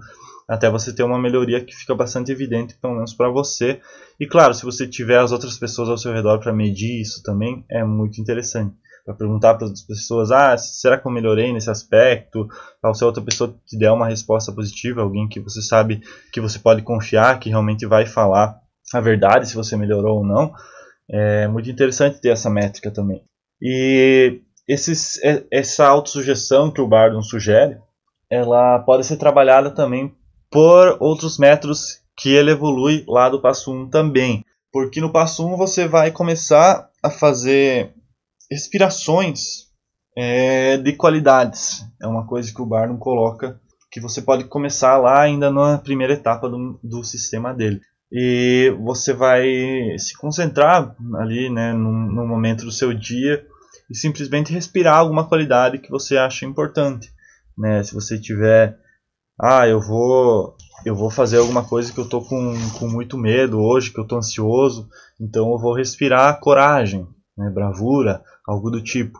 até 0.48 0.68
você 0.68 0.92
ter 0.92 1.04
uma 1.04 1.18
melhoria 1.18 1.64
que 1.64 1.74
fica 1.74 1.94
bastante 1.94 2.32
evidente, 2.32 2.76
pelo 2.80 2.94
menos 2.94 3.14
para 3.14 3.30
você. 3.30 3.80
E 4.18 4.26
claro, 4.26 4.52
se 4.52 4.64
você 4.64 4.86
tiver 4.86 5.18
as 5.18 5.30
outras 5.30 5.56
pessoas 5.56 5.88
ao 5.88 5.98
seu 5.98 6.12
redor 6.12 6.40
para 6.40 6.52
medir 6.52 7.00
isso 7.00 7.22
também, 7.22 7.64
é 7.70 7.84
muito 7.84 8.20
interessante. 8.20 8.74
Para 9.04 9.14
perguntar 9.14 9.54
para 9.54 9.66
as 9.66 9.82
pessoas: 9.82 10.30
ah, 10.30 10.56
será 10.58 10.98
que 10.98 11.06
eu 11.06 11.12
melhorei 11.12 11.52
nesse 11.52 11.70
aspecto? 11.70 12.48
Ou 12.82 12.94
se 12.94 13.02
a 13.02 13.06
outra 13.06 13.22
pessoa 13.22 13.54
te 13.64 13.78
der 13.78 13.92
uma 13.92 14.08
resposta 14.08 14.52
positiva, 14.52 15.02
alguém 15.02 15.28
que 15.28 15.40
você 15.40 15.62
sabe 15.62 16.02
que 16.32 16.40
você 16.40 16.58
pode 16.58 16.82
confiar, 16.82 17.38
que 17.38 17.48
realmente 17.48 17.86
vai 17.86 18.04
falar 18.04 18.60
a 18.92 19.00
verdade, 19.00 19.48
se 19.48 19.54
você 19.54 19.76
melhorou 19.76 20.18
ou 20.18 20.26
não. 20.26 20.52
É 21.08 21.48
muito 21.48 21.70
interessante 21.70 22.20
ter 22.20 22.30
essa 22.30 22.50
métrica 22.50 22.90
também. 22.90 23.22
E 23.62 24.40
esses, 24.70 25.18
essa 25.50 25.84
autossugestão 25.84 26.70
que 26.70 26.80
o 26.80 26.86
Bardon 26.86 27.22
sugere, 27.22 27.78
ela 28.30 28.78
pode 28.78 29.04
ser 29.04 29.16
trabalhada 29.16 29.68
também 29.70 30.14
por 30.48 30.96
outros 31.00 31.38
métodos 31.38 31.98
que 32.16 32.28
ele 32.28 32.52
evolui 32.52 33.04
lá 33.08 33.28
do 33.28 33.42
passo 33.42 33.72
1 33.72 33.90
também. 33.90 34.44
Porque 34.72 35.00
no 35.00 35.10
passo 35.10 35.44
1 35.44 35.56
você 35.56 35.88
vai 35.88 36.12
começar 36.12 36.88
a 37.02 37.10
fazer 37.10 37.92
respirações 38.48 39.66
é, 40.16 40.76
de 40.76 40.92
qualidades. 40.92 41.84
É 42.00 42.06
uma 42.06 42.24
coisa 42.24 42.54
que 42.54 42.62
o 42.62 42.66
Barnum 42.66 42.96
coloca 42.96 43.60
que 43.90 44.00
você 44.00 44.22
pode 44.22 44.44
começar 44.44 44.98
lá 44.98 45.20
ainda 45.20 45.50
na 45.50 45.78
primeira 45.78 46.12
etapa 46.12 46.48
do, 46.48 46.78
do 46.80 47.02
sistema 47.02 47.52
dele. 47.52 47.80
E 48.12 48.72
você 48.80 49.12
vai 49.12 49.48
se 49.98 50.16
concentrar 50.16 50.94
ali 51.16 51.50
né, 51.50 51.72
no 51.72 52.24
momento 52.24 52.64
do 52.64 52.70
seu 52.70 52.94
dia 52.94 53.44
e 53.90 53.96
simplesmente 53.96 54.52
respirar 54.52 54.98
alguma 54.98 55.26
qualidade 55.26 55.78
que 55.78 55.90
você 55.90 56.16
acha 56.16 56.46
importante. 56.46 57.12
Né? 57.58 57.82
Se 57.82 57.92
você 57.92 58.18
tiver, 58.18 58.78
ah, 59.40 59.66
eu 59.66 59.80
vou, 59.80 60.56
eu 60.84 60.94
vou 60.94 61.10
fazer 61.10 61.38
alguma 61.38 61.64
coisa 61.64 61.92
que 61.92 61.98
eu 61.98 62.08
tô 62.08 62.22
com, 62.22 62.54
com 62.78 62.88
muito 62.88 63.18
medo 63.18 63.60
hoje, 63.60 63.90
que 63.90 63.98
eu 63.98 64.06
tô 64.06 64.16
ansioso, 64.16 64.88
então 65.20 65.50
eu 65.50 65.58
vou 65.58 65.74
respirar 65.74 66.38
coragem, 66.40 67.06
né? 67.36 67.50
bravura, 67.50 68.22
algo 68.46 68.70
do 68.70 68.82
tipo. 68.82 69.18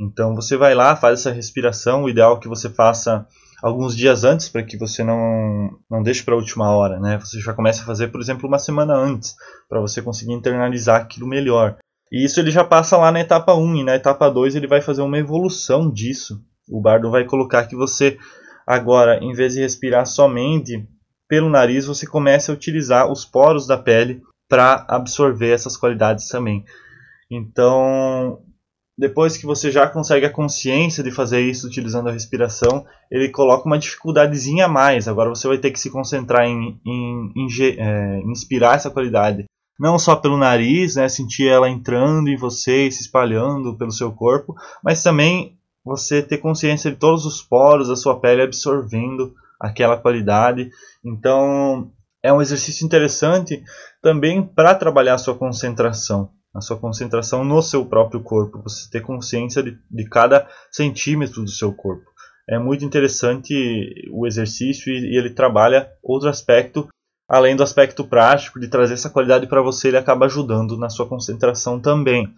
Então 0.00 0.34
você 0.34 0.56
vai 0.56 0.74
lá, 0.74 0.96
faz 0.96 1.20
essa 1.20 1.32
respiração, 1.32 2.04
o 2.04 2.08
ideal 2.08 2.36
é 2.36 2.40
que 2.40 2.48
você 2.48 2.68
faça 2.68 3.26
alguns 3.62 3.96
dias 3.96 4.24
antes 4.24 4.48
para 4.48 4.62
que 4.62 4.76
você 4.76 5.02
não 5.02 5.70
não 5.90 6.02
deixe 6.02 6.22
para 6.22 6.34
a 6.34 6.36
última 6.36 6.70
hora, 6.70 7.00
né? 7.00 7.18
Você 7.18 7.40
já 7.40 7.54
começa 7.54 7.82
a 7.82 7.86
fazer, 7.86 8.08
por 8.08 8.20
exemplo, 8.20 8.46
uma 8.46 8.58
semana 8.58 8.94
antes, 8.94 9.34
para 9.68 9.80
você 9.80 10.02
conseguir 10.02 10.34
internalizar 10.34 11.00
aquilo 11.00 11.26
melhor. 11.26 11.78
E 12.10 12.24
isso 12.24 12.38
ele 12.40 12.50
já 12.50 12.64
passa 12.64 12.96
lá 12.96 13.10
na 13.10 13.20
etapa 13.20 13.54
1 13.54 13.76
e 13.76 13.84
na 13.84 13.96
etapa 13.96 14.30
2 14.30 14.54
ele 14.54 14.66
vai 14.66 14.80
fazer 14.80 15.02
uma 15.02 15.18
evolução 15.18 15.90
disso. 15.90 16.40
O 16.68 16.80
bardo 16.80 17.10
vai 17.10 17.24
colocar 17.24 17.66
que 17.66 17.76
você 17.76 18.18
agora, 18.66 19.18
em 19.22 19.32
vez 19.32 19.54
de 19.54 19.60
respirar 19.60 20.06
somente 20.06 20.86
pelo 21.28 21.48
nariz, 21.48 21.86
você 21.86 22.06
começa 22.06 22.52
a 22.52 22.54
utilizar 22.54 23.10
os 23.10 23.24
poros 23.24 23.66
da 23.66 23.76
pele 23.76 24.22
para 24.48 24.84
absorver 24.88 25.50
essas 25.50 25.76
qualidades 25.76 26.28
também. 26.28 26.64
Então, 27.30 28.40
depois 28.96 29.36
que 29.36 29.44
você 29.44 29.70
já 29.70 29.88
consegue 29.88 30.24
a 30.24 30.32
consciência 30.32 31.02
de 31.02 31.10
fazer 31.10 31.40
isso 31.40 31.66
utilizando 31.66 32.08
a 32.08 32.12
respiração, 32.12 32.86
ele 33.10 33.28
coloca 33.28 33.66
uma 33.66 33.78
dificuldadezinha 33.78 34.66
a 34.66 34.68
mais. 34.68 35.06
Agora 35.06 35.28
você 35.28 35.46
vai 35.46 35.58
ter 35.58 35.70
que 35.70 35.80
se 35.80 35.90
concentrar 35.90 36.46
em, 36.46 36.80
em, 36.86 37.32
em 37.36 37.46
é, 37.78 38.20
inspirar 38.20 38.76
essa 38.76 38.90
qualidade. 38.90 39.44
Não 39.78 39.98
só 39.98 40.16
pelo 40.16 40.38
nariz, 40.38 40.96
né, 40.96 41.08
sentir 41.08 41.48
ela 41.48 41.68
entrando 41.68 42.28
em 42.28 42.36
você 42.36 42.86
e 42.86 42.92
se 42.92 43.02
espalhando 43.02 43.76
pelo 43.76 43.92
seu 43.92 44.10
corpo, 44.12 44.54
mas 44.82 45.02
também 45.02 45.58
você 45.84 46.22
ter 46.22 46.38
consciência 46.38 46.90
de 46.90 46.96
todos 46.96 47.24
os 47.26 47.42
poros 47.42 47.88
da 47.88 47.96
sua 47.96 48.18
pele 48.18 48.42
absorvendo 48.42 49.34
aquela 49.60 49.96
qualidade. 49.96 50.70
Então 51.04 51.90
é 52.22 52.32
um 52.32 52.42
exercício 52.42 52.84
interessante 52.84 53.62
também 54.02 54.42
para 54.42 54.74
trabalhar 54.74 55.14
a 55.14 55.18
sua 55.18 55.36
concentração 55.36 56.30
a 56.56 56.60
sua 56.62 56.78
concentração 56.78 57.44
no 57.44 57.60
seu 57.60 57.84
próprio 57.84 58.22
corpo, 58.22 58.62
você 58.62 58.90
ter 58.90 59.02
consciência 59.02 59.62
de, 59.62 59.78
de 59.90 60.08
cada 60.08 60.48
centímetro 60.70 61.42
do 61.42 61.50
seu 61.50 61.72
corpo. 61.72 62.06
É 62.48 62.58
muito 62.58 62.84
interessante 62.84 63.52
o 64.10 64.26
exercício 64.26 64.90
e, 64.90 65.12
e 65.12 65.18
ele 65.18 65.30
trabalha 65.30 65.90
outro 66.02 66.28
aspecto, 66.28 66.88
além 67.28 67.56
do 67.56 67.62
aspecto 67.62 68.04
prático, 68.04 68.60
de 68.60 68.68
trazer 68.68 68.94
essa 68.94 69.10
qualidade 69.10 69.46
para 69.46 69.62
você, 69.62 69.88
ele 69.88 69.96
acaba 69.96 70.26
ajudando 70.26 70.76
na 70.76 70.88
sua 70.88 71.08
concentração 71.08 71.80
também. 71.80 72.32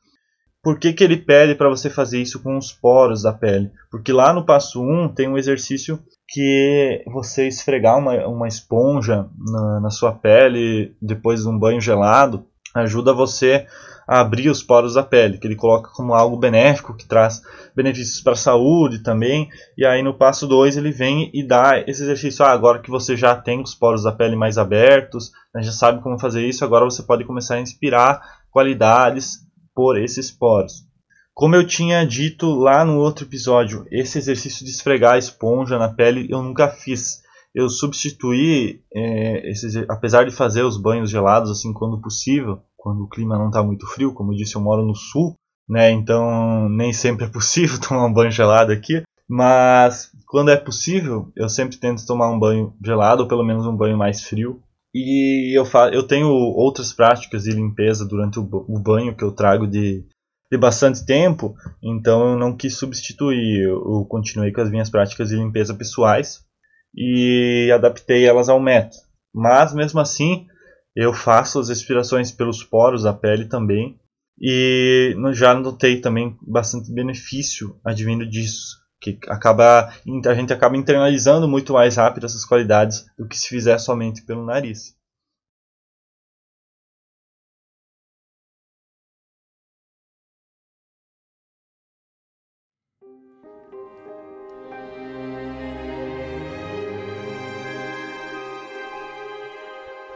Por 0.63 0.79
que, 0.79 0.93
que 0.93 1.05
ele 1.05 1.17
pede 1.17 1.55
para 1.55 1.69
você 1.69 1.89
fazer 1.89 2.21
isso 2.21 2.43
com 2.43 2.57
os 2.57 2.73
poros 2.73 3.23
da 3.23 3.33
pele? 3.33 3.71
Porque 3.91 4.13
lá 4.13 4.33
no 4.33 4.45
passo 4.45 4.83
1 4.83 5.15
tem 5.15 5.29
um 5.29 5.39
exercício 5.39 6.03
que 6.29 7.03
você 7.07 7.47
esfregar 7.47 7.97
uma, 7.97 8.27
uma 8.27 8.49
esponja 8.49 9.29
na, 9.39 9.81
na 9.81 9.91
sua 9.91 10.13
pele 10.13 10.95
depois 11.01 11.43
de 11.43 11.49
um 11.49 11.59
banho 11.59 11.81
gelado 11.81 12.45
ajuda 12.75 13.13
você 13.13 13.67
a 14.09 14.21
abrir 14.21 14.49
os 14.49 14.63
poros 14.63 14.95
da 14.95 15.03
pele, 15.03 15.37
que 15.37 15.47
ele 15.47 15.55
coloca 15.55 15.91
como 15.93 16.15
algo 16.15 16.39
benéfico, 16.39 16.97
que 16.97 17.07
traz 17.07 17.43
benefícios 17.77 18.23
para 18.23 18.33
a 18.33 18.37
saúde 18.37 19.01
também. 19.01 19.51
E 19.77 19.85
aí 19.85 20.03
no 20.03 20.15
passo 20.15 20.47
2 20.47 20.79
ele 20.79 20.91
vem 20.91 21.31
e 21.35 21.47
dá 21.47 21.79
esse 21.87 22.03
exercício. 22.03 22.43
Ah, 22.43 22.51
agora 22.51 22.81
que 22.81 22.91
você 22.91 23.15
já 23.15 23.37
tem 23.37 23.61
os 23.61 23.75
poros 23.75 24.05
da 24.05 24.13
pele 24.13 24.35
mais 24.35 24.57
abertos, 24.57 25.31
né, 25.55 25.63
já 25.63 25.73
sabe 25.73 26.03
como 26.03 26.19
fazer 26.19 26.47
isso, 26.47 26.65
agora 26.65 26.87
você 26.87 27.03
pode 27.03 27.25
começar 27.25 27.57
a 27.57 27.61
inspirar 27.61 28.23
qualidades 28.51 29.41
por 29.75 29.99
esses 29.99 30.31
poros. 30.31 30.89
Como 31.35 31.55
eu 31.55 31.67
tinha 31.67 32.05
dito 32.07 32.55
lá 32.55 32.87
no 32.87 32.97
outro 32.97 33.27
episódio, 33.27 33.85
esse 33.93 34.17
exercício 34.17 34.65
de 34.65 34.71
esfregar 34.71 35.15
a 35.15 35.19
esponja 35.19 35.79
na 35.79 35.89
pele 35.89 36.27
eu 36.31 36.43
nunca 36.43 36.69
fiz. 36.69 37.21
Eu 37.55 37.69
substituí, 37.69 38.81
é, 38.95 39.51
esse, 39.51 39.85
apesar 39.89 40.25
de 40.25 40.35
fazer 40.35 40.63
os 40.63 40.81
banhos 40.81 41.11
gelados 41.11 41.51
assim 41.51 41.73
quando 41.73 42.01
possível, 42.01 42.63
quando 42.79 43.03
o 43.03 43.09
clima 43.09 43.37
não 43.37 43.49
está 43.49 43.63
muito 43.63 43.87
frio, 43.89 44.15
como 44.15 44.33
eu 44.33 44.37
disse, 44.37 44.55
eu 44.55 44.61
moro 44.61 44.87
no 44.87 44.95
sul, 44.95 45.35
né? 45.69 45.91
Então 45.91 46.69
nem 46.69 46.93
sempre 46.93 47.27
é 47.27 47.29
possível 47.29 47.79
tomar 47.83 48.07
um 48.07 48.13
banho 48.13 48.31
gelado 48.31 48.73
aqui, 48.73 49.03
mas 49.29 50.11
quando 50.27 50.51
é 50.51 50.57
possível, 50.57 51.31
eu 51.37 51.49
sempre 51.49 51.77
tento 51.77 52.07
tomar 52.07 52.31
um 52.31 52.39
banho 52.39 52.73
gelado 52.83 53.25
ou 53.25 53.29
pelo 53.29 53.45
menos 53.45 53.67
um 53.67 53.77
banho 53.77 53.99
mais 53.99 54.23
frio. 54.23 54.63
E 54.95 55.59
eu, 55.59 55.65
eu 55.93 56.03
tenho 56.03 56.29
outras 56.29 56.95
práticas 56.95 57.45
de 57.45 57.51
limpeza 57.51 58.07
durante 58.07 58.39
o, 58.39 58.43
o 58.43 58.79
banho 58.79 59.15
que 59.15 59.23
eu 59.23 59.33
trago 59.33 59.67
de, 59.67 60.03
de 60.51 60.59
bastante 60.59 61.05
tempo, 61.05 61.55
então 61.83 62.31
eu 62.31 62.39
não 62.39 62.57
quis 62.57 62.75
substituir, 62.79 63.65
eu 63.65 64.07
continuei 64.09 64.51
com 64.51 64.63
as 64.63 64.71
minhas 64.71 64.89
práticas 64.89 65.29
de 65.29 65.37
limpeza 65.37 65.75
pessoais 65.75 66.41
e 66.97 67.71
adaptei 67.73 68.25
elas 68.25 68.49
ao 68.49 68.59
método. 68.59 68.97
Mas 69.35 69.75
mesmo 69.75 70.01
assim, 70.01 70.47
eu 70.99 71.15
faço 71.15 71.61
as 71.61 71.69
respirações 71.69 72.33
pelos 72.33 72.65
poros 72.65 73.05
da 73.05 73.13
pele 73.13 73.45
também. 73.45 73.97
E 74.41 75.15
já 75.33 75.55
notei 75.55 76.01
também 76.01 76.37
bastante 76.43 76.93
benefício 76.93 77.79
advindo 77.85 78.29
disso. 78.29 78.77
Que 79.01 79.17
acaba, 79.29 79.93
a 80.27 80.35
gente 80.35 80.53
acaba 80.53 80.77
internalizando 80.77 81.47
muito 81.47 81.73
mais 81.73 81.97
rápido 81.97 82.27
essas 82.27 82.45
qualidades 82.45 83.07
do 83.17 83.29
que 83.29 83.39
se 83.39 83.47
fizer 83.47 83.79
somente 83.79 84.23
pelo 84.23 84.45
nariz. 84.45 84.98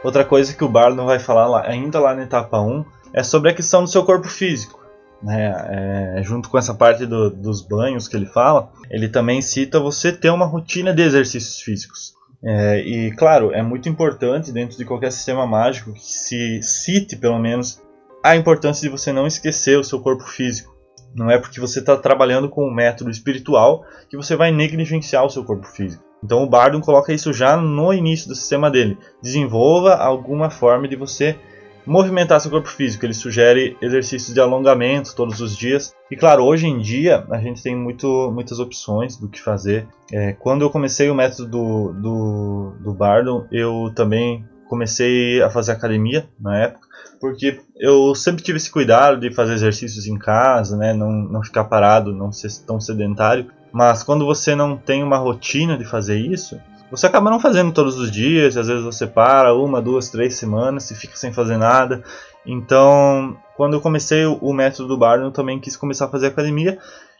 Outra 0.03 0.25
coisa 0.25 0.53
que 0.53 0.63
o 0.63 0.69
Barlow 0.69 1.05
vai 1.05 1.17
falar 1.17 1.47
lá, 1.47 1.65
ainda 1.65 1.99
lá 1.99 2.13
na 2.13 2.23
etapa 2.23 2.59
1 2.59 2.83
é 3.13 3.23
sobre 3.23 3.49
a 3.49 3.53
questão 3.53 3.83
do 3.83 3.89
seu 3.89 4.03
corpo 4.03 4.27
físico. 4.27 4.83
Né? 5.21 6.17
É, 6.17 6.23
junto 6.23 6.49
com 6.49 6.57
essa 6.57 6.73
parte 6.73 7.05
do, 7.05 7.29
dos 7.29 7.61
banhos 7.61 8.07
que 8.09 8.17
ele 8.17 8.25
fala, 8.25 8.69
ele 8.89 9.07
também 9.07 9.41
cita 9.41 9.79
você 9.79 10.11
ter 10.11 10.29
uma 10.29 10.45
rotina 10.45 10.93
de 10.93 11.01
exercícios 11.01 11.61
físicos. 11.61 12.13
É, 12.43 12.79
e 12.79 13.15
claro, 13.15 13.53
é 13.53 13.63
muito 13.63 13.87
importante 13.87 14.51
dentro 14.51 14.77
de 14.77 14.83
qualquer 14.83 15.13
sistema 15.13 15.47
mágico 15.47 15.93
que 15.93 16.03
se 16.03 16.61
cite 16.61 17.15
pelo 17.15 17.39
menos 17.39 17.81
a 18.21 18.35
importância 18.35 18.81
de 18.81 18.89
você 18.89 19.13
não 19.13 19.25
esquecer 19.25 19.79
o 19.79 19.83
seu 19.83 20.01
corpo 20.01 20.23
físico. 20.23 20.73
Não 21.15 21.31
é 21.31 21.37
porque 21.37 21.59
você 21.59 21.79
está 21.79 21.95
trabalhando 21.95 22.49
com 22.49 22.67
um 22.67 22.73
método 22.73 23.09
espiritual 23.09 23.85
que 24.09 24.17
você 24.17 24.35
vai 24.35 24.51
negligenciar 24.51 25.23
o 25.23 25.29
seu 25.29 25.45
corpo 25.45 25.67
físico. 25.67 26.03
Então 26.23 26.41
o 26.41 26.49
Bardon 26.49 26.79
coloca 26.79 27.13
isso 27.13 27.33
já 27.33 27.57
no 27.57 27.93
início 27.93 28.27
do 28.27 28.35
sistema 28.35 28.71
dele. 28.71 28.97
Desenvolva 29.21 29.95
alguma 29.95 30.49
forma 30.49 30.87
de 30.87 30.95
você 30.95 31.37
movimentar 31.85 32.39
seu 32.39 32.49
corpo 32.49 32.69
físico. 32.69 33.05
Ele 33.05 33.13
sugere 33.13 33.77
exercícios 33.81 34.33
de 34.33 34.39
alongamento 34.39 35.15
todos 35.15 35.41
os 35.41 35.55
dias. 35.55 35.93
E 36.09 36.15
claro, 36.15 36.43
hoje 36.43 36.67
em 36.67 36.79
dia 36.79 37.25
a 37.29 37.37
gente 37.37 37.61
tem 37.61 37.75
muito, 37.75 38.31
muitas 38.33 38.59
opções 38.59 39.17
do 39.17 39.27
que 39.27 39.41
fazer. 39.41 39.85
É, 40.11 40.33
quando 40.33 40.61
eu 40.61 40.69
comecei 40.69 41.09
o 41.09 41.15
método 41.15 41.49
do, 41.49 41.93
do, 41.93 42.73
do 42.79 42.93
Bardon, 42.93 43.45
eu 43.51 43.91
também 43.93 44.45
comecei 44.67 45.41
a 45.41 45.51
fazer 45.51 45.73
academia 45.73 46.27
na 46.39 46.57
época, 46.63 46.87
porque 47.19 47.59
eu 47.77 48.15
sempre 48.15 48.41
tive 48.41 48.57
esse 48.57 48.71
cuidado 48.71 49.19
de 49.19 49.31
fazer 49.31 49.53
exercícios 49.53 50.07
em 50.07 50.17
casa, 50.17 50.75
né, 50.75 50.93
não, 50.93 51.11
não 51.11 51.43
ficar 51.43 51.65
parado, 51.65 52.11
não 52.11 52.31
ser 52.31 52.49
tão 52.65 52.79
sedentário. 52.79 53.51
Mas 53.73 54.03
quando 54.03 54.23
você 54.23 54.55
não 54.55 54.77
tem 54.77 55.01
uma 55.01 55.17
rotina 55.17 55.75
de 55.75 55.83
fazer 55.83 56.17
isso, 56.19 56.61
você 56.91 57.07
acaba 57.07 57.31
não 57.31 57.39
fazendo 57.39 57.73
todos 57.73 57.97
os 57.97 58.11
dias, 58.11 58.55
às 58.55 58.67
vezes 58.67 58.83
você 58.83 59.07
para 59.07 59.55
uma, 59.55 59.81
duas, 59.81 60.09
três 60.09 60.35
semanas 60.35 60.91
e 60.91 60.95
fica 60.95 61.17
sem 61.17 61.33
fazer 61.33 61.57
nada. 61.57 62.03
Então, 62.45 63.35
quando 63.57 63.73
eu 63.73 63.81
comecei 63.81 64.27
o 64.27 64.53
método 64.53 64.89
do 64.89 64.97
Bardo, 64.97 65.25
eu 65.25 65.31
também 65.31 65.59
quis 65.59 65.75
começar 65.75 66.05
a 66.05 66.09
fazer 66.09 66.27
academia. 66.27 66.77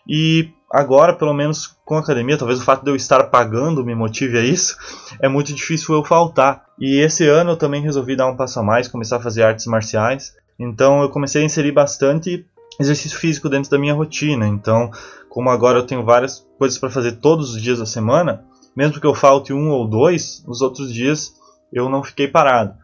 E 0.07 0.51
agora, 0.71 1.13
pelo 1.13 1.33
menos 1.33 1.75
com 1.83 1.95
a 1.95 2.01
academia, 2.01 2.37
talvez 2.37 2.59
o 2.59 2.63
fato 2.63 2.83
de 2.83 2.91
eu 2.91 2.95
estar 2.95 3.23
pagando 3.31 3.83
me 3.83 3.95
motive 3.95 4.37
a 4.37 4.41
isso, 4.41 4.77
é 5.19 5.27
muito 5.27 5.51
difícil 5.55 5.95
eu 5.95 6.03
faltar. 6.03 6.65
E 6.79 6.99
esse 6.99 7.27
ano 7.27 7.51
eu 7.51 7.57
também 7.57 7.81
resolvi 7.81 8.15
dar 8.15 8.27
um 8.27 8.35
passo 8.35 8.59
a 8.59 8.63
mais, 8.63 8.87
começar 8.87 9.17
a 9.17 9.21
fazer 9.21 9.41
artes 9.41 9.65
marciais. 9.65 10.35
Então 10.59 11.01
eu 11.01 11.09
comecei 11.09 11.41
a 11.41 11.45
inserir 11.45 11.71
bastante 11.71 12.45
exercício 12.79 13.17
físico 13.17 13.49
dentro 13.49 13.69
da 13.69 13.77
minha 13.77 13.93
rotina. 13.93 14.47
Então, 14.47 14.89
como 15.29 15.49
agora 15.49 15.79
eu 15.79 15.85
tenho 15.85 16.03
várias 16.03 16.45
coisas 16.57 16.77
para 16.77 16.89
fazer 16.89 17.13
todos 17.13 17.55
os 17.55 17.61
dias 17.61 17.79
da 17.79 17.85
semana, 17.85 18.45
mesmo 18.75 18.99
que 18.99 19.07
eu 19.07 19.13
falte 19.13 19.53
um 19.53 19.69
ou 19.69 19.87
dois, 19.87 20.43
os 20.47 20.61
outros 20.61 20.93
dias 20.93 21.33
eu 21.71 21.89
não 21.89 22.03
fiquei 22.03 22.27
parado. 22.27 22.75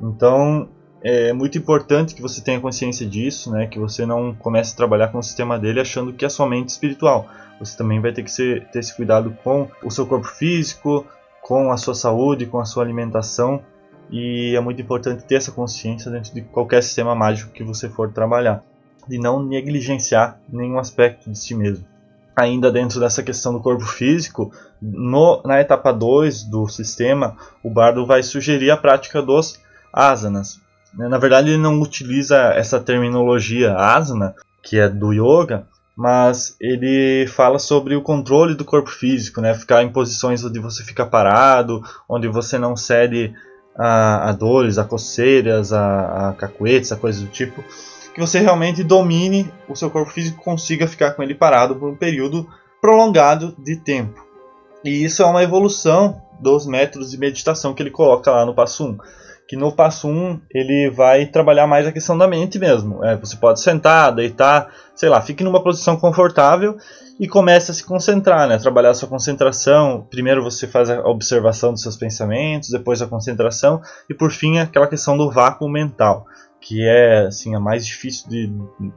Então 0.00 0.68
é 1.02 1.32
muito 1.32 1.56
importante 1.56 2.14
que 2.14 2.22
você 2.22 2.40
tenha 2.40 2.60
consciência 2.60 3.06
disso, 3.06 3.50
né? 3.50 3.66
Que 3.66 3.78
você 3.78 4.04
não 4.04 4.34
comece 4.34 4.72
a 4.72 4.76
trabalhar 4.76 5.08
com 5.08 5.18
o 5.18 5.22
sistema 5.22 5.58
dele 5.58 5.80
achando 5.80 6.12
que 6.12 6.24
é 6.24 6.28
somente 6.28 6.70
espiritual. 6.70 7.28
Você 7.60 7.76
também 7.76 8.00
vai 8.00 8.12
ter 8.12 8.22
que 8.22 8.30
ser, 8.30 8.68
ter 8.70 8.80
esse 8.80 8.94
cuidado 8.94 9.36
com 9.42 9.68
o 9.84 9.90
seu 9.90 10.06
corpo 10.06 10.26
físico, 10.26 11.06
com 11.42 11.70
a 11.70 11.76
sua 11.76 11.94
saúde, 11.94 12.46
com 12.46 12.58
a 12.58 12.64
sua 12.64 12.82
alimentação. 12.82 13.62
E 14.10 14.54
é 14.56 14.60
muito 14.60 14.80
importante 14.80 15.24
ter 15.24 15.36
essa 15.36 15.52
consciência 15.52 16.10
dentro 16.10 16.32
de 16.32 16.42
qualquer 16.42 16.82
sistema 16.82 17.14
mágico 17.14 17.52
que 17.52 17.64
você 17.64 17.88
for 17.88 18.12
trabalhar, 18.12 18.64
de 19.06 19.18
não 19.18 19.42
negligenciar 19.42 20.38
nenhum 20.48 20.78
aspecto 20.78 21.30
de 21.30 21.38
si 21.38 21.54
mesmo. 21.54 21.84
Ainda 22.34 22.70
dentro 22.70 23.00
dessa 23.00 23.22
questão 23.22 23.52
do 23.52 23.60
corpo 23.60 23.84
físico, 23.84 24.52
no, 24.80 25.42
na 25.44 25.60
etapa 25.60 25.92
2 25.92 26.44
do 26.44 26.68
sistema, 26.68 27.36
o 27.62 27.70
bardo 27.70 28.04
vai 28.04 28.22
sugerir 28.22 28.70
a 28.70 28.76
prática 28.76 29.22
dos 29.22 29.58
asanas. 29.92 30.60
Na 30.92 31.18
verdade, 31.18 31.50
ele 31.50 31.58
não 31.58 31.80
utiliza 31.80 32.36
essa 32.54 32.80
terminologia 32.80 33.74
asana, 33.74 34.34
que 34.62 34.78
é 34.78 34.88
do 34.88 35.12
yoga, 35.12 35.66
mas 35.96 36.56
ele 36.60 37.26
fala 37.26 37.58
sobre 37.58 37.96
o 37.96 38.02
controle 38.02 38.54
do 38.54 38.64
corpo 38.64 38.90
físico, 38.90 39.40
né? 39.40 39.54
Ficar 39.54 39.82
em 39.82 39.92
posições 39.92 40.44
onde 40.44 40.58
você 40.58 40.82
fica 40.84 41.06
parado, 41.06 41.82
onde 42.08 42.28
você 42.28 42.58
não 42.58 42.76
cede 42.76 43.34
a, 43.76 44.28
a 44.28 44.32
dores, 44.32 44.78
a 44.78 44.84
coceiras, 44.84 45.72
a, 45.72 46.30
a 46.30 46.32
cacuetes, 46.34 46.92
a 46.92 46.96
coisas 46.96 47.22
do 47.22 47.28
tipo, 47.28 47.62
que 48.16 48.20
você 48.22 48.40
realmente 48.40 48.82
domine 48.82 49.52
o 49.68 49.76
seu 49.76 49.90
corpo 49.90 50.10
físico, 50.10 50.42
consiga 50.42 50.88
ficar 50.88 51.10
com 51.10 51.22
ele 51.22 51.34
parado 51.34 51.76
por 51.76 51.90
um 51.90 51.94
período 51.94 52.48
prolongado 52.80 53.54
de 53.58 53.76
tempo. 53.76 54.24
E 54.82 55.04
isso 55.04 55.22
é 55.22 55.26
uma 55.26 55.42
evolução 55.42 56.22
dos 56.40 56.66
métodos 56.66 57.10
de 57.10 57.18
meditação 57.18 57.74
que 57.74 57.82
ele 57.82 57.90
coloca 57.90 58.30
lá 58.30 58.46
no 58.46 58.54
passo 58.54 58.86
1 58.86 58.98
que 59.48 59.56
no 59.56 59.70
passo 59.70 60.08
1 60.08 60.40
ele 60.52 60.90
vai 60.90 61.26
trabalhar 61.26 61.66
mais 61.66 61.86
a 61.86 61.92
questão 61.92 62.18
da 62.18 62.26
mente 62.26 62.58
mesmo. 62.58 63.04
É, 63.04 63.16
você 63.16 63.36
pode 63.36 63.60
sentar, 63.60 64.12
deitar, 64.12 64.72
sei 64.94 65.08
lá, 65.08 65.20
fique 65.20 65.44
numa 65.44 65.62
posição 65.62 65.96
confortável 65.96 66.76
e 67.18 67.28
comece 67.28 67.70
a 67.70 67.74
se 67.74 67.84
concentrar, 67.84 68.48
né? 68.48 68.58
Trabalhar 68.58 68.90
a 68.90 68.94
sua 68.94 69.08
concentração. 69.08 70.06
Primeiro 70.10 70.42
você 70.42 70.66
faz 70.66 70.90
a 70.90 71.00
observação 71.06 71.72
dos 71.72 71.82
seus 71.82 71.96
pensamentos, 71.96 72.70
depois 72.70 73.00
a 73.00 73.06
concentração 73.06 73.80
e 74.10 74.14
por 74.14 74.32
fim 74.32 74.58
aquela 74.58 74.88
questão 74.88 75.16
do 75.16 75.30
vácuo 75.30 75.68
mental, 75.68 76.26
que 76.66 76.82
é 76.82 77.26
assim 77.26 77.54
a 77.54 77.60
mais 77.60 77.86
difícil 77.86 78.28
de 78.28 78.52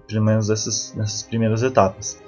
pelo 0.07 0.25
menos 0.25 0.49
nessas, 0.49 0.91
nessas 0.95 1.21
primeiras 1.21 1.61
etapas. 1.61 2.19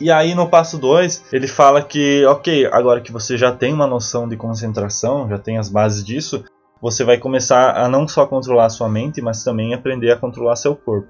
E 0.00 0.08
aí 0.08 0.36
no 0.36 0.48
passo 0.48 0.78
2, 0.78 1.24
ele 1.32 1.48
fala 1.48 1.82
que, 1.82 2.24
ok, 2.26 2.66
agora 2.66 3.00
que 3.00 3.10
você 3.10 3.36
já 3.36 3.50
tem 3.50 3.72
uma 3.74 3.88
noção 3.88 4.28
de 4.28 4.36
concentração, 4.36 5.28
já 5.28 5.36
tem 5.36 5.58
as 5.58 5.68
bases 5.68 6.04
disso, 6.04 6.44
você 6.80 7.02
vai 7.02 7.18
começar 7.18 7.76
a 7.76 7.88
não 7.88 8.06
só 8.06 8.24
controlar 8.24 8.66
a 8.66 8.70
sua 8.70 8.88
mente, 8.88 9.20
mas 9.20 9.42
também 9.42 9.74
aprender 9.74 10.12
a 10.12 10.16
controlar 10.16 10.54
seu 10.54 10.76
corpo. 10.76 11.08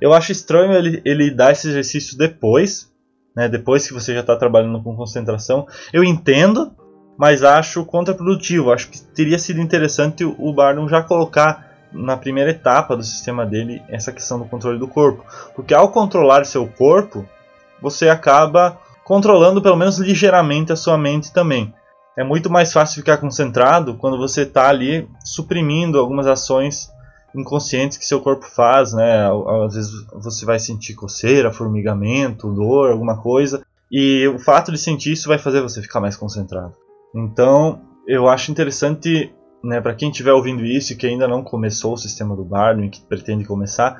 Eu 0.00 0.14
acho 0.14 0.32
estranho 0.32 0.72
ele, 0.72 1.02
ele 1.04 1.30
dar 1.30 1.52
esse 1.52 1.68
exercício 1.68 2.16
depois, 2.16 2.90
né, 3.36 3.50
depois 3.50 3.86
que 3.86 3.92
você 3.92 4.14
já 4.14 4.20
está 4.20 4.34
trabalhando 4.34 4.82
com 4.82 4.96
concentração. 4.96 5.66
Eu 5.92 6.02
entendo, 6.02 6.72
mas 7.18 7.42
acho 7.42 7.84
contraprodutivo. 7.84 8.72
Acho 8.72 8.88
que 8.88 9.02
teria 9.02 9.38
sido 9.38 9.60
interessante 9.60 10.24
o 10.24 10.52
Barnum 10.54 10.88
já 10.88 11.02
colocar 11.02 11.69
na 11.92 12.16
primeira 12.16 12.50
etapa 12.50 12.96
do 12.96 13.02
sistema 13.02 13.44
dele 13.44 13.82
essa 13.88 14.12
questão 14.12 14.38
do 14.38 14.44
controle 14.44 14.78
do 14.78 14.88
corpo. 14.88 15.24
Porque 15.54 15.74
ao 15.74 15.90
controlar 15.90 16.44
seu 16.44 16.66
corpo, 16.66 17.26
você 17.80 18.08
acaba 18.08 18.78
controlando 19.04 19.62
pelo 19.62 19.76
menos 19.76 19.98
ligeiramente 19.98 20.72
a 20.72 20.76
sua 20.76 20.96
mente 20.96 21.32
também 21.32 21.74
é 22.20 22.24
muito 22.24 22.50
mais 22.50 22.72
fácil 22.72 22.96
ficar 22.96 23.16
concentrado 23.16 23.94
quando 23.94 24.18
você 24.18 24.42
está 24.42 24.68
ali 24.68 25.08
suprimindo 25.24 25.98
algumas 25.98 26.26
ações 26.26 26.90
inconscientes 27.34 27.96
que 27.96 28.04
seu 28.04 28.20
corpo 28.20 28.44
faz, 28.44 28.92
né? 28.92 29.26
Às 29.64 29.74
vezes 29.74 29.92
você 30.12 30.44
vai 30.44 30.58
sentir 30.58 30.94
coceira, 30.94 31.52
formigamento, 31.52 32.52
dor, 32.52 32.90
alguma 32.90 33.16
coisa, 33.16 33.62
e 33.90 34.26
o 34.28 34.38
fato 34.38 34.72
de 34.72 34.78
sentir 34.78 35.12
isso 35.12 35.28
vai 35.28 35.38
fazer 35.38 35.62
você 35.62 35.80
ficar 35.80 36.00
mais 36.00 36.16
concentrado. 36.16 36.74
Então, 37.14 37.80
eu 38.06 38.28
acho 38.28 38.50
interessante, 38.50 39.32
né, 39.62 39.80
para 39.80 39.94
quem 39.94 40.10
estiver 40.10 40.32
ouvindo 40.32 40.64
isso 40.64 40.92
e 40.92 40.96
que 40.96 41.06
ainda 41.06 41.28
não 41.28 41.42
começou 41.42 41.94
o 41.94 41.98
sistema 41.98 42.34
do 42.34 42.44
Barnum 42.44 42.88
que 42.88 43.00
pretende 43.00 43.44
começar, 43.44 43.96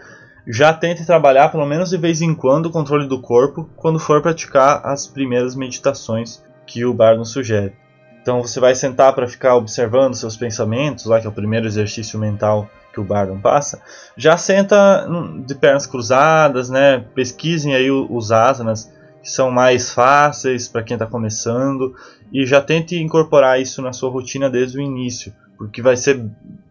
já 0.47 0.73
tente 0.73 1.05
trabalhar 1.05 1.51
pelo 1.51 1.67
menos 1.67 1.91
de 1.91 1.97
vez 1.97 2.23
em 2.23 2.35
quando 2.35 2.67
o 2.67 2.71
controle 2.71 3.07
do 3.07 3.21
corpo 3.21 3.69
quando 3.77 3.99
for 3.99 4.23
praticar 4.23 4.81
as 4.85 5.07
primeiras 5.07 5.55
meditações 5.55 6.43
que 6.67 6.85
o 6.85 6.95
Barnum 6.95 7.25
sugere. 7.25 7.75
Então 8.23 8.43
você 8.43 8.61
vai 8.61 8.75
sentar 8.75 9.15
para 9.15 9.27
ficar 9.27 9.57
observando 9.57 10.15
seus 10.15 10.37
pensamentos, 10.37 11.07
lá 11.07 11.21
que 11.21 11.27
é 11.27 11.31
o 11.31 11.33
primeiro 11.33 11.67
exercício 11.67 12.19
mental 12.19 12.69
que 12.93 13.01
o 13.01 13.05
Bardon 13.05 13.41
passa. 13.41 13.81
Já 14.17 14.37
senta 14.37 15.07
de 15.47 15.55
pernas 15.55 15.87
cruzadas, 15.87 16.69
né? 16.69 17.05
Pesquisem 17.15 17.75
aí 17.75 17.91
os 17.91 18.33
asanas 18.33 18.93
que 19.23 19.31
são 19.31 19.51
mais 19.51 19.91
fáceis 19.91 20.69
para 20.69 20.83
quem 20.83 20.95
está 20.95 21.07
começando 21.07 21.95
e 22.33 22.47
já 22.47 22.61
tente 22.61 22.97
incorporar 22.97 23.61
isso 23.61 23.83
na 23.83 23.93
sua 23.93 24.11
rotina 24.11 24.49
desde 24.49 24.79
o 24.79 24.81
início, 24.81 25.33
porque 25.59 25.83
vai 25.83 25.97
ser 25.97 26.25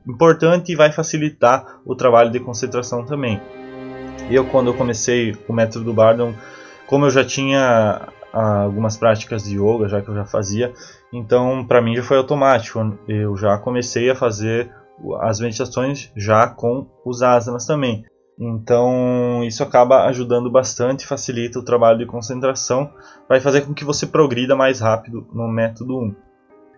importante 0.07 0.71
e 0.71 0.75
vai 0.75 0.91
facilitar 0.91 1.79
o 1.85 1.95
trabalho 1.95 2.31
de 2.31 2.39
concentração 2.39 3.05
também. 3.05 3.39
Eu 4.29 4.45
quando 4.45 4.67
eu 4.67 4.73
comecei 4.73 5.35
o 5.47 5.53
método 5.53 5.85
do 5.85 5.93
Bardon, 5.93 6.33
como 6.85 7.05
eu 7.05 7.11
já 7.11 7.23
tinha 7.23 8.09
algumas 8.31 8.97
práticas 8.97 9.43
de 9.43 9.55
yoga, 9.55 9.87
já 9.87 10.01
que 10.01 10.09
eu 10.09 10.15
já 10.15 10.25
fazia, 10.25 10.73
então, 11.11 11.65
para 11.65 11.81
mim 11.81 11.95
já 11.95 12.03
foi 12.03 12.17
automático. 12.17 12.97
Eu 13.07 13.35
já 13.35 13.57
comecei 13.57 14.09
a 14.09 14.15
fazer 14.15 14.71
as 15.21 15.39
meditações 15.39 16.11
já 16.15 16.47
com 16.47 16.87
os 17.05 17.21
asanas 17.21 17.65
também. 17.65 18.05
Então, 18.39 19.43
isso 19.43 19.61
acaba 19.61 20.05
ajudando 20.05 20.49
bastante, 20.49 21.05
facilita 21.05 21.59
o 21.59 21.65
trabalho 21.65 21.97
de 21.99 22.05
concentração, 22.05 22.93
vai 23.27 23.41
fazer 23.41 23.61
com 23.61 23.73
que 23.73 23.83
você 23.83 24.07
progrida 24.07 24.55
mais 24.55 24.79
rápido 24.79 25.27
no 25.33 25.47
método 25.47 25.99
1. 25.99 26.15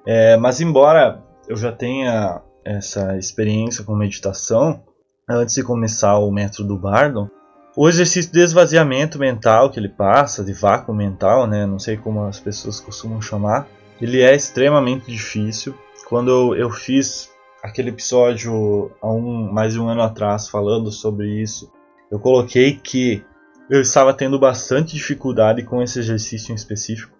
É, 0.08 0.38
mas, 0.38 0.60
embora 0.60 1.24
eu 1.48 1.56
já 1.56 1.72
tenha 1.72 2.42
essa 2.66 3.16
experiência 3.18 3.84
com 3.84 3.96
meditação, 3.96 4.82
antes 5.30 5.54
de 5.54 5.64
começar 5.64 6.18
o 6.18 6.32
método 6.32 6.70
do 6.70 6.78
Bardon, 6.78 7.30
o 7.76 7.88
exercício 7.88 8.32
de 8.32 8.42
esvaziamento 8.42 9.18
mental 9.18 9.70
que 9.70 9.80
ele 9.80 9.88
passa, 9.88 10.44
de 10.44 10.54
vácuo 10.54 10.94
mental, 10.94 11.48
né, 11.48 11.66
não 11.66 11.80
sei 11.80 11.96
como 11.96 12.26
as 12.26 12.40
pessoas 12.40 12.80
costumam 12.80 13.22
chamar, 13.22 13.68
ele 14.02 14.22
é 14.22 14.36
extremamente 14.36 15.10
difícil. 15.10 15.76
Quando 16.10 16.56
eu, 16.56 16.70
fiz 16.70 17.31
aquele 17.64 17.90
episódio 17.90 18.92
há 19.02 19.12
um, 19.12 19.52
mais 19.52 19.74
de 19.74 19.80
um 19.80 19.88
ano 19.88 20.02
atrás 20.02 20.50
falando 20.50 20.92
sobre 20.92 21.42
isso, 21.42 21.72
eu 22.12 22.20
coloquei 22.20 22.74
que 22.74 23.24
eu 23.70 23.82
estava 23.82 24.14
tendo 24.14 24.38
bastante 24.40 24.96
dificuldade 24.96 25.64
com 25.64 25.82
esse 25.82 26.00
exercício 26.00 26.52
em 26.52 26.56
específico, 26.56 27.16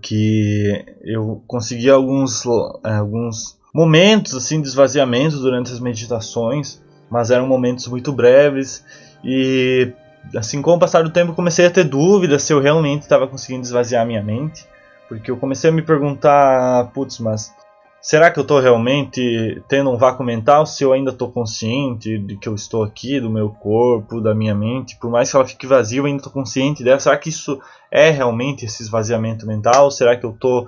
que 0.00 0.84
eu 1.02 1.42
consegui 1.46 1.90
alguns, 1.90 2.44
é, 2.84 2.92
alguns 2.92 3.58
momentos 3.74 4.34
assim 4.34 4.60
de 4.60 4.68
esvaziamento 4.68 5.38
durante 5.38 5.72
as 5.72 5.80
meditações, 5.80 6.80
mas 7.10 7.30
eram 7.30 7.46
momentos 7.46 7.88
muito 7.88 8.12
breves 8.12 8.84
e 9.24 9.92
assim 10.36 10.62
com 10.62 10.74
o 10.74 10.78
passar 10.78 11.02
do 11.02 11.10
tempo 11.10 11.32
comecei 11.32 11.66
a 11.66 11.70
ter 11.70 11.84
dúvidas 11.84 12.42
se 12.42 12.52
eu 12.52 12.60
realmente 12.60 13.02
estava 13.02 13.26
conseguindo 13.26 13.62
esvaziar 13.62 14.06
minha 14.06 14.22
mente 14.22 14.64
porque 15.10 15.28
eu 15.28 15.36
comecei 15.36 15.70
a 15.70 15.72
me 15.72 15.82
perguntar, 15.82 16.92
putz, 16.92 17.18
mas 17.18 17.52
será 18.00 18.30
que 18.30 18.38
eu 18.38 18.42
estou 18.42 18.60
realmente 18.60 19.62
tendo 19.68 19.90
um 19.90 19.96
vácuo 19.96 20.24
mental 20.24 20.64
se 20.64 20.82
eu 20.82 20.92
ainda 20.92 21.10
estou 21.10 21.30
consciente 21.30 22.18
de 22.18 22.36
que 22.36 22.48
eu 22.48 22.54
estou 22.54 22.82
aqui, 22.82 23.20
do 23.20 23.30
meu 23.30 23.50
corpo, 23.50 24.20
da 24.20 24.34
minha 24.34 24.54
mente? 24.54 24.96
Por 24.96 25.10
mais 25.10 25.30
que 25.30 25.36
ela 25.36 25.46
fique 25.46 25.66
vazia, 25.66 25.98
eu 25.98 26.06
ainda 26.06 26.18
estou 26.18 26.32
consciente 26.32 26.82
dela. 26.82 27.00
Será 27.00 27.16
que 27.16 27.28
isso 27.28 27.60
é 27.90 28.10
realmente 28.10 28.64
esse 28.64 28.82
esvaziamento 28.82 29.46
mental? 29.46 29.90
Será 29.90 30.16
que 30.16 30.24
eu 30.24 30.30
estou 30.30 30.66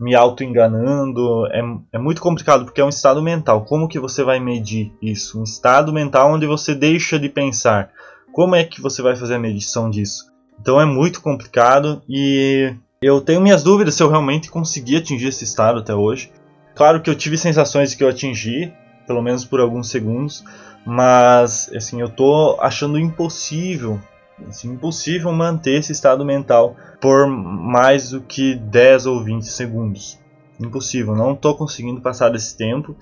me 0.00 0.14
auto-enganando? 0.14 1.46
É, 1.46 1.62
é 1.92 1.98
muito 1.98 2.20
complicado 2.20 2.64
porque 2.64 2.80
é 2.80 2.84
um 2.84 2.88
estado 2.88 3.22
mental. 3.22 3.64
Como 3.64 3.88
que 3.88 3.98
você 3.98 4.24
vai 4.24 4.40
medir 4.40 4.92
isso? 5.00 5.40
Um 5.40 5.44
estado 5.44 5.92
mental 5.92 6.32
onde 6.32 6.46
você 6.46 6.74
deixa 6.74 7.18
de 7.18 7.28
pensar. 7.28 7.90
Como 8.32 8.56
é 8.56 8.64
que 8.64 8.80
você 8.80 9.00
vai 9.00 9.14
fazer 9.14 9.34
a 9.34 9.38
medição 9.38 9.88
disso? 9.88 10.24
Então 10.60 10.80
é 10.80 10.84
muito 10.84 11.20
complicado 11.20 12.02
e 12.08 12.74
eu 13.02 13.20
tenho 13.20 13.40
minhas 13.40 13.62
dúvidas 13.62 13.94
se 13.94 14.02
eu 14.02 14.08
realmente 14.08 14.50
consegui 14.50 14.96
atingir 14.96 15.28
esse 15.28 15.44
estado 15.44 15.78
até 15.78 15.94
hoje. 15.94 16.32
Claro 16.74 17.00
que 17.00 17.08
eu 17.08 17.14
tive 17.14 17.38
sensações 17.38 17.94
que 17.94 18.02
eu 18.02 18.08
atingi, 18.08 18.72
pelo 19.06 19.22
menos 19.22 19.44
por 19.44 19.60
alguns 19.60 19.88
segundos, 19.88 20.44
mas 20.84 21.70
assim, 21.74 22.00
eu 22.00 22.08
tô 22.08 22.58
achando 22.60 22.98
impossível, 22.98 24.00
assim, 24.48 24.72
impossível 24.72 25.32
manter 25.32 25.78
esse 25.78 25.92
estado 25.92 26.24
mental 26.24 26.76
por 27.00 27.26
mais 27.28 28.10
do 28.10 28.20
que 28.20 28.54
10 28.54 29.06
ou 29.06 29.22
20 29.22 29.44
segundos. 29.44 30.18
Impossível, 30.60 31.14
não 31.14 31.32
estou 31.32 31.56
conseguindo 31.56 32.00
passar 32.00 32.30
desse 32.30 32.56
tempo. 32.56 32.96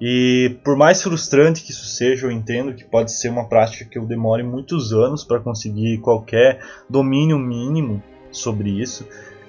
E 0.00 0.56
por 0.64 0.76
mais 0.76 1.00
frustrante 1.00 1.62
que 1.62 1.70
isso 1.70 1.84
seja, 1.84 2.26
eu 2.26 2.30
entendo 2.32 2.74
que 2.74 2.82
pode 2.82 3.12
ser 3.12 3.28
uma 3.28 3.48
prática 3.48 3.84
que 3.84 3.96
eu 3.96 4.04
demore 4.04 4.42
muitos 4.42 4.92
anos 4.92 5.22
para 5.22 5.38
conseguir 5.38 5.98
qualquer 5.98 6.60
domínio 6.90 7.38
mínimo 7.38 8.02
sobre 8.32 8.70
isso. 8.70 9.06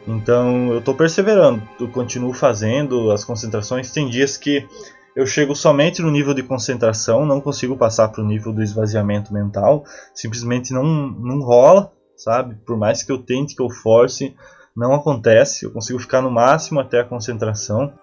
Então 0.07 0.73
eu 0.73 0.79
estou 0.79 0.93
perseverando, 0.93 1.61
eu 1.79 1.87
continuo 1.87 2.33
fazendo 2.33 3.11
as 3.11 3.23
concentrações. 3.23 3.91
Tem 3.91 4.09
dias 4.09 4.37
que 4.37 4.67
eu 5.15 5.25
chego 5.25 5.55
somente 5.55 6.01
no 6.01 6.11
nível 6.11 6.33
de 6.33 6.43
concentração, 6.43 7.25
não 7.25 7.39
consigo 7.39 7.77
passar 7.77 8.09
para 8.09 8.21
o 8.21 8.25
nível 8.25 8.51
do 8.51 8.63
esvaziamento 8.63 9.33
mental, 9.33 9.83
simplesmente 10.13 10.73
não, 10.73 10.83
não 10.83 11.39
rola, 11.39 11.91
sabe? 12.17 12.55
Por 12.65 12.77
mais 12.77 13.03
que 13.03 13.11
eu 13.11 13.17
tente, 13.17 13.55
que 13.55 13.61
eu 13.61 13.69
force, 13.69 14.35
não 14.75 14.93
acontece. 14.93 15.65
Eu 15.65 15.71
consigo 15.71 15.99
ficar 15.99 16.21
no 16.21 16.31
máximo 16.31 16.79
até 16.79 16.99
a 16.99 17.05
concentração. 17.05 17.93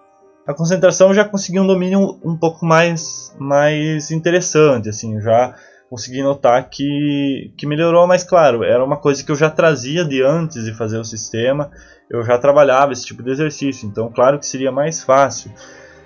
A 0.47 0.55
concentração 0.55 1.09
eu 1.09 1.15
já 1.15 1.25
consegui 1.25 1.61
um 1.61 1.67
domínio 1.67 2.19
um 2.25 2.37
pouco 2.37 2.65
mais, 2.65 3.35
mais 3.39 4.11
interessante, 4.11 4.89
assim, 4.89 5.21
já 5.21 5.55
consegui 5.91 6.23
notar 6.23 6.71
que, 6.71 7.53
que 7.59 7.67
melhorou, 7.67 8.07
mas 8.07 8.25
claro, 8.25 8.65
era 8.65 8.83
uma 8.83 8.97
coisa 8.97 9.23
que 9.23 9.31
eu 9.31 9.37
já 9.37 9.51
trazia 9.51 10.05
de 10.05 10.23
antes 10.23 10.65
de 10.65 10.73
fazer 10.73 10.99
o 10.99 11.05
sistema, 11.05 11.71
eu 12.09 12.25
já 12.25 12.39
trabalhava 12.39 12.93
esse 12.93 13.05
tipo 13.05 13.23
de 13.23 13.31
exercício, 13.31 13.87
então 13.87 14.11
claro 14.11 14.39
que 14.39 14.47
seria 14.47 14.73
mais 14.73 15.03
fácil 15.03 15.51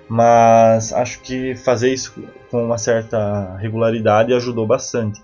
mas 0.07 0.93
acho 0.93 1.21
que 1.21 1.55
fazer 1.55 1.91
isso 1.91 2.23
com 2.49 2.63
uma 2.63 2.77
certa 2.77 3.55
regularidade 3.57 4.33
ajudou 4.33 4.67
bastante. 4.67 5.21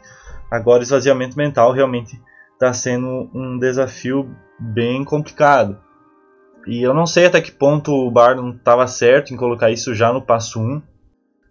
Agora, 0.49 0.83
esvaziamento 0.83 1.37
mental 1.37 1.71
realmente 1.71 2.19
está 2.53 2.73
sendo 2.73 3.29
um 3.33 3.57
desafio 3.57 4.35
bem 4.59 5.03
complicado. 5.03 5.77
E 6.67 6.81
eu 6.81 6.93
não 6.93 7.05
sei 7.05 7.25
até 7.25 7.41
que 7.41 7.51
ponto 7.51 7.91
o 7.91 8.11
Barnum 8.11 8.51
estava 8.51 8.85
certo 8.87 9.33
em 9.33 9.37
colocar 9.37 9.71
isso 9.71 9.95
já 9.95 10.11
no 10.11 10.21
passo 10.21 10.59
1. 10.59 10.81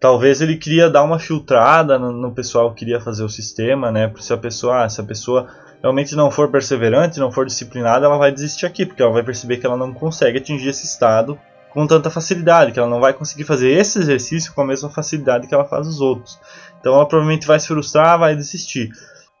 Talvez 0.01 0.41
ele 0.41 0.57
queria 0.57 0.89
dar 0.89 1.03
uma 1.03 1.19
filtrada 1.19 1.99
no, 1.99 2.31
pessoal 2.33 2.71
que 2.71 2.79
queria 2.79 2.99
fazer 2.99 3.23
o 3.23 3.29
sistema, 3.29 3.91
né? 3.91 4.11
Se 4.19 4.33
a 4.33 4.37
pessoa, 4.37 4.83
ah, 4.83 4.89
se 4.89 4.99
a 4.99 5.03
pessoa 5.03 5.47
realmente 5.79 6.15
não 6.15 6.31
for 6.31 6.49
perseverante, 6.49 7.19
não 7.19 7.31
for 7.31 7.45
disciplinada, 7.45 8.07
ela 8.07 8.17
vai 8.17 8.31
desistir 8.31 8.65
aqui, 8.65 8.83
porque 8.83 8.99
ela 8.99 9.11
vai 9.11 9.21
perceber 9.21 9.57
que 9.57 9.65
ela 9.67 9.77
não 9.77 9.93
consegue 9.93 10.39
atingir 10.39 10.69
esse 10.69 10.87
estado 10.87 11.39
com 11.69 11.85
tanta 11.85 12.09
facilidade, 12.09 12.71
que 12.71 12.79
ela 12.79 12.89
não 12.89 12.99
vai 12.99 13.13
conseguir 13.13 13.43
fazer 13.43 13.69
esse 13.69 13.99
exercício 13.99 14.51
com 14.55 14.61
a 14.61 14.65
mesma 14.65 14.89
facilidade 14.89 15.47
que 15.47 15.53
ela 15.53 15.65
faz 15.65 15.87
os 15.87 16.01
outros. 16.01 16.39
Então 16.79 16.95
ela 16.95 17.05
provavelmente 17.05 17.45
vai 17.45 17.59
se 17.59 17.67
frustrar, 17.67 18.17
vai 18.17 18.35
desistir. 18.35 18.89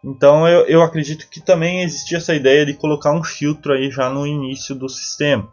Então 0.05 0.47
eu, 0.47 0.67
eu 0.67 0.83
acredito 0.83 1.27
que 1.27 1.41
também 1.41 1.81
existia 1.81 2.19
essa 2.19 2.35
ideia 2.35 2.67
de 2.67 2.75
colocar 2.75 3.11
um 3.11 3.23
filtro 3.23 3.73
aí 3.73 3.89
já 3.89 4.11
no 4.11 4.27
início 4.27 4.75
do 4.75 4.87
sistema. 4.87 5.49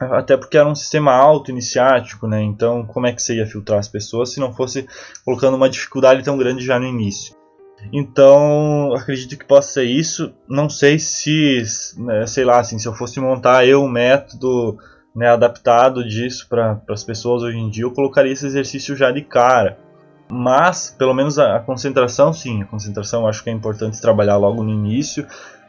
Até 0.00 0.36
porque 0.36 0.56
era 0.56 0.68
um 0.68 0.74
sistema 0.74 1.12
auto-iniciático, 1.12 2.26
né? 2.26 2.42
Então 2.42 2.86
como 2.86 3.06
é 3.06 3.12
que 3.12 3.22
você 3.22 3.36
ia 3.36 3.46
filtrar 3.46 3.78
as 3.78 3.88
pessoas 3.88 4.32
se 4.32 4.40
não 4.40 4.52
fosse 4.52 4.88
colocando 5.24 5.56
uma 5.56 5.68
dificuldade 5.68 6.24
tão 6.24 6.38
grande 6.38 6.64
já 6.64 6.78
no 6.78 6.86
início? 6.86 7.38
Então, 7.92 8.92
acredito 8.94 9.38
que 9.38 9.44
possa 9.44 9.72
ser 9.72 9.84
isso. 9.84 10.32
Não 10.48 10.68
sei 10.68 10.98
se, 10.98 11.62
né, 11.96 12.26
sei 12.26 12.44
lá, 12.44 12.60
assim, 12.60 12.78
se 12.78 12.86
eu 12.86 12.94
fosse 12.94 13.18
montar 13.20 13.66
eu 13.66 13.82
um 13.82 13.88
método 13.88 14.78
né, 15.14 15.28
adaptado 15.28 16.06
disso 16.06 16.46
para 16.48 16.80
as 16.88 17.02
pessoas 17.02 17.42
hoje 17.42 17.58
em 17.58 17.70
dia, 17.70 17.84
eu 17.84 17.92
colocaria 17.92 18.32
esse 18.32 18.46
exercício 18.46 18.94
já 18.94 19.10
de 19.10 19.22
cara. 19.22 19.78
Mas, 20.30 20.94
pelo 20.96 21.12
menos 21.12 21.38
a, 21.38 21.56
a, 21.56 21.60
concentração, 21.60 22.32
sim, 22.32 22.62
a 22.62 22.66
concentração 22.66 23.26
acho 23.26 23.42
que 23.42 23.50
é 23.50 23.52
importante 23.52 24.00
trabalhar 24.00 24.36
logo 24.36 24.62
no 24.62 24.70
início, 24.70 25.26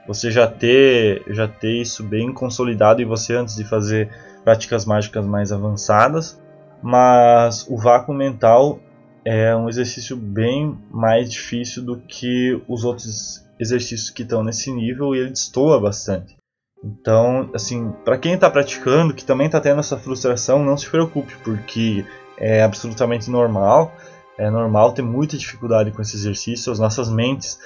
você 0.07 0.31
já 0.31 0.47
ter, 0.47 1.23
já 1.27 1.47
ter 1.47 1.81
isso 1.81 2.03
bem 2.03 2.33
consolidado 2.33 3.01
em 3.01 3.05
você 3.05 3.35
antes 3.35 3.55
de 3.55 3.63
fazer 3.63 4.09
práticas 4.43 4.85
mágicas 4.85 5.25
mais 5.25 5.51
avançadas. 5.51 6.41
Mas 6.81 7.67
o 7.69 7.77
vácuo 7.77 8.13
mental 8.13 8.79
é 9.23 9.55
um 9.55 9.69
exercício 9.69 10.15
bem 10.15 10.77
mais 10.89 11.31
difícil 11.31 11.83
do 11.83 11.97
que 11.97 12.59
os 12.67 12.83
outros 12.83 13.45
exercícios 13.59 14.09
que 14.09 14.23
estão 14.23 14.43
nesse 14.43 14.71
nível 14.71 15.15
e 15.15 15.19
ele 15.19 15.29
destoa 15.29 15.79
bastante. 15.79 16.35
Então, 16.83 17.49
assim, 17.53 17.93
para 18.03 18.17
quem 18.17 18.33
está 18.33 18.49
praticando, 18.49 19.13
que 19.13 19.23
também 19.23 19.45
está 19.45 19.61
tendo 19.61 19.79
essa 19.79 19.97
frustração, 19.97 20.65
não 20.65 20.75
se 20.75 20.89
preocupe, 20.89 21.35
porque 21.43 22.03
é 22.37 22.63
absolutamente 22.63 23.29
normal. 23.29 23.93
É 24.37 24.49
normal 24.49 24.93
ter 24.93 25.03
muita 25.03 25.37
dificuldade 25.37 25.91
com 25.91 26.01
esse 26.01 26.15
exercício. 26.15 26.71
As 26.71 26.79
nossas 26.79 27.09
mentes 27.09 27.59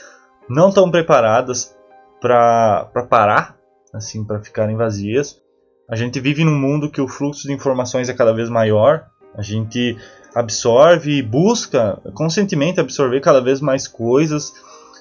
não 0.50 0.68
estão 0.68 0.92
preparadas 0.92 1.75
para 2.20 2.90
parar, 3.10 3.58
assim, 3.94 4.24
para 4.24 4.42
ficarem 4.42 4.76
vazias. 4.76 5.42
A 5.90 5.96
gente 5.96 6.20
vive 6.20 6.44
num 6.44 6.58
mundo 6.58 6.90
que 6.90 7.02
o 7.02 7.08
fluxo 7.08 7.48
de 7.48 7.54
informações 7.54 8.10
é 8.10 8.14
cada 8.14 8.34
vez 8.34 8.50
maior. 8.50 9.06
A 9.38 9.42
gente 9.42 9.98
absorve 10.34 11.18
e 11.18 11.22
busca 11.22 12.02
conscientemente 12.14 12.80
absorver 12.80 13.22
cada 13.22 13.40
vez 13.40 13.62
mais 13.62 13.88
coisas. 13.88 14.54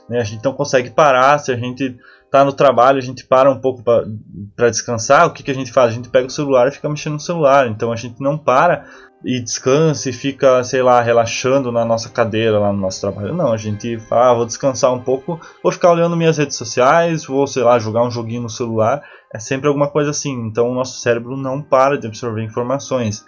Né? 0.09 0.21
A 0.21 0.25
gente 0.25 0.45
não 0.45 0.53
consegue 0.53 0.91
parar 0.91 1.39
se 1.39 1.51
a 1.51 1.57
gente 1.57 1.97
tá 2.31 2.45
no 2.45 2.53
trabalho, 2.53 2.99
a 2.99 3.01
gente 3.01 3.25
para 3.25 3.51
um 3.51 3.61
pouco 3.61 3.83
para 3.83 4.69
descansar, 4.69 5.27
o 5.27 5.31
que, 5.33 5.43
que 5.43 5.51
a 5.51 5.55
gente 5.55 5.73
faz? 5.73 5.93
A 5.93 5.95
gente 5.95 6.09
pega 6.09 6.27
o 6.27 6.31
celular 6.31 6.67
e 6.67 6.73
fica 6.73 6.89
mexendo 6.89 7.15
no 7.15 7.21
celular. 7.21 7.69
Então 7.69 7.93
a 7.93 7.97
gente 7.97 8.21
não 8.21 8.37
para 8.37 8.87
e 9.25 9.41
descansa 9.41 10.11
e 10.11 10.13
fica, 10.13 10.63
sei 10.63 10.83
lá, 10.83 11.01
relaxando 11.01 11.73
na 11.73 11.85
nossa 11.85 12.11
cadeira 12.11 12.59
lá 12.59 12.73
no 12.73 12.79
nosso 12.79 13.01
trabalho. 13.01 13.35
Não, 13.35 13.53
a 13.53 13.57
gente 13.57 13.99
fala, 13.99 14.31
ah, 14.31 14.35
vou 14.35 14.45
descansar 14.45 14.93
um 14.93 15.01
pouco, 15.01 15.41
vou 15.63 15.73
ficar 15.73 15.93
olhando 15.93 16.17
minhas 16.17 16.37
redes 16.37 16.57
sociais, 16.57 17.25
vou, 17.25 17.47
sei 17.47 17.63
lá, 17.63 17.79
jogar 17.79 18.05
um 18.05 18.11
joguinho 18.11 18.43
no 18.43 18.51
celular. 18.51 19.03
É 19.33 19.39
sempre 19.39 19.67
alguma 19.67 19.89
coisa 19.89 20.11
assim. 20.11 20.33
Então 20.47 20.69
o 20.69 20.75
nosso 20.75 21.01
cérebro 21.01 21.37
não 21.37 21.63
para 21.63 21.99
de 21.99 22.07
absorver 22.07 22.43
informações. 22.43 23.25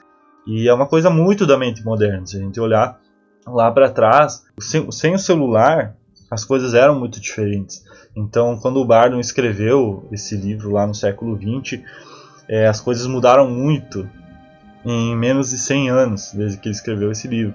E 0.46 0.68
é 0.68 0.74
uma 0.74 0.86
coisa 0.86 1.08
muito 1.08 1.46
da 1.46 1.56
mente 1.56 1.82
moderna. 1.82 2.26
Se 2.26 2.36
a 2.36 2.40
gente 2.40 2.60
olhar 2.60 3.00
lá 3.46 3.72
para 3.72 3.90
trás, 3.90 4.44
sem, 4.60 4.90
sem 4.92 5.14
o 5.14 5.18
celular, 5.18 5.96
as 6.30 6.44
coisas 6.44 6.74
eram 6.74 6.98
muito 6.98 7.20
diferentes. 7.20 7.82
Então, 8.14 8.58
quando 8.58 8.80
o 8.80 8.84
Bardon 8.84 9.18
escreveu 9.18 10.06
esse 10.12 10.36
livro 10.36 10.72
lá 10.72 10.86
no 10.86 10.94
século 10.94 11.36
XX, 11.36 11.82
é, 12.48 12.66
as 12.66 12.80
coisas 12.80 13.06
mudaram 13.06 13.48
muito 13.48 14.08
em 14.86 15.16
menos 15.16 15.50
de 15.50 15.58
100 15.58 15.90
anos 15.90 16.32
desde 16.32 16.58
que 16.58 16.68
ele 16.68 16.74
escreveu 16.74 17.10
esse 17.10 17.26
livro. 17.26 17.54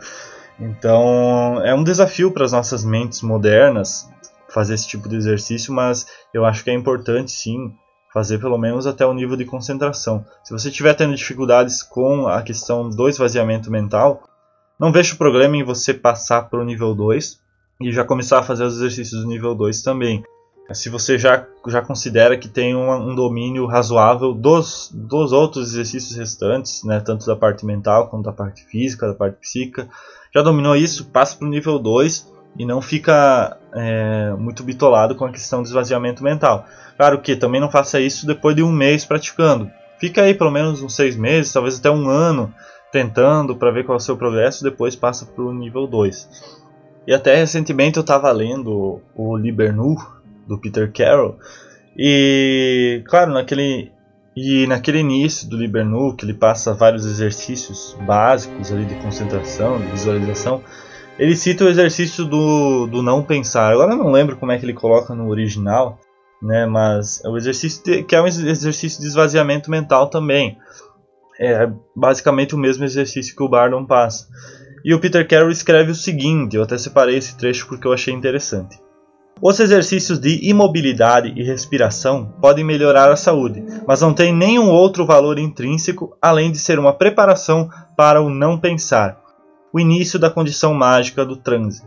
Então, 0.59 1.61
é 1.63 1.73
um 1.73 1.83
desafio 1.83 2.31
para 2.31 2.43
as 2.43 2.51
nossas 2.51 2.83
mentes 2.83 3.21
modernas 3.21 4.09
fazer 4.49 4.73
esse 4.73 4.87
tipo 4.87 5.07
de 5.07 5.15
exercício, 5.15 5.73
mas 5.73 6.05
eu 6.33 6.45
acho 6.45 6.63
que 6.63 6.69
é 6.69 6.73
importante 6.73 7.31
sim 7.31 7.73
fazer 8.13 8.37
pelo 8.39 8.57
menos 8.57 8.85
até 8.85 9.05
o 9.05 9.13
nível 9.13 9.37
de 9.37 9.45
concentração. 9.45 10.25
Se 10.43 10.51
você 10.51 10.67
estiver 10.67 10.93
tendo 10.93 11.15
dificuldades 11.15 11.81
com 11.81 12.27
a 12.27 12.41
questão 12.41 12.89
do 12.89 13.07
esvaziamento 13.07 13.71
mental, 13.71 14.23
não 14.77 14.91
vejo 14.91 15.17
problema 15.17 15.55
em 15.55 15.63
você 15.63 15.93
passar 15.93 16.49
para 16.49 16.59
o 16.59 16.65
nível 16.65 16.93
2, 16.93 17.39
e 17.79 17.91
já 17.91 18.03
começar 18.03 18.39
a 18.39 18.43
fazer 18.43 18.63
os 18.63 18.75
exercícios 18.75 19.21
do 19.21 19.27
nível 19.27 19.55
2 19.55 19.81
também. 19.81 20.23
Se 20.73 20.89
você 20.89 21.17
já, 21.17 21.45
já 21.67 21.81
considera 21.81 22.37
que 22.37 22.47
tem 22.47 22.75
um, 22.75 22.91
um 22.91 23.15
domínio 23.15 23.65
razoável 23.65 24.33
dos, 24.33 24.91
dos 24.93 25.31
outros 25.31 25.69
exercícios 25.69 26.17
restantes, 26.17 26.83
né, 26.83 26.99
tanto 26.99 27.25
da 27.25 27.35
parte 27.35 27.65
mental 27.65 28.09
quanto 28.09 28.25
da 28.25 28.33
parte 28.33 28.63
física, 28.65 29.07
da 29.07 29.13
parte 29.13 29.37
psíquica, 29.39 29.87
já 30.33 30.41
dominou 30.41 30.75
isso, 30.75 31.05
passa 31.05 31.35
para 31.35 31.47
o 31.47 31.49
nível 31.49 31.77
2 31.79 32.31
e 32.57 32.65
não 32.65 32.81
fica 32.81 33.57
é, 33.73 34.33
muito 34.37 34.63
bitolado 34.63 35.15
com 35.15 35.25
a 35.25 35.31
questão 35.31 35.61
do 35.61 35.67
esvaziamento 35.67 36.23
mental. 36.23 36.65
Claro 36.97 37.21
que 37.21 37.35
também 37.35 37.61
não 37.61 37.71
faça 37.71 37.99
isso 37.99 38.27
depois 38.27 38.55
de 38.55 38.63
um 38.63 38.71
mês 38.71 39.05
praticando. 39.05 39.69
Fica 39.99 40.23
aí 40.23 40.33
pelo 40.33 40.51
menos 40.51 40.81
uns 40.81 40.95
seis 40.95 41.15
meses, 41.15 41.53
talvez 41.53 41.79
até 41.79 41.89
um 41.89 42.09
ano, 42.09 42.53
tentando 42.91 43.55
para 43.55 43.71
ver 43.71 43.85
qual 43.85 43.95
é 43.95 44.01
o 44.01 44.03
seu 44.03 44.17
progresso, 44.17 44.63
depois 44.63 44.95
passa 44.95 45.25
para 45.25 45.43
o 45.43 45.53
nível 45.53 45.87
2. 45.87 46.61
E 47.07 47.13
até 47.13 47.35
recentemente 47.35 47.97
eu 47.97 48.01
estava 48.01 48.31
lendo 48.31 49.01
o 49.15 49.37
Libernu 49.37 49.95
do 50.47 50.57
Peter 50.59 50.91
Carroll 50.91 51.37
e 51.97 53.03
claro 53.07 53.31
naquele 53.31 53.91
e 54.35 54.65
naquele 54.65 54.99
início 54.99 55.49
do 55.49 55.57
Libernu 55.57 56.15
que 56.15 56.25
ele 56.25 56.33
passa 56.33 56.73
vários 56.73 57.05
exercícios 57.05 57.97
básicos 58.05 58.71
ali 58.71 58.85
de 58.85 58.95
concentração, 58.95 59.79
de 59.79 59.87
visualização, 59.87 60.63
ele 61.19 61.35
cita 61.35 61.65
o 61.65 61.69
exercício 61.69 62.25
do, 62.25 62.87
do 62.87 63.01
não 63.03 63.23
pensar. 63.23 63.71
Agora 63.71 63.93
eu 63.93 63.97
não 63.97 64.11
lembro 64.11 64.37
como 64.37 64.51
é 64.51 64.57
que 64.57 64.65
ele 64.65 64.73
coloca 64.73 65.13
no 65.13 65.27
original, 65.29 65.99
né? 66.41 66.65
Mas 66.65 67.23
é 67.25 67.29
o 67.29 67.35
exercício 67.35 67.83
de, 67.83 68.03
que 68.03 68.15
é 68.15 68.21
um 68.21 68.27
exercício 68.27 69.01
de 69.01 69.07
esvaziamento 69.07 69.69
mental 69.69 70.09
também. 70.09 70.57
É 71.39 71.69
basicamente 71.95 72.55
o 72.55 72.57
mesmo 72.57 72.85
exercício 72.85 73.35
que 73.35 73.43
o 73.43 73.49
Bardon 73.49 73.85
passa. 73.85 74.27
E 74.83 74.93
o 74.93 74.99
Peter 74.99 75.27
Carroll 75.27 75.51
escreve 75.51 75.91
o 75.91 75.95
seguinte, 75.95 76.55
eu 76.55 76.63
até 76.63 76.77
separei 76.77 77.17
esse 77.17 77.37
trecho 77.37 77.67
porque 77.67 77.85
eu 77.85 77.93
achei 77.93 78.13
interessante. 78.13 78.79
Os 79.39 79.59
exercícios 79.59 80.19
de 80.19 80.49
imobilidade 80.49 81.33
e 81.35 81.43
respiração 81.43 82.33
podem 82.41 82.63
melhorar 82.63 83.11
a 83.11 83.15
saúde, 83.15 83.63
mas 83.87 84.01
não 84.01 84.13
têm 84.13 84.33
nenhum 84.33 84.69
outro 84.69 85.05
valor 85.05 85.37
intrínseco 85.37 86.15
além 86.21 86.51
de 86.51 86.57
ser 86.57 86.79
uma 86.79 86.93
preparação 86.93 87.69
para 87.95 88.21
o 88.21 88.29
não 88.29 88.57
pensar, 88.57 89.19
o 89.71 89.79
início 89.79 90.19
da 90.19 90.29
condição 90.29 90.73
mágica 90.73 91.25
do 91.25 91.35
transe. 91.35 91.83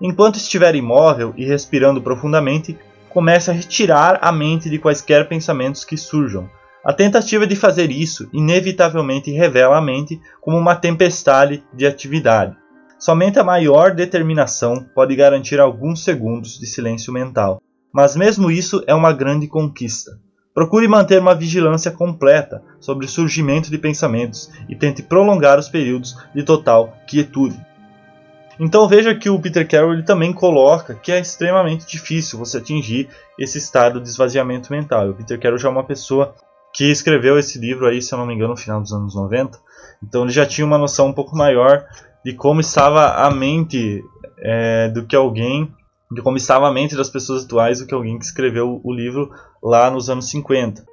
Enquanto 0.00 0.36
estiver 0.36 0.74
imóvel 0.74 1.32
e 1.36 1.44
respirando 1.44 2.00
profundamente, 2.00 2.78
comece 3.08 3.50
a 3.50 3.54
retirar 3.54 4.18
a 4.22 4.30
mente 4.30 4.70
de 4.70 4.78
quaisquer 4.78 5.28
pensamentos 5.28 5.84
que 5.84 5.96
surjam, 5.96 6.48
a 6.84 6.92
tentativa 6.92 7.46
de 7.46 7.56
fazer 7.56 7.90
isso 7.90 8.28
inevitavelmente 8.32 9.30
revela 9.30 9.76
a 9.76 9.80
mente 9.80 10.20
como 10.40 10.56
uma 10.56 10.76
tempestade 10.76 11.62
de 11.74 11.86
atividade. 11.86 12.56
Somente 12.98 13.38
a 13.38 13.44
maior 13.44 13.94
determinação 13.94 14.84
pode 14.94 15.14
garantir 15.14 15.60
alguns 15.60 16.02
segundos 16.02 16.58
de 16.58 16.66
silêncio 16.66 17.12
mental. 17.12 17.62
Mas 17.92 18.16
mesmo 18.16 18.50
isso 18.50 18.82
é 18.86 18.94
uma 18.94 19.12
grande 19.12 19.46
conquista. 19.46 20.18
Procure 20.52 20.88
manter 20.88 21.20
uma 21.20 21.34
vigilância 21.34 21.92
completa 21.92 22.60
sobre 22.80 23.06
o 23.06 23.08
surgimento 23.08 23.70
de 23.70 23.78
pensamentos 23.78 24.50
e 24.68 24.74
tente 24.74 25.02
prolongar 25.02 25.58
os 25.58 25.68
períodos 25.68 26.16
de 26.34 26.42
total 26.42 26.92
quietude. 27.06 27.64
Então 28.58 28.88
veja 28.88 29.14
que 29.14 29.30
o 29.30 29.38
Peter 29.38 29.66
Carroll 29.68 29.92
ele 29.92 30.02
também 30.02 30.32
coloca 30.32 30.96
que 30.96 31.12
é 31.12 31.20
extremamente 31.20 31.86
difícil 31.86 32.40
você 32.40 32.58
atingir 32.58 33.08
esse 33.38 33.58
estado 33.58 34.00
de 34.00 34.08
esvaziamento 34.08 34.72
mental. 34.72 35.10
O 35.10 35.14
Peter 35.14 35.38
Carroll 35.38 35.58
já 35.58 35.68
é 35.68 35.70
uma 35.70 35.84
pessoa 35.84 36.34
que 36.74 36.90
escreveu 36.90 37.38
esse 37.38 37.58
livro 37.60 37.86
aí, 37.86 38.02
se 38.02 38.12
eu 38.12 38.18
não 38.18 38.26
me 38.26 38.34
engano, 38.34 38.50
no 38.50 38.56
final 38.56 38.80
dos 38.80 38.92
anos 38.92 39.14
90. 39.14 39.56
Então 40.02 40.24
ele 40.24 40.32
já 40.32 40.44
tinha 40.44 40.66
uma 40.66 40.76
noção 40.76 41.06
um 41.06 41.12
pouco 41.12 41.36
maior 41.36 41.86
de 42.24 42.34
como 42.34 42.60
estava 42.60 43.26
a 43.26 43.30
mente 43.30 44.02
é, 44.38 44.88
do 44.88 45.06
que 45.06 45.16
alguém, 45.16 45.72
de 46.10 46.22
como 46.22 46.36
estava 46.36 46.68
a 46.68 46.72
mente 46.72 46.96
das 46.96 47.10
pessoas 47.10 47.44
atuais 47.44 47.80
do 47.80 47.86
que 47.86 47.94
alguém 47.94 48.18
que 48.18 48.24
escreveu 48.24 48.80
o 48.82 48.92
livro 48.92 49.30
lá 49.62 49.90
nos 49.90 50.08
anos 50.08 50.30
50. 50.30 50.84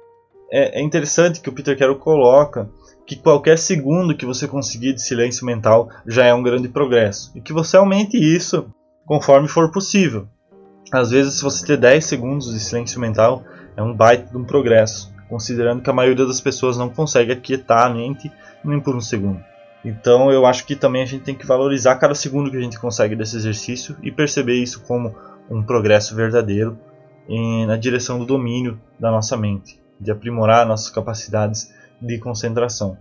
É, 0.52 0.80
é 0.80 0.82
interessante 0.82 1.40
que 1.40 1.48
o 1.48 1.52
Peter 1.52 1.76
Carroll 1.78 1.96
coloca 1.96 2.70
que 3.06 3.16
qualquer 3.16 3.58
segundo 3.58 4.16
que 4.16 4.26
você 4.26 4.48
conseguir 4.48 4.92
de 4.92 5.02
silêncio 5.02 5.46
mental 5.46 5.88
já 6.06 6.24
é 6.24 6.34
um 6.34 6.42
grande 6.42 6.68
progresso 6.68 7.32
e 7.34 7.40
que 7.40 7.52
você 7.52 7.76
aumente 7.76 8.16
isso 8.16 8.66
conforme 9.04 9.48
for 9.48 9.70
possível. 9.70 10.26
Às 10.92 11.10
vezes, 11.10 11.34
se 11.34 11.42
você 11.42 11.66
ter 11.66 11.76
10 11.76 12.04
segundos 12.04 12.52
de 12.52 12.60
silêncio 12.60 13.00
mental, 13.00 13.44
é 13.76 13.82
um 13.82 13.94
baita 13.94 14.30
de 14.30 14.36
um 14.36 14.44
progresso 14.44 15.14
considerando 15.28 15.82
que 15.82 15.90
a 15.90 15.92
maioria 15.92 16.26
das 16.26 16.40
pessoas 16.40 16.76
não 16.76 16.88
consegue 16.88 17.32
aquietar 17.32 17.86
a 17.86 17.90
mente 17.94 18.30
nem 18.64 18.80
por 18.80 18.94
um 18.94 19.00
segundo. 19.00 19.40
Então 19.86 20.32
eu 20.32 20.44
acho 20.44 20.66
que 20.66 20.74
também 20.74 21.02
a 21.02 21.06
gente 21.06 21.22
tem 21.22 21.34
que 21.36 21.46
valorizar 21.46 21.94
cada 21.94 22.12
segundo 22.12 22.50
que 22.50 22.56
a 22.56 22.60
gente 22.60 22.76
consegue 22.76 23.14
desse 23.14 23.36
exercício 23.36 23.96
e 24.02 24.10
perceber 24.10 24.54
isso 24.54 24.82
como 24.82 25.14
um 25.48 25.62
progresso 25.62 26.16
verdadeiro 26.16 26.76
na 27.68 27.76
direção 27.76 28.18
do 28.18 28.26
domínio 28.26 28.80
da 28.98 29.12
nossa 29.12 29.36
mente, 29.36 29.80
de 30.00 30.10
aprimorar 30.10 30.66
nossas 30.66 30.90
capacidades 30.90 31.72
de 32.02 32.18
concentração. 32.18 32.98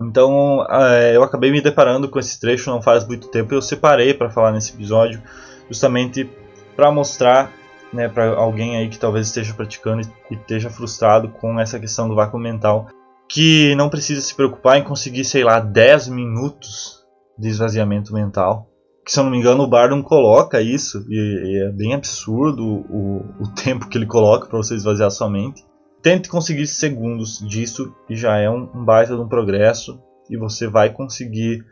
Então 0.00 0.64
é, 0.70 1.16
eu 1.16 1.24
acabei 1.24 1.50
me 1.50 1.60
deparando 1.60 2.08
com 2.08 2.20
esse 2.20 2.38
trecho 2.38 2.70
não 2.70 2.80
faz 2.80 3.04
muito 3.04 3.28
tempo 3.28 3.52
e 3.52 3.56
eu 3.56 3.62
separei 3.62 4.14
para 4.14 4.30
falar 4.30 4.52
nesse 4.52 4.72
episódio 4.72 5.20
justamente 5.68 6.30
para 6.76 6.92
mostrar 6.92 7.52
né, 7.92 8.08
para 8.08 8.36
alguém 8.36 8.76
aí 8.76 8.88
que 8.88 9.00
talvez 9.00 9.26
esteja 9.26 9.52
praticando 9.52 10.08
e 10.30 10.34
esteja 10.34 10.70
frustrado 10.70 11.28
com 11.28 11.58
essa 11.58 11.78
questão 11.78 12.08
do 12.08 12.14
vácuo 12.14 12.38
mental, 12.38 12.88
que 13.30 13.76
não 13.76 13.88
precisa 13.88 14.20
se 14.20 14.34
preocupar 14.34 14.76
em 14.76 14.82
conseguir, 14.82 15.24
sei 15.24 15.44
lá, 15.44 15.60
10 15.60 16.08
minutos 16.08 17.04
de 17.38 17.48
esvaziamento 17.48 18.12
mental. 18.12 18.68
Que 19.04 19.12
se 19.12 19.20
eu 19.20 19.24
não 19.24 19.30
me 19.30 19.38
engano 19.38 19.62
o 19.62 19.68
Bardon 19.68 20.02
coloca 20.02 20.60
isso, 20.60 21.06
e 21.08 21.64
é 21.64 21.70
bem 21.70 21.94
absurdo 21.94 22.64
o, 22.64 23.24
o 23.40 23.48
tempo 23.54 23.88
que 23.88 23.96
ele 23.96 24.06
coloca 24.06 24.48
para 24.48 24.58
você 24.58 24.74
esvaziar 24.74 25.10
sua 25.12 25.30
mente. 25.30 25.64
Tente 26.02 26.28
conseguir 26.28 26.66
segundos 26.66 27.38
disso 27.38 27.94
e 28.08 28.16
já 28.16 28.36
é 28.36 28.50
um, 28.50 28.68
um 28.74 28.84
baita 28.84 29.14
de 29.14 29.20
um 29.20 29.28
progresso, 29.28 30.00
e 30.28 30.36
você 30.36 30.66
vai 30.66 30.90
conseguir 30.90 31.64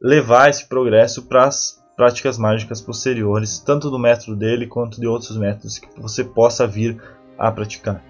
levar 0.00 0.48
esse 0.48 0.66
progresso 0.66 1.22
para 1.26 1.44
as 1.44 1.78
práticas 1.94 2.38
mágicas 2.38 2.80
posteriores, 2.80 3.58
tanto 3.58 3.90
do 3.90 3.98
método 3.98 4.34
dele 4.34 4.66
quanto 4.66 4.98
de 4.98 5.06
outros 5.06 5.36
métodos 5.36 5.78
que 5.78 5.88
você 6.00 6.24
possa 6.24 6.66
vir 6.66 6.96
a 7.38 7.50
praticar. 7.52 8.02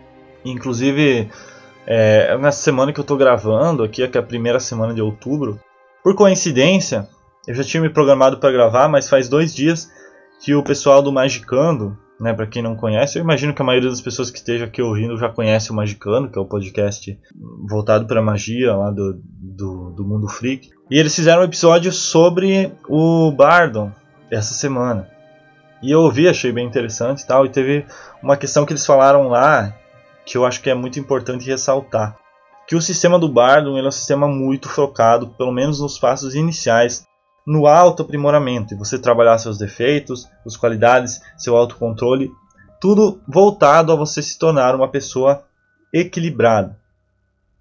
Inclusive, 0.45 1.29
é, 1.87 2.37
nessa 2.39 2.63
semana 2.63 2.93
que 2.93 3.01
eu 3.01 3.03
estou 3.03 3.17
gravando 3.17 3.83
aqui, 3.83 4.07
que 4.07 4.19
é 4.19 4.21
a 4.21 4.25
primeira 4.25 4.61
semana 4.61 4.95
de 4.95 5.03
outubro, 5.03 5.61
por 6.03 6.15
coincidência, 6.15 7.09
eu 7.47 7.55
já 7.55 7.65
tinha 7.65 7.81
me 7.81 7.91
programado 7.91 8.39
para 8.39 8.53
gravar, 8.53 8.89
mas 8.89 9.09
faz 9.09 9.29
dois 9.29 9.55
dias 9.55 9.91
que 10.41 10.55
o 10.55 10.63
pessoal 10.63 11.03
do 11.03 11.13
Magicando, 11.13 11.97
né, 12.21 12.33
para 12.33 12.47
quem 12.47 12.63
não 12.63 12.77
conhece, 12.77 13.19
eu 13.19 13.23
imagino 13.23 13.55
que 13.55 13.63
a 13.63 13.65
maioria 13.65 13.91
das 13.91 14.01
pessoas 14.01 14.31
que 14.31 14.39
esteja 14.39 14.65
aqui 14.65 14.83
ouvindo 14.83 15.17
já 15.17 15.29
conhece 15.29 15.71
o 15.71 15.75
Magicando, 15.75 16.29
que 16.31 16.39
é 16.39 16.43
o 16.43 16.47
podcast 16.47 17.19
voltado 17.69 18.07
para 18.07 18.23
magia 18.23 18.75
lá 18.75 18.91
do, 18.91 19.21
do, 19.25 19.91
do 19.91 20.05
mundo 20.05 20.29
freak. 20.29 20.71
E 20.91 20.99
eles 20.99 21.15
fizeram 21.15 21.43
um 21.43 21.45
episódio 21.45 21.93
sobre 21.93 22.73
o 22.89 23.31
Bardon 23.33 23.93
essa 24.31 24.55
semana. 24.55 25.09
E 25.83 25.91
eu 25.91 26.01
ouvi, 26.01 26.29
achei 26.29 26.53
bem 26.53 26.67
interessante 26.67 27.23
e 27.23 27.27
tal. 27.27 27.45
E 27.45 27.49
teve 27.49 27.85
uma 28.23 28.37
questão 28.37 28.65
que 28.65 28.73
eles 28.73 28.87
falaram 28.87 29.29
lá 29.29 29.75
que 30.25 30.37
eu 30.37 30.45
acho 30.45 30.63
que 30.63 30.71
é 30.71 30.75
muito 30.75 30.99
importante 30.99 31.49
ressaltar. 31.49 32.17
Que 32.67 32.77
o 32.77 32.83
sistema 32.83 33.19
do 33.19 33.29
Bardon 33.29 33.77
é 33.77 33.83
um 33.83 33.91
sistema 33.91 34.29
muito 34.29 34.69
focado, 34.69 35.29
pelo 35.29 35.53
menos 35.53 35.81
nos 35.81 35.99
passos 35.99 36.35
iniciais, 36.35 37.07
no 37.47 37.67
auto-aprimoramento. 37.67 38.75
E 38.75 38.77
você 38.77 38.99
trabalhar 38.99 39.39
seus 39.39 39.59
defeitos, 39.59 40.29
suas 40.43 40.57
qualidades, 40.57 41.21
seu 41.37 41.57
autocontrole. 41.57 42.31
Tudo 42.81 43.21
voltado 43.27 43.93
a 43.93 43.97
você 43.97 44.23
se 44.23 44.39
tornar 44.39 44.75
uma 44.75 44.89
pessoa 44.89 45.45
equilibrada. 45.93 46.79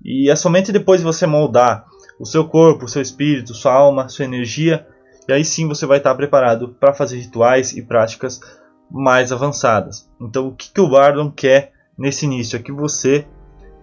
E 0.03 0.29
é 0.29 0.35
somente 0.35 0.71
depois 0.71 0.99
de 0.99 1.05
você 1.05 1.27
moldar 1.27 1.85
o 2.19 2.25
seu 2.25 2.47
corpo, 2.47 2.85
o 2.85 2.87
seu 2.87 3.01
espírito, 3.01 3.53
sua 3.53 3.73
alma, 3.73 4.07
sua 4.09 4.25
energia, 4.25 4.87
e 5.27 5.33
aí 5.33 5.45
sim 5.45 5.67
você 5.67 5.85
vai 5.85 5.97
estar 5.97 6.13
preparado 6.15 6.69
para 6.79 6.93
fazer 6.93 7.17
rituais 7.17 7.73
e 7.73 7.81
práticas 7.81 8.39
mais 8.89 9.31
avançadas. 9.31 10.09
Então, 10.19 10.47
o 10.47 10.55
que, 10.55 10.71
que 10.71 10.81
o 10.81 10.89
Bardon 10.89 11.31
quer 11.31 11.71
nesse 12.01 12.25
início? 12.25 12.57
É 12.57 12.59
que 12.59 12.71
você 12.71 13.27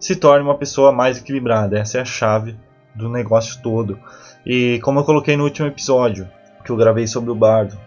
se 0.01 0.17
torne 0.17 0.45
uma 0.45 0.59
pessoa 0.59 0.91
mais 0.91 1.19
equilibrada. 1.19 1.79
Essa 1.79 1.99
é 1.99 2.01
a 2.01 2.05
chave 2.05 2.57
do 2.95 3.09
negócio 3.09 3.63
todo. 3.63 3.99
E 4.45 4.81
como 4.83 4.99
eu 4.99 5.05
coloquei 5.05 5.37
no 5.37 5.45
último 5.45 5.69
episódio 5.69 6.29
que 6.65 6.71
eu 6.71 6.77
gravei 6.77 7.07
sobre 7.07 7.31
o 7.31 7.35
Bardon, 7.35 7.79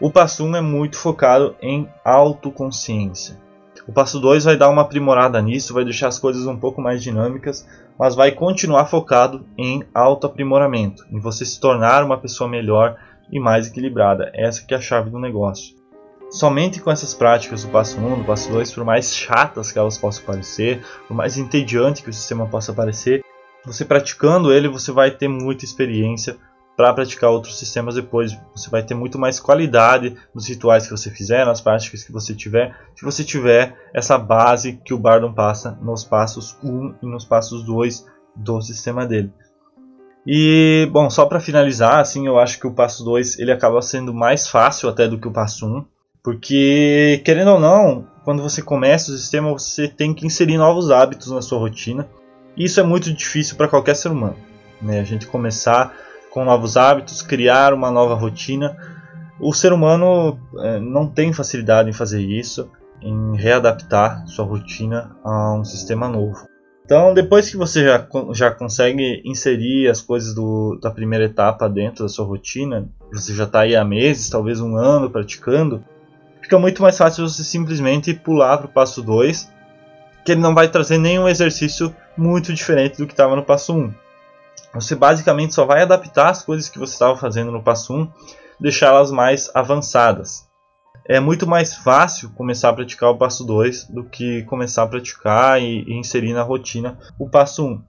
o 0.00 0.10
passo 0.10 0.44
1 0.44 0.56
é 0.56 0.60
muito 0.60 0.96
focado 0.96 1.54
em 1.62 1.88
autoconsciência. 2.04 3.38
O 3.86 3.92
passo 3.92 4.18
2 4.18 4.44
vai 4.44 4.56
dar 4.56 4.68
uma 4.68 4.82
aprimorada 4.82 5.40
nisso, 5.40 5.72
vai 5.72 5.84
deixar 5.84 6.08
as 6.08 6.18
coisas 6.18 6.46
um 6.46 6.56
pouco 6.56 6.82
mais 6.82 7.00
dinâmicas, 7.00 7.66
mas 7.96 8.16
vai 8.16 8.32
continuar 8.32 8.86
focado 8.86 9.46
em 9.56 9.84
autoaprimoramento, 9.94 11.06
em 11.10 11.20
você 11.20 11.46
se 11.46 11.60
tornar 11.60 12.02
uma 12.02 12.18
pessoa 12.18 12.50
melhor 12.50 12.96
e 13.30 13.38
mais 13.38 13.68
equilibrada. 13.68 14.30
Essa 14.34 14.64
que 14.64 14.74
é 14.74 14.76
a 14.76 14.80
chave 14.80 15.10
do 15.10 15.20
negócio. 15.20 15.75
Somente 16.36 16.82
com 16.82 16.90
essas 16.90 17.14
práticas 17.14 17.64
do 17.64 17.70
passo 17.70 17.98
1, 17.98 18.18
do 18.18 18.24
passo 18.24 18.50
2, 18.50 18.70
por 18.70 18.84
mais 18.84 19.16
chatas 19.16 19.72
que 19.72 19.78
elas 19.78 19.96
possam 19.96 20.22
parecer, 20.22 20.84
por 21.08 21.14
mais 21.14 21.38
entediante 21.38 22.02
que 22.02 22.10
o 22.10 22.12
sistema 22.12 22.46
possa 22.46 22.74
parecer, 22.74 23.24
você 23.64 23.86
praticando 23.86 24.52
ele, 24.52 24.68
você 24.68 24.92
vai 24.92 25.10
ter 25.10 25.28
muita 25.28 25.64
experiência 25.64 26.36
para 26.76 26.92
praticar 26.92 27.30
outros 27.30 27.58
sistemas 27.58 27.94
depois. 27.94 28.38
Você 28.54 28.68
vai 28.68 28.82
ter 28.82 28.92
muito 28.92 29.18
mais 29.18 29.40
qualidade 29.40 30.14
nos 30.34 30.46
rituais 30.46 30.84
que 30.84 30.90
você 30.90 31.10
fizer, 31.10 31.46
nas 31.46 31.62
práticas 31.62 32.04
que 32.04 32.12
você 32.12 32.34
tiver, 32.34 32.78
se 32.94 33.02
você 33.02 33.24
tiver 33.24 33.74
essa 33.94 34.18
base 34.18 34.78
que 34.84 34.92
o 34.92 34.98
Bardon 34.98 35.32
passa 35.32 35.78
nos 35.80 36.04
passos 36.04 36.58
1 36.62 36.96
e 37.02 37.06
nos 37.06 37.24
passos 37.24 37.64
2 37.64 38.04
do 38.36 38.60
sistema 38.60 39.06
dele. 39.06 39.32
E, 40.26 40.86
bom, 40.92 41.08
só 41.08 41.24
para 41.24 41.40
finalizar, 41.40 41.98
assim, 41.98 42.26
eu 42.26 42.38
acho 42.38 42.60
que 42.60 42.66
o 42.66 42.74
passo 42.74 43.02
2 43.04 43.38
ele 43.38 43.52
acaba 43.52 43.80
sendo 43.80 44.12
mais 44.12 44.46
fácil 44.46 44.90
até 44.90 45.08
do 45.08 45.18
que 45.18 45.28
o 45.28 45.32
passo 45.32 45.66
1, 45.66 45.95
porque, 46.26 47.22
querendo 47.24 47.52
ou 47.52 47.60
não, 47.60 48.04
quando 48.24 48.42
você 48.42 48.60
começa 48.60 49.12
o 49.12 49.16
sistema, 49.16 49.52
você 49.52 49.86
tem 49.86 50.12
que 50.12 50.26
inserir 50.26 50.58
novos 50.58 50.90
hábitos 50.90 51.30
na 51.30 51.40
sua 51.40 51.56
rotina, 51.56 52.08
e 52.56 52.64
isso 52.64 52.80
é 52.80 52.82
muito 52.82 53.14
difícil 53.14 53.54
para 53.54 53.68
qualquer 53.68 53.94
ser 53.94 54.08
humano. 54.08 54.34
Né? 54.82 54.98
A 54.98 55.04
gente 55.04 55.28
começar 55.28 55.94
com 56.32 56.44
novos 56.44 56.76
hábitos, 56.76 57.22
criar 57.22 57.72
uma 57.72 57.92
nova 57.92 58.14
rotina. 58.14 58.76
O 59.38 59.54
ser 59.54 59.72
humano 59.72 60.36
é, 60.58 60.80
não 60.80 61.06
tem 61.06 61.32
facilidade 61.32 61.90
em 61.90 61.92
fazer 61.92 62.20
isso, 62.20 62.68
em 63.00 63.36
readaptar 63.36 64.26
sua 64.26 64.44
rotina 64.44 65.16
a 65.22 65.54
um 65.54 65.64
sistema 65.64 66.08
novo. 66.08 66.44
Então, 66.84 67.14
depois 67.14 67.48
que 67.48 67.56
você 67.56 67.84
já, 67.84 68.04
já 68.32 68.50
consegue 68.50 69.22
inserir 69.24 69.88
as 69.88 70.00
coisas 70.00 70.34
do, 70.34 70.76
da 70.82 70.90
primeira 70.90 71.26
etapa 71.26 71.68
dentro 71.68 72.02
da 72.02 72.08
sua 72.08 72.26
rotina, 72.26 72.88
você 73.12 73.32
já 73.32 73.44
está 73.44 73.60
aí 73.60 73.76
há 73.76 73.84
meses, 73.84 74.28
talvez 74.28 74.60
um 74.60 74.76
ano 74.76 75.08
praticando, 75.08 75.84
fica 76.46 76.58
muito 76.60 76.80
mais 76.80 76.96
fácil 76.96 77.28
você 77.28 77.42
simplesmente 77.42 78.14
pular 78.14 78.56
para 78.58 78.66
o 78.66 78.72
passo 78.72 79.02
2, 79.02 79.50
que 80.24 80.30
ele 80.30 80.40
não 80.40 80.54
vai 80.54 80.68
trazer 80.68 80.96
nenhum 80.96 81.28
exercício 81.28 81.94
muito 82.16 82.54
diferente 82.54 82.98
do 82.98 83.06
que 83.06 83.12
estava 83.12 83.34
no 83.34 83.42
passo 83.42 83.74
1. 83.74 83.76
Um. 83.76 83.94
Você 84.74 84.94
basicamente 84.94 85.54
só 85.54 85.66
vai 85.66 85.82
adaptar 85.82 86.28
as 86.28 86.44
coisas 86.44 86.68
que 86.68 86.78
você 86.78 86.92
estava 86.92 87.16
fazendo 87.16 87.50
no 87.50 87.64
passo 87.64 87.92
1, 87.92 88.08
deixá-las 88.60 89.10
mais 89.10 89.50
avançadas. 89.54 90.46
É 91.04 91.18
muito 91.18 91.48
mais 91.48 91.74
fácil 91.74 92.30
começar 92.30 92.68
a 92.68 92.74
praticar 92.74 93.10
o 93.10 93.18
passo 93.18 93.44
2 93.44 93.86
do 93.86 94.04
que 94.04 94.44
começar 94.44 94.84
a 94.84 94.88
praticar 94.88 95.60
e, 95.60 95.82
e 95.82 95.94
inserir 95.94 96.32
na 96.32 96.42
rotina 96.44 96.96
o 97.18 97.28
passo 97.28 97.66
1. 97.66 97.82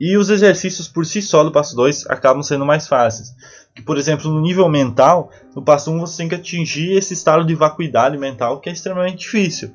E 0.00 0.16
os 0.16 0.30
exercícios 0.30 0.88
por 0.88 1.06
si 1.06 1.22
só 1.22 1.44
do 1.44 1.52
passo 1.52 1.76
2 1.76 2.10
acabam 2.10 2.42
sendo 2.42 2.66
mais 2.66 2.88
fáceis. 2.88 3.32
Que, 3.74 3.82
por 3.82 3.98
exemplo, 3.98 4.30
no 4.30 4.40
nível 4.40 4.68
mental, 4.68 5.30
no 5.54 5.62
passo 5.62 5.90
1 5.90 5.98
você 6.00 6.18
tem 6.18 6.28
que 6.28 6.34
atingir 6.34 6.92
esse 6.92 7.12
estado 7.12 7.44
de 7.44 7.54
vacuidade 7.54 8.16
mental 8.16 8.60
que 8.60 8.68
é 8.68 8.72
extremamente 8.72 9.18
difícil. 9.18 9.72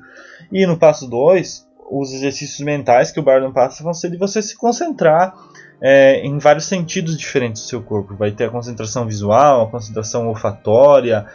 E 0.50 0.66
no 0.66 0.78
passo 0.78 1.08
2, 1.08 1.68
os 1.90 2.12
exercícios 2.12 2.60
mentais 2.60 3.10
que 3.10 3.20
o 3.20 3.22
Bardon 3.22 3.52
passa 3.52 3.82
vão 3.82 3.92
ser 3.92 4.10
de 4.10 4.16
você 4.16 4.40
se 4.40 4.56
concentrar 4.56 5.34
é, 5.82 6.24
em 6.24 6.38
vários 6.38 6.64
sentidos 6.64 7.16
diferentes 7.16 7.62
do 7.62 7.68
seu 7.68 7.82
corpo. 7.82 8.16
Vai 8.16 8.30
ter 8.30 8.44
a 8.44 8.50
concentração 8.50 9.04
visual, 9.06 9.62
a 9.62 9.70
concentração 9.70 10.28
olfatória, 10.28 11.26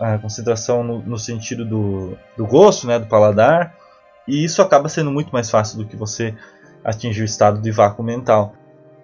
a 0.00 0.18
concentração 0.18 0.82
no, 0.82 0.98
no 1.02 1.18
sentido 1.18 1.64
do, 1.64 2.18
do 2.36 2.46
gosto, 2.46 2.86
né, 2.86 2.98
do 2.98 3.06
paladar, 3.06 3.74
E 4.26 4.44
isso 4.44 4.60
acaba 4.60 4.88
sendo 4.88 5.10
muito 5.12 5.30
mais 5.30 5.48
fácil 5.48 5.78
do 5.78 5.86
que 5.86 5.94
você 5.94 6.34
atingir 6.84 7.22
o 7.22 7.24
estado 7.24 7.60
de 7.60 7.70
vácuo 7.70 8.02
mental. 8.02 8.55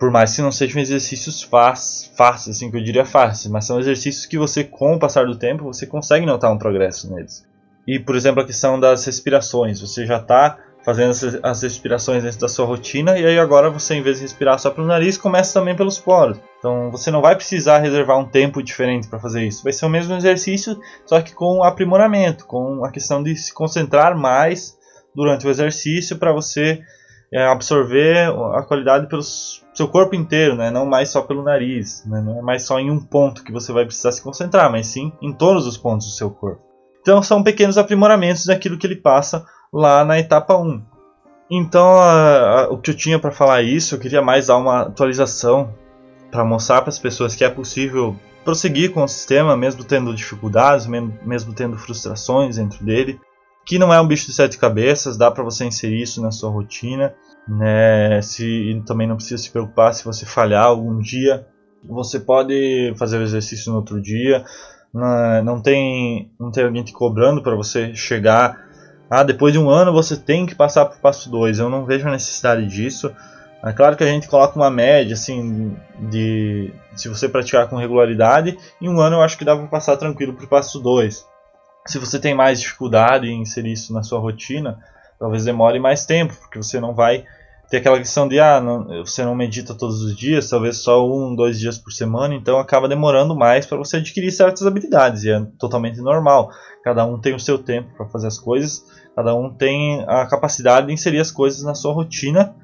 Por 0.02 0.10
mais 0.10 0.34
que 0.34 0.42
não 0.42 0.50
sejam 0.50 0.82
exercícios 0.82 1.44
fáceis, 1.44 2.48
assim 2.48 2.68
que 2.68 2.76
eu 2.76 2.82
diria 2.82 3.04
fáceis, 3.04 3.46
mas 3.46 3.66
são 3.66 3.78
exercícios 3.78 4.26
que 4.26 4.36
você, 4.36 4.64
com 4.64 4.96
o 4.96 4.98
passar 4.98 5.26
do 5.26 5.38
tempo, 5.38 5.62
você 5.62 5.86
consegue 5.86 6.26
notar 6.26 6.52
um 6.52 6.58
progresso 6.58 7.08
neles. 7.08 7.46
E, 7.86 8.00
por 8.00 8.16
exemplo, 8.16 8.42
a 8.42 8.44
questão 8.44 8.80
das 8.80 9.04
respirações. 9.04 9.80
Você 9.80 10.04
já 10.04 10.16
está 10.16 10.58
fazendo 10.84 11.12
as 11.44 11.62
respirações 11.62 12.24
dentro 12.24 12.40
da 12.40 12.48
sua 12.48 12.66
rotina 12.66 13.16
e 13.16 13.24
aí 13.24 13.38
agora 13.38 13.70
você, 13.70 13.94
em 13.94 14.02
vez 14.02 14.16
de 14.16 14.22
respirar 14.22 14.58
só 14.58 14.70
pelo 14.70 14.88
nariz, 14.88 15.16
começa 15.16 15.60
também 15.60 15.76
pelos 15.76 16.00
poros. 16.00 16.36
Então 16.58 16.90
você 16.90 17.08
não 17.08 17.22
vai 17.22 17.36
precisar 17.36 17.78
reservar 17.78 18.18
um 18.18 18.28
tempo 18.28 18.60
diferente 18.60 19.06
para 19.06 19.20
fazer 19.20 19.46
isso. 19.46 19.62
Vai 19.62 19.72
ser 19.72 19.86
o 19.86 19.88
mesmo 19.88 20.16
exercício, 20.16 20.80
só 21.06 21.22
que 21.22 21.32
com 21.32 21.62
aprimoramento, 21.62 22.44
com 22.44 22.84
a 22.84 22.90
questão 22.90 23.22
de 23.22 23.36
se 23.36 23.54
concentrar 23.54 24.18
mais 24.18 24.76
durante 25.14 25.46
o 25.46 25.50
exercício 25.50 26.18
para 26.18 26.32
você 26.32 26.82
absorver 27.38 28.28
a 28.54 28.62
qualidade 28.62 29.06
pelo 29.08 29.22
seu 29.22 29.88
corpo 29.88 30.14
inteiro, 30.14 30.54
né? 30.54 30.70
não 30.70 30.84
mais 30.84 31.08
só 31.08 31.22
pelo 31.22 31.42
nariz. 31.42 32.04
Né? 32.06 32.20
Não 32.20 32.38
é 32.38 32.42
mais 32.42 32.64
só 32.64 32.78
em 32.78 32.90
um 32.90 33.00
ponto 33.00 33.42
que 33.42 33.52
você 33.52 33.72
vai 33.72 33.84
precisar 33.84 34.12
se 34.12 34.22
concentrar, 34.22 34.70
mas 34.70 34.86
sim 34.88 35.12
em 35.22 35.32
todos 35.32 35.66
os 35.66 35.76
pontos 35.76 36.06
do 36.06 36.12
seu 36.12 36.30
corpo. 36.30 36.62
Então 37.00 37.22
são 37.22 37.42
pequenos 37.42 37.78
aprimoramentos 37.78 38.46
daquilo 38.46 38.78
que 38.78 38.86
ele 38.86 38.96
passa 38.96 39.44
lá 39.72 40.04
na 40.04 40.18
etapa 40.18 40.56
1. 40.56 40.82
Então 41.50 41.96
a, 41.96 42.64
a, 42.64 42.68
o 42.70 42.78
que 42.78 42.90
eu 42.90 42.96
tinha 42.96 43.18
para 43.18 43.30
falar 43.30 43.62
é 43.62 43.64
isso, 43.64 43.94
eu 43.94 43.98
queria 43.98 44.22
mais 44.22 44.46
dar 44.46 44.56
uma 44.56 44.82
atualização 44.82 45.74
para 46.30 46.44
mostrar 46.44 46.80
para 46.80 46.90
as 46.90 46.98
pessoas 46.98 47.34
que 47.34 47.44
é 47.44 47.48
possível 47.50 48.16
prosseguir 48.44 48.92
com 48.92 49.02
o 49.02 49.08
sistema, 49.08 49.56
mesmo 49.56 49.84
tendo 49.84 50.14
dificuldades, 50.14 50.86
mesmo, 50.86 51.16
mesmo 51.24 51.54
tendo 51.54 51.76
frustrações 51.76 52.56
dentro 52.56 52.84
dele, 52.84 53.20
que 53.64 53.78
não 53.78 53.92
é 53.92 54.00
um 54.00 54.06
bicho 54.06 54.26
de 54.26 54.32
sete 54.32 54.58
cabeças, 54.58 55.16
dá 55.16 55.30
para 55.30 55.44
você 55.44 55.64
inserir 55.64 56.02
isso 56.02 56.20
na 56.20 56.30
sua 56.30 56.50
rotina, 56.50 57.14
né? 57.48 58.20
Se 58.22 58.82
também 58.86 59.06
não 59.06 59.16
precisa 59.16 59.42
se 59.42 59.50
preocupar 59.50 59.94
se 59.94 60.04
você 60.04 60.26
falhar 60.26 60.66
algum 60.66 60.98
dia, 60.98 61.46
você 61.84 62.20
pode 62.20 62.94
fazer 62.96 63.18
o 63.18 63.22
exercício 63.22 63.70
no 63.70 63.78
outro 63.78 64.00
dia, 64.00 64.44
não, 64.92 65.44
não 65.44 65.60
tem 65.60 66.30
não 66.38 66.50
tem 66.50 66.64
alguém 66.64 66.82
te 66.82 66.92
cobrando 66.92 67.42
para 67.42 67.56
você 67.56 67.94
chegar 67.94 68.72
ah, 69.14 69.22
depois 69.22 69.52
de 69.52 69.58
um 69.58 69.68
ano 69.68 69.92
você 69.92 70.16
tem 70.16 70.46
que 70.46 70.54
passar 70.54 70.86
para 70.86 70.96
o 70.96 71.00
passo 71.00 71.30
2. 71.30 71.58
Eu 71.58 71.68
não 71.68 71.84
vejo 71.84 72.08
a 72.08 72.10
necessidade 72.10 72.66
disso. 72.66 73.14
É 73.62 73.70
claro 73.70 73.94
que 73.94 74.02
a 74.02 74.06
gente 74.06 74.26
coloca 74.26 74.58
uma 74.58 74.70
média, 74.70 75.12
assim, 75.12 75.76
de 76.10 76.72
se 76.96 77.10
você 77.10 77.28
praticar 77.28 77.68
com 77.68 77.76
regularidade, 77.76 78.56
em 78.80 78.88
um 78.88 78.98
ano 79.00 79.16
eu 79.16 79.22
acho 79.22 79.36
que 79.36 79.44
dá 79.44 79.54
para 79.54 79.66
passar 79.66 79.98
tranquilo 79.98 80.32
para 80.32 80.46
o 80.46 80.48
passo 80.48 80.80
2. 80.80 81.26
Se 81.86 81.98
você 81.98 82.18
tem 82.18 82.34
mais 82.34 82.60
dificuldade 82.60 83.28
em 83.28 83.42
inserir 83.42 83.72
isso 83.72 83.92
na 83.92 84.02
sua 84.02 84.20
rotina, 84.20 84.78
talvez 85.18 85.44
demore 85.44 85.78
mais 85.78 86.06
tempo, 86.06 86.34
porque 86.34 86.58
você 86.58 86.78
não 86.78 86.94
vai 86.94 87.24
ter 87.68 87.78
aquela 87.78 87.98
questão 87.98 88.28
de 88.28 88.38
ah, 88.38 88.60
não, 88.60 89.04
você 89.04 89.24
não 89.24 89.34
medita 89.34 89.74
todos 89.74 90.02
os 90.02 90.16
dias, 90.16 90.48
talvez 90.48 90.76
só 90.76 91.08
um, 91.08 91.34
dois 91.34 91.58
dias 91.58 91.78
por 91.78 91.90
semana, 91.90 92.34
então 92.34 92.58
acaba 92.58 92.88
demorando 92.88 93.34
mais 93.34 93.66
para 93.66 93.78
você 93.78 93.96
adquirir 93.96 94.30
certas 94.30 94.66
habilidades, 94.66 95.24
e 95.24 95.30
é 95.30 95.40
totalmente 95.58 96.00
normal. 96.00 96.50
Cada 96.84 97.04
um 97.04 97.18
tem 97.18 97.34
o 97.34 97.40
seu 97.40 97.58
tempo 97.58 97.96
para 97.96 98.08
fazer 98.08 98.26
as 98.26 98.38
coisas 98.38 98.84
Cada 99.14 99.34
um 99.34 99.52
tem 99.52 100.02
a 100.08 100.26
capacidade 100.26 100.86
de 100.86 100.92
inserir 100.92 101.20
as 101.20 101.30
coisas 101.30 101.62
na 101.62 101.74
sua 101.74 101.92
rotina 101.92 102.54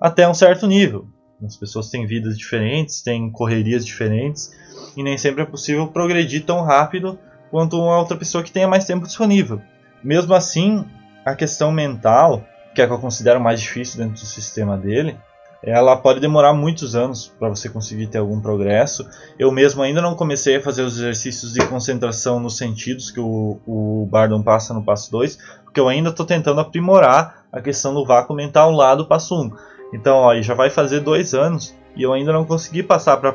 até 0.00 0.28
um 0.28 0.34
certo 0.34 0.66
nível. 0.66 1.06
As 1.44 1.56
pessoas 1.56 1.90
têm 1.90 2.06
vidas 2.06 2.36
diferentes, 2.36 3.02
têm 3.02 3.30
correrias 3.30 3.84
diferentes 3.84 4.50
e 4.96 5.02
nem 5.02 5.16
sempre 5.18 5.42
é 5.42 5.46
possível 5.46 5.86
progredir 5.88 6.44
tão 6.44 6.62
rápido 6.62 7.18
quanto 7.50 7.80
uma 7.80 7.98
outra 7.98 8.16
pessoa 8.16 8.44
que 8.44 8.52
tenha 8.52 8.68
mais 8.68 8.84
tempo 8.84 9.06
disponível. 9.06 9.60
Mesmo 10.02 10.34
assim, 10.34 10.84
a 11.24 11.34
questão 11.34 11.72
mental, 11.72 12.44
que 12.74 12.80
é 12.80 12.84
a 12.84 12.86
que 12.86 12.92
eu 12.92 12.98
considero 12.98 13.40
mais 13.40 13.60
difícil 13.60 13.98
dentro 13.98 14.14
do 14.14 14.26
sistema 14.26 14.76
dele, 14.76 15.16
ela 15.62 15.96
pode 15.96 16.20
demorar 16.20 16.52
muitos 16.52 16.94
anos 16.94 17.32
para 17.38 17.48
você 17.48 17.68
conseguir 17.68 18.06
ter 18.06 18.18
algum 18.18 18.40
progresso. 18.40 19.08
Eu 19.38 19.50
mesmo 19.50 19.82
ainda 19.82 20.00
não 20.00 20.14
comecei 20.14 20.56
a 20.56 20.62
fazer 20.62 20.82
os 20.82 20.98
exercícios 20.98 21.52
de 21.52 21.66
concentração 21.66 22.38
nos 22.38 22.56
sentidos 22.56 23.10
que 23.10 23.18
o, 23.18 23.58
o 23.66 24.08
Bardon 24.10 24.42
passa 24.42 24.72
no 24.72 24.84
passo 24.84 25.10
2, 25.10 25.36
porque 25.64 25.80
eu 25.80 25.88
ainda 25.88 26.10
estou 26.10 26.24
tentando 26.24 26.60
aprimorar 26.60 27.44
a 27.52 27.60
questão 27.60 27.92
do 27.92 28.04
vácuo 28.04 28.34
mental 28.34 28.70
lá 28.70 28.94
do 28.94 29.06
passo 29.06 29.34
1. 29.34 29.50
Então, 29.92 30.16
ó, 30.16 30.40
já 30.40 30.54
vai 30.54 30.70
fazer 30.70 31.00
dois 31.00 31.34
anos 31.34 31.74
e 31.96 32.02
eu 32.02 32.12
ainda 32.12 32.32
não 32.32 32.44
consegui 32.44 32.82
passar 32.82 33.16
para 33.16 33.34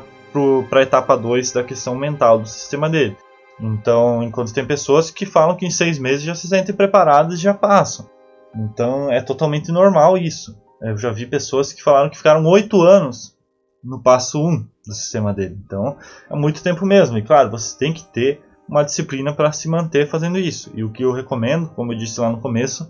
a 0.72 0.82
etapa 0.82 1.16
2 1.16 1.52
da 1.52 1.62
questão 1.62 1.94
mental 1.94 2.38
do 2.38 2.48
sistema 2.48 2.88
dele. 2.88 3.16
Então, 3.60 4.22
enquanto 4.22 4.52
tem 4.52 4.66
pessoas 4.66 5.10
que 5.10 5.24
falam 5.24 5.56
que 5.56 5.66
em 5.66 5.70
seis 5.70 5.98
meses 5.98 6.22
já 6.22 6.34
se 6.34 6.48
sentem 6.48 6.74
preparadas 6.74 7.38
e 7.38 7.42
já 7.42 7.54
passam. 7.54 8.08
Então, 8.54 9.10
é 9.10 9.20
totalmente 9.20 9.70
normal 9.70 10.18
isso. 10.18 10.56
Eu 10.80 10.96
já 10.96 11.10
vi 11.10 11.26
pessoas 11.26 11.72
que 11.72 11.82
falaram 11.82 12.10
que 12.10 12.16
ficaram 12.16 12.44
oito 12.46 12.82
anos 12.82 13.36
no 13.82 14.02
passo 14.02 14.44
1 14.44 14.66
do 14.86 14.94
sistema 14.94 15.32
dele. 15.32 15.58
Então, 15.64 15.96
é 16.30 16.36
muito 16.36 16.62
tempo 16.62 16.84
mesmo. 16.84 17.16
E 17.18 17.22
claro, 17.22 17.50
você 17.50 17.76
tem 17.78 17.92
que 17.92 18.04
ter 18.04 18.40
uma 18.68 18.84
disciplina 18.84 19.32
para 19.32 19.52
se 19.52 19.68
manter 19.68 20.08
fazendo 20.08 20.38
isso. 20.38 20.70
E 20.74 20.82
o 20.82 20.90
que 20.90 21.02
eu 21.02 21.12
recomendo, 21.12 21.68
como 21.70 21.92
eu 21.92 21.98
disse 21.98 22.20
lá 22.20 22.30
no 22.30 22.40
começo, 22.40 22.88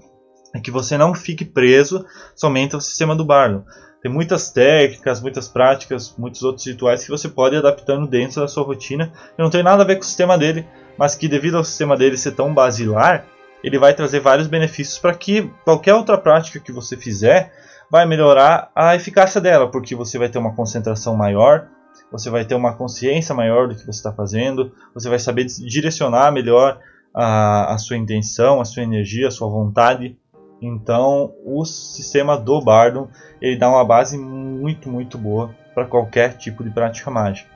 é 0.54 0.60
que 0.60 0.70
você 0.70 0.96
não 0.96 1.14
fique 1.14 1.44
preso 1.44 2.06
somente 2.34 2.74
ao 2.74 2.80
sistema 2.80 3.16
do 3.16 3.24
Barlow. 3.24 3.64
Tem 4.05 4.12
muitas 4.12 4.50
técnicas, 4.50 5.22
muitas 5.22 5.48
práticas, 5.48 6.14
muitos 6.18 6.42
outros 6.42 6.66
rituais 6.66 7.02
que 7.02 7.11
você 7.11 7.26
pode 7.26 7.55
ir 7.55 7.59
adaptando 7.61 8.07
dentro 8.07 8.42
da 8.42 8.46
sua 8.46 8.62
rotina. 8.62 9.11
E 9.38 9.42
não 9.42 9.48
tem 9.48 9.62
nada 9.62 9.82
a 9.82 9.86
ver 9.86 9.94
com 9.96 10.02
o 10.02 10.05
sistema 10.05 10.36
dele, 10.36 10.68
mas 10.98 11.14
que 11.14 11.26
devido 11.26 11.57
ao 11.57 11.64
sistema 11.64 11.96
dele 11.96 12.18
ser 12.18 12.32
tão 12.32 12.52
basilar, 12.52 13.24
ele 13.62 13.78
vai 13.78 13.94
trazer 13.94 14.20
vários 14.20 14.46
benefícios 14.46 14.98
para 14.98 15.14
que 15.14 15.50
qualquer 15.64 15.94
outra 15.94 16.18
prática 16.18 16.61
que 16.61 16.70
você 16.70 16.98
fizer 16.98 17.50
vai 17.90 18.05
melhorar 18.05 18.70
a 18.76 18.94
eficácia 18.94 19.40
dela, 19.40 19.70
porque 19.70 19.94
você 19.94 20.18
vai 20.18 20.28
ter 20.28 20.36
uma 20.36 20.55
concentração 20.55 21.16
maior, 21.16 21.66
você 22.12 22.28
vai 22.28 22.44
ter 22.44 22.55
uma 22.55 22.74
consciência 22.74 23.34
maior 23.34 23.68
do 23.68 23.74
que 23.74 23.86
você 23.86 23.90
está 23.92 24.12
fazendo, 24.12 24.70
você 24.92 25.09
vai 25.09 25.18
saber 25.18 25.46
direcionar 25.46 26.30
melhor 26.30 26.78
a, 27.14 27.72
a 27.72 27.78
sua 27.78 27.96
intenção, 27.96 28.61
a 28.61 28.66
sua 28.66 28.82
energia, 28.82 29.28
a 29.28 29.30
sua 29.30 29.48
vontade. 29.48 30.14
Então, 30.66 31.32
o 31.44 31.64
sistema 31.64 32.36
do 32.36 32.60
Bardon 32.60 33.08
ele 33.40 33.58
dá 33.58 33.68
uma 33.68 33.84
base 33.84 34.16
muito, 34.16 34.88
muito 34.88 35.18
boa 35.18 35.54
para 35.74 35.84
qualquer 35.84 36.36
tipo 36.36 36.64
de 36.64 36.70
prática 36.70 37.10
mágica. 37.10 37.50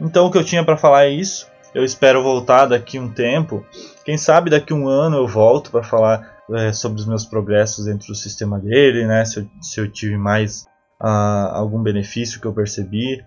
Então, 0.00 0.26
o 0.26 0.30
que 0.30 0.38
eu 0.38 0.44
tinha 0.44 0.64
para 0.64 0.76
falar 0.76 1.04
é 1.04 1.10
isso. 1.10 1.48
Eu 1.74 1.84
espero 1.84 2.22
voltar 2.22 2.66
daqui 2.66 2.98
um 2.98 3.08
tempo. 3.08 3.64
Quem 4.04 4.18
sabe 4.18 4.50
daqui 4.50 4.74
um 4.74 4.88
ano 4.88 5.16
eu 5.16 5.26
volto 5.26 5.70
para 5.70 5.82
falar 5.82 6.38
é, 6.52 6.72
sobre 6.72 7.00
os 7.00 7.06
meus 7.06 7.24
progressos 7.24 7.84
dentro 7.84 8.08
do 8.08 8.14
sistema 8.14 8.58
dele, 8.58 9.06
né? 9.06 9.24
Se 9.24 9.40
eu, 9.40 9.48
se 9.60 9.80
eu 9.80 9.90
tive 9.90 10.16
mais 10.16 10.66
uh, 11.00 11.52
algum 11.52 11.82
benefício 11.82 12.40
que 12.40 12.46
eu 12.46 12.52
percebi. 12.52 13.24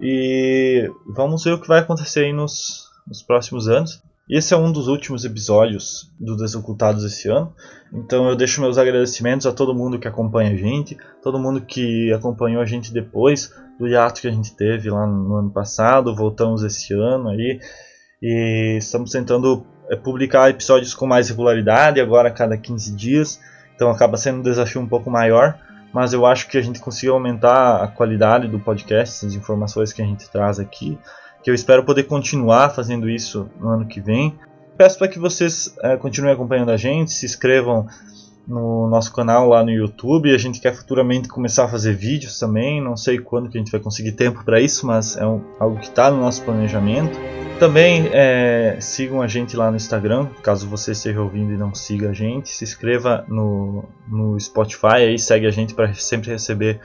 E 0.00 0.90
vamos 1.06 1.44
ver 1.44 1.52
o 1.52 1.60
que 1.60 1.68
vai 1.68 1.80
acontecer 1.80 2.32
nos, 2.32 2.88
nos 3.06 3.22
próximos 3.22 3.68
anos. 3.68 4.02
Esse 4.28 4.54
é 4.54 4.56
um 4.56 4.72
dos 4.72 4.88
últimos 4.88 5.24
episódios 5.24 6.10
do 6.18 6.34
Desocultados 6.36 7.04
esse 7.04 7.28
ano. 7.28 7.54
Então 7.92 8.26
eu 8.28 8.34
deixo 8.34 8.60
meus 8.60 8.78
agradecimentos 8.78 9.46
a 9.46 9.52
todo 9.52 9.74
mundo 9.74 9.98
que 9.98 10.08
acompanha 10.08 10.52
a 10.52 10.56
gente, 10.56 10.96
todo 11.22 11.38
mundo 11.38 11.60
que 11.60 12.10
acompanhou 12.12 12.62
a 12.62 12.64
gente 12.64 12.92
depois 12.92 13.52
do 13.78 13.86
hiato 13.86 14.22
que 14.22 14.28
a 14.28 14.32
gente 14.32 14.56
teve 14.56 14.88
lá 14.88 15.06
no 15.06 15.34
ano 15.36 15.50
passado. 15.50 16.14
Voltamos 16.16 16.62
esse 16.62 16.94
ano 16.94 17.28
aí 17.28 17.60
e 18.22 18.78
estamos 18.78 19.10
tentando 19.10 19.66
é, 19.90 19.96
publicar 19.96 20.48
episódios 20.48 20.94
com 20.94 21.06
mais 21.06 21.28
regularidade, 21.28 22.00
agora 22.00 22.28
a 22.28 22.32
cada 22.32 22.56
15 22.56 22.96
dias. 22.96 23.38
Então 23.74 23.90
acaba 23.90 24.16
sendo 24.16 24.38
um 24.38 24.42
desafio 24.42 24.80
um 24.80 24.88
pouco 24.88 25.10
maior 25.10 25.58
mas 25.94 26.12
eu 26.12 26.26
acho 26.26 26.48
que 26.48 26.58
a 26.58 26.60
gente 26.60 26.80
conseguiu 26.80 27.14
aumentar 27.14 27.80
a 27.80 27.86
qualidade 27.86 28.48
do 28.48 28.58
podcast, 28.58 29.24
as 29.24 29.34
informações 29.34 29.92
que 29.92 30.02
a 30.02 30.04
gente 30.04 30.28
traz 30.28 30.58
aqui, 30.58 30.98
que 31.44 31.50
eu 31.50 31.54
espero 31.54 31.84
poder 31.84 32.04
continuar 32.04 32.70
fazendo 32.70 33.08
isso 33.08 33.50
no 33.60 33.68
ano 33.68 33.86
que 33.86 34.00
vem. 34.00 34.34
Peço 34.78 34.98
para 34.98 35.08
que 35.08 35.18
vocês 35.18 35.76
é, 35.82 35.94
continuem 35.96 36.32
acompanhando 36.32 36.70
a 36.70 36.76
gente, 36.78 37.12
se 37.12 37.26
inscrevam 37.26 37.86
no 38.48 38.88
nosso 38.88 39.12
canal 39.12 39.48
lá 39.48 39.62
no 39.62 39.70
YouTube. 39.70 40.34
A 40.34 40.38
gente 40.38 40.58
quer 40.58 40.74
futuramente 40.74 41.28
começar 41.28 41.64
a 41.64 41.68
fazer 41.68 41.94
vídeos 41.94 42.38
também. 42.38 42.82
Não 42.82 42.96
sei 42.96 43.18
quando 43.18 43.50
que 43.50 43.58
a 43.58 43.60
gente 43.60 43.70
vai 43.70 43.80
conseguir 43.80 44.12
tempo 44.12 44.42
para 44.42 44.58
isso, 44.58 44.86
mas 44.86 45.18
é 45.18 45.26
um, 45.26 45.42
algo 45.60 45.78
que 45.78 45.88
está 45.88 46.10
no 46.10 46.18
nosso 46.18 46.42
planejamento. 46.42 47.18
Também 47.60 48.08
é, 48.12 48.78
sigam 48.80 49.20
a 49.20 49.28
gente 49.28 49.54
lá 49.54 49.70
no 49.70 49.76
Instagram, 49.76 50.26
caso 50.42 50.66
você 50.66 50.92
esteja 50.92 51.20
ouvindo 51.20 51.52
e 51.52 51.58
não 51.58 51.74
siga 51.74 52.08
a 52.08 52.12
gente. 52.14 52.48
Se 52.48 52.64
inscreva 52.64 53.24
no, 53.28 53.84
no 54.08 54.40
Spotify, 54.40 54.96
aí 54.96 55.18
segue 55.18 55.46
a 55.46 55.50
gente 55.50 55.74
para 55.74 55.92
sempre 55.92 56.30
receber 56.30 56.80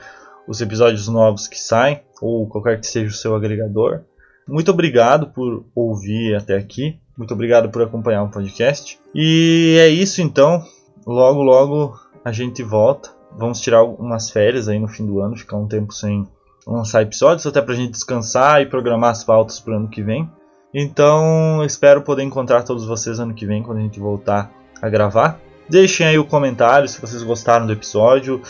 os 0.46 0.60
episódios 0.60 1.08
novos 1.08 1.48
que 1.48 1.58
saem, 1.58 2.02
ou 2.20 2.46
qualquer 2.46 2.78
que 2.78 2.86
seja 2.86 3.08
o 3.08 3.16
seu 3.16 3.34
agregador. 3.34 4.02
Muito 4.50 4.72
obrigado 4.72 5.28
por 5.28 5.64
ouvir 5.74 6.34
até 6.34 6.56
aqui. 6.56 6.98
Muito 7.16 7.32
obrigado 7.32 7.70
por 7.70 7.82
acompanhar 7.82 8.24
o 8.24 8.30
podcast. 8.30 8.98
E 9.14 9.76
é 9.80 9.88
isso 9.88 10.20
então. 10.20 10.64
Logo, 11.06 11.40
logo 11.40 11.94
a 12.24 12.32
gente 12.32 12.60
volta. 12.60 13.10
Vamos 13.38 13.60
tirar 13.60 13.84
umas 13.84 14.28
férias 14.28 14.68
aí 14.68 14.80
no 14.80 14.88
fim 14.88 15.06
do 15.06 15.20
ano, 15.20 15.36
ficar 15.36 15.56
um 15.56 15.68
tempo 15.68 15.94
sem 15.94 16.26
lançar 16.66 17.02
episódios, 17.02 17.46
até 17.46 17.62
pra 17.62 17.76
gente 17.76 17.92
descansar 17.92 18.60
e 18.60 18.66
programar 18.66 19.10
as 19.10 19.22
pautas 19.22 19.60
pro 19.60 19.76
ano 19.76 19.88
que 19.88 20.02
vem. 20.02 20.28
Então, 20.74 21.64
espero 21.64 22.02
poder 22.02 22.24
encontrar 22.24 22.64
todos 22.64 22.84
vocês 22.84 23.20
ano 23.20 23.34
que 23.34 23.46
vem 23.46 23.62
quando 23.62 23.78
a 23.78 23.82
gente 23.82 24.00
voltar 24.00 24.50
a 24.82 24.88
gravar. 24.88 25.38
Deixem 25.68 26.08
aí 26.08 26.18
o 26.18 26.24
comentário 26.24 26.88
se 26.88 27.00
vocês 27.00 27.22
gostaram 27.22 27.66
do 27.66 27.72
episódio. 27.72 28.42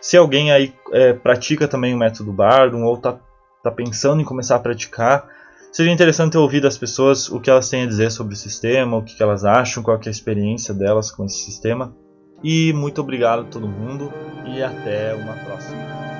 Se 0.00 0.16
alguém 0.16 0.52
aí 0.52 0.72
é, 0.92 1.12
pratica 1.14 1.66
também 1.66 1.92
o 1.94 1.98
método 1.98 2.32
Bardum 2.32 2.84
ou 2.84 2.94
está 2.94 3.18
tá 3.62 3.72
pensando 3.72 4.22
em 4.22 4.24
começar 4.24 4.54
a 4.54 4.60
praticar, 4.60 5.37
seria 5.72 5.92
interessante 5.92 6.36
ouvir 6.36 6.60
das 6.60 6.76
pessoas 6.76 7.28
o 7.28 7.40
que 7.40 7.50
elas 7.50 7.68
têm 7.68 7.82
a 7.82 7.86
dizer 7.86 8.10
sobre 8.10 8.34
o 8.34 8.36
sistema, 8.36 8.96
o 8.96 9.02
que 9.02 9.22
elas 9.22 9.44
acham, 9.44 9.82
qual 9.82 9.96
é 9.96 10.08
a 10.08 10.10
experiência 10.10 10.74
delas 10.74 11.10
com 11.10 11.24
esse 11.24 11.44
sistema. 11.44 11.94
E 12.42 12.72
muito 12.72 13.00
obrigado 13.00 13.40
a 13.40 13.44
todo 13.44 13.68
mundo 13.68 14.12
e 14.46 14.62
até 14.62 15.14
uma 15.14 15.34
próxima. 15.34 16.17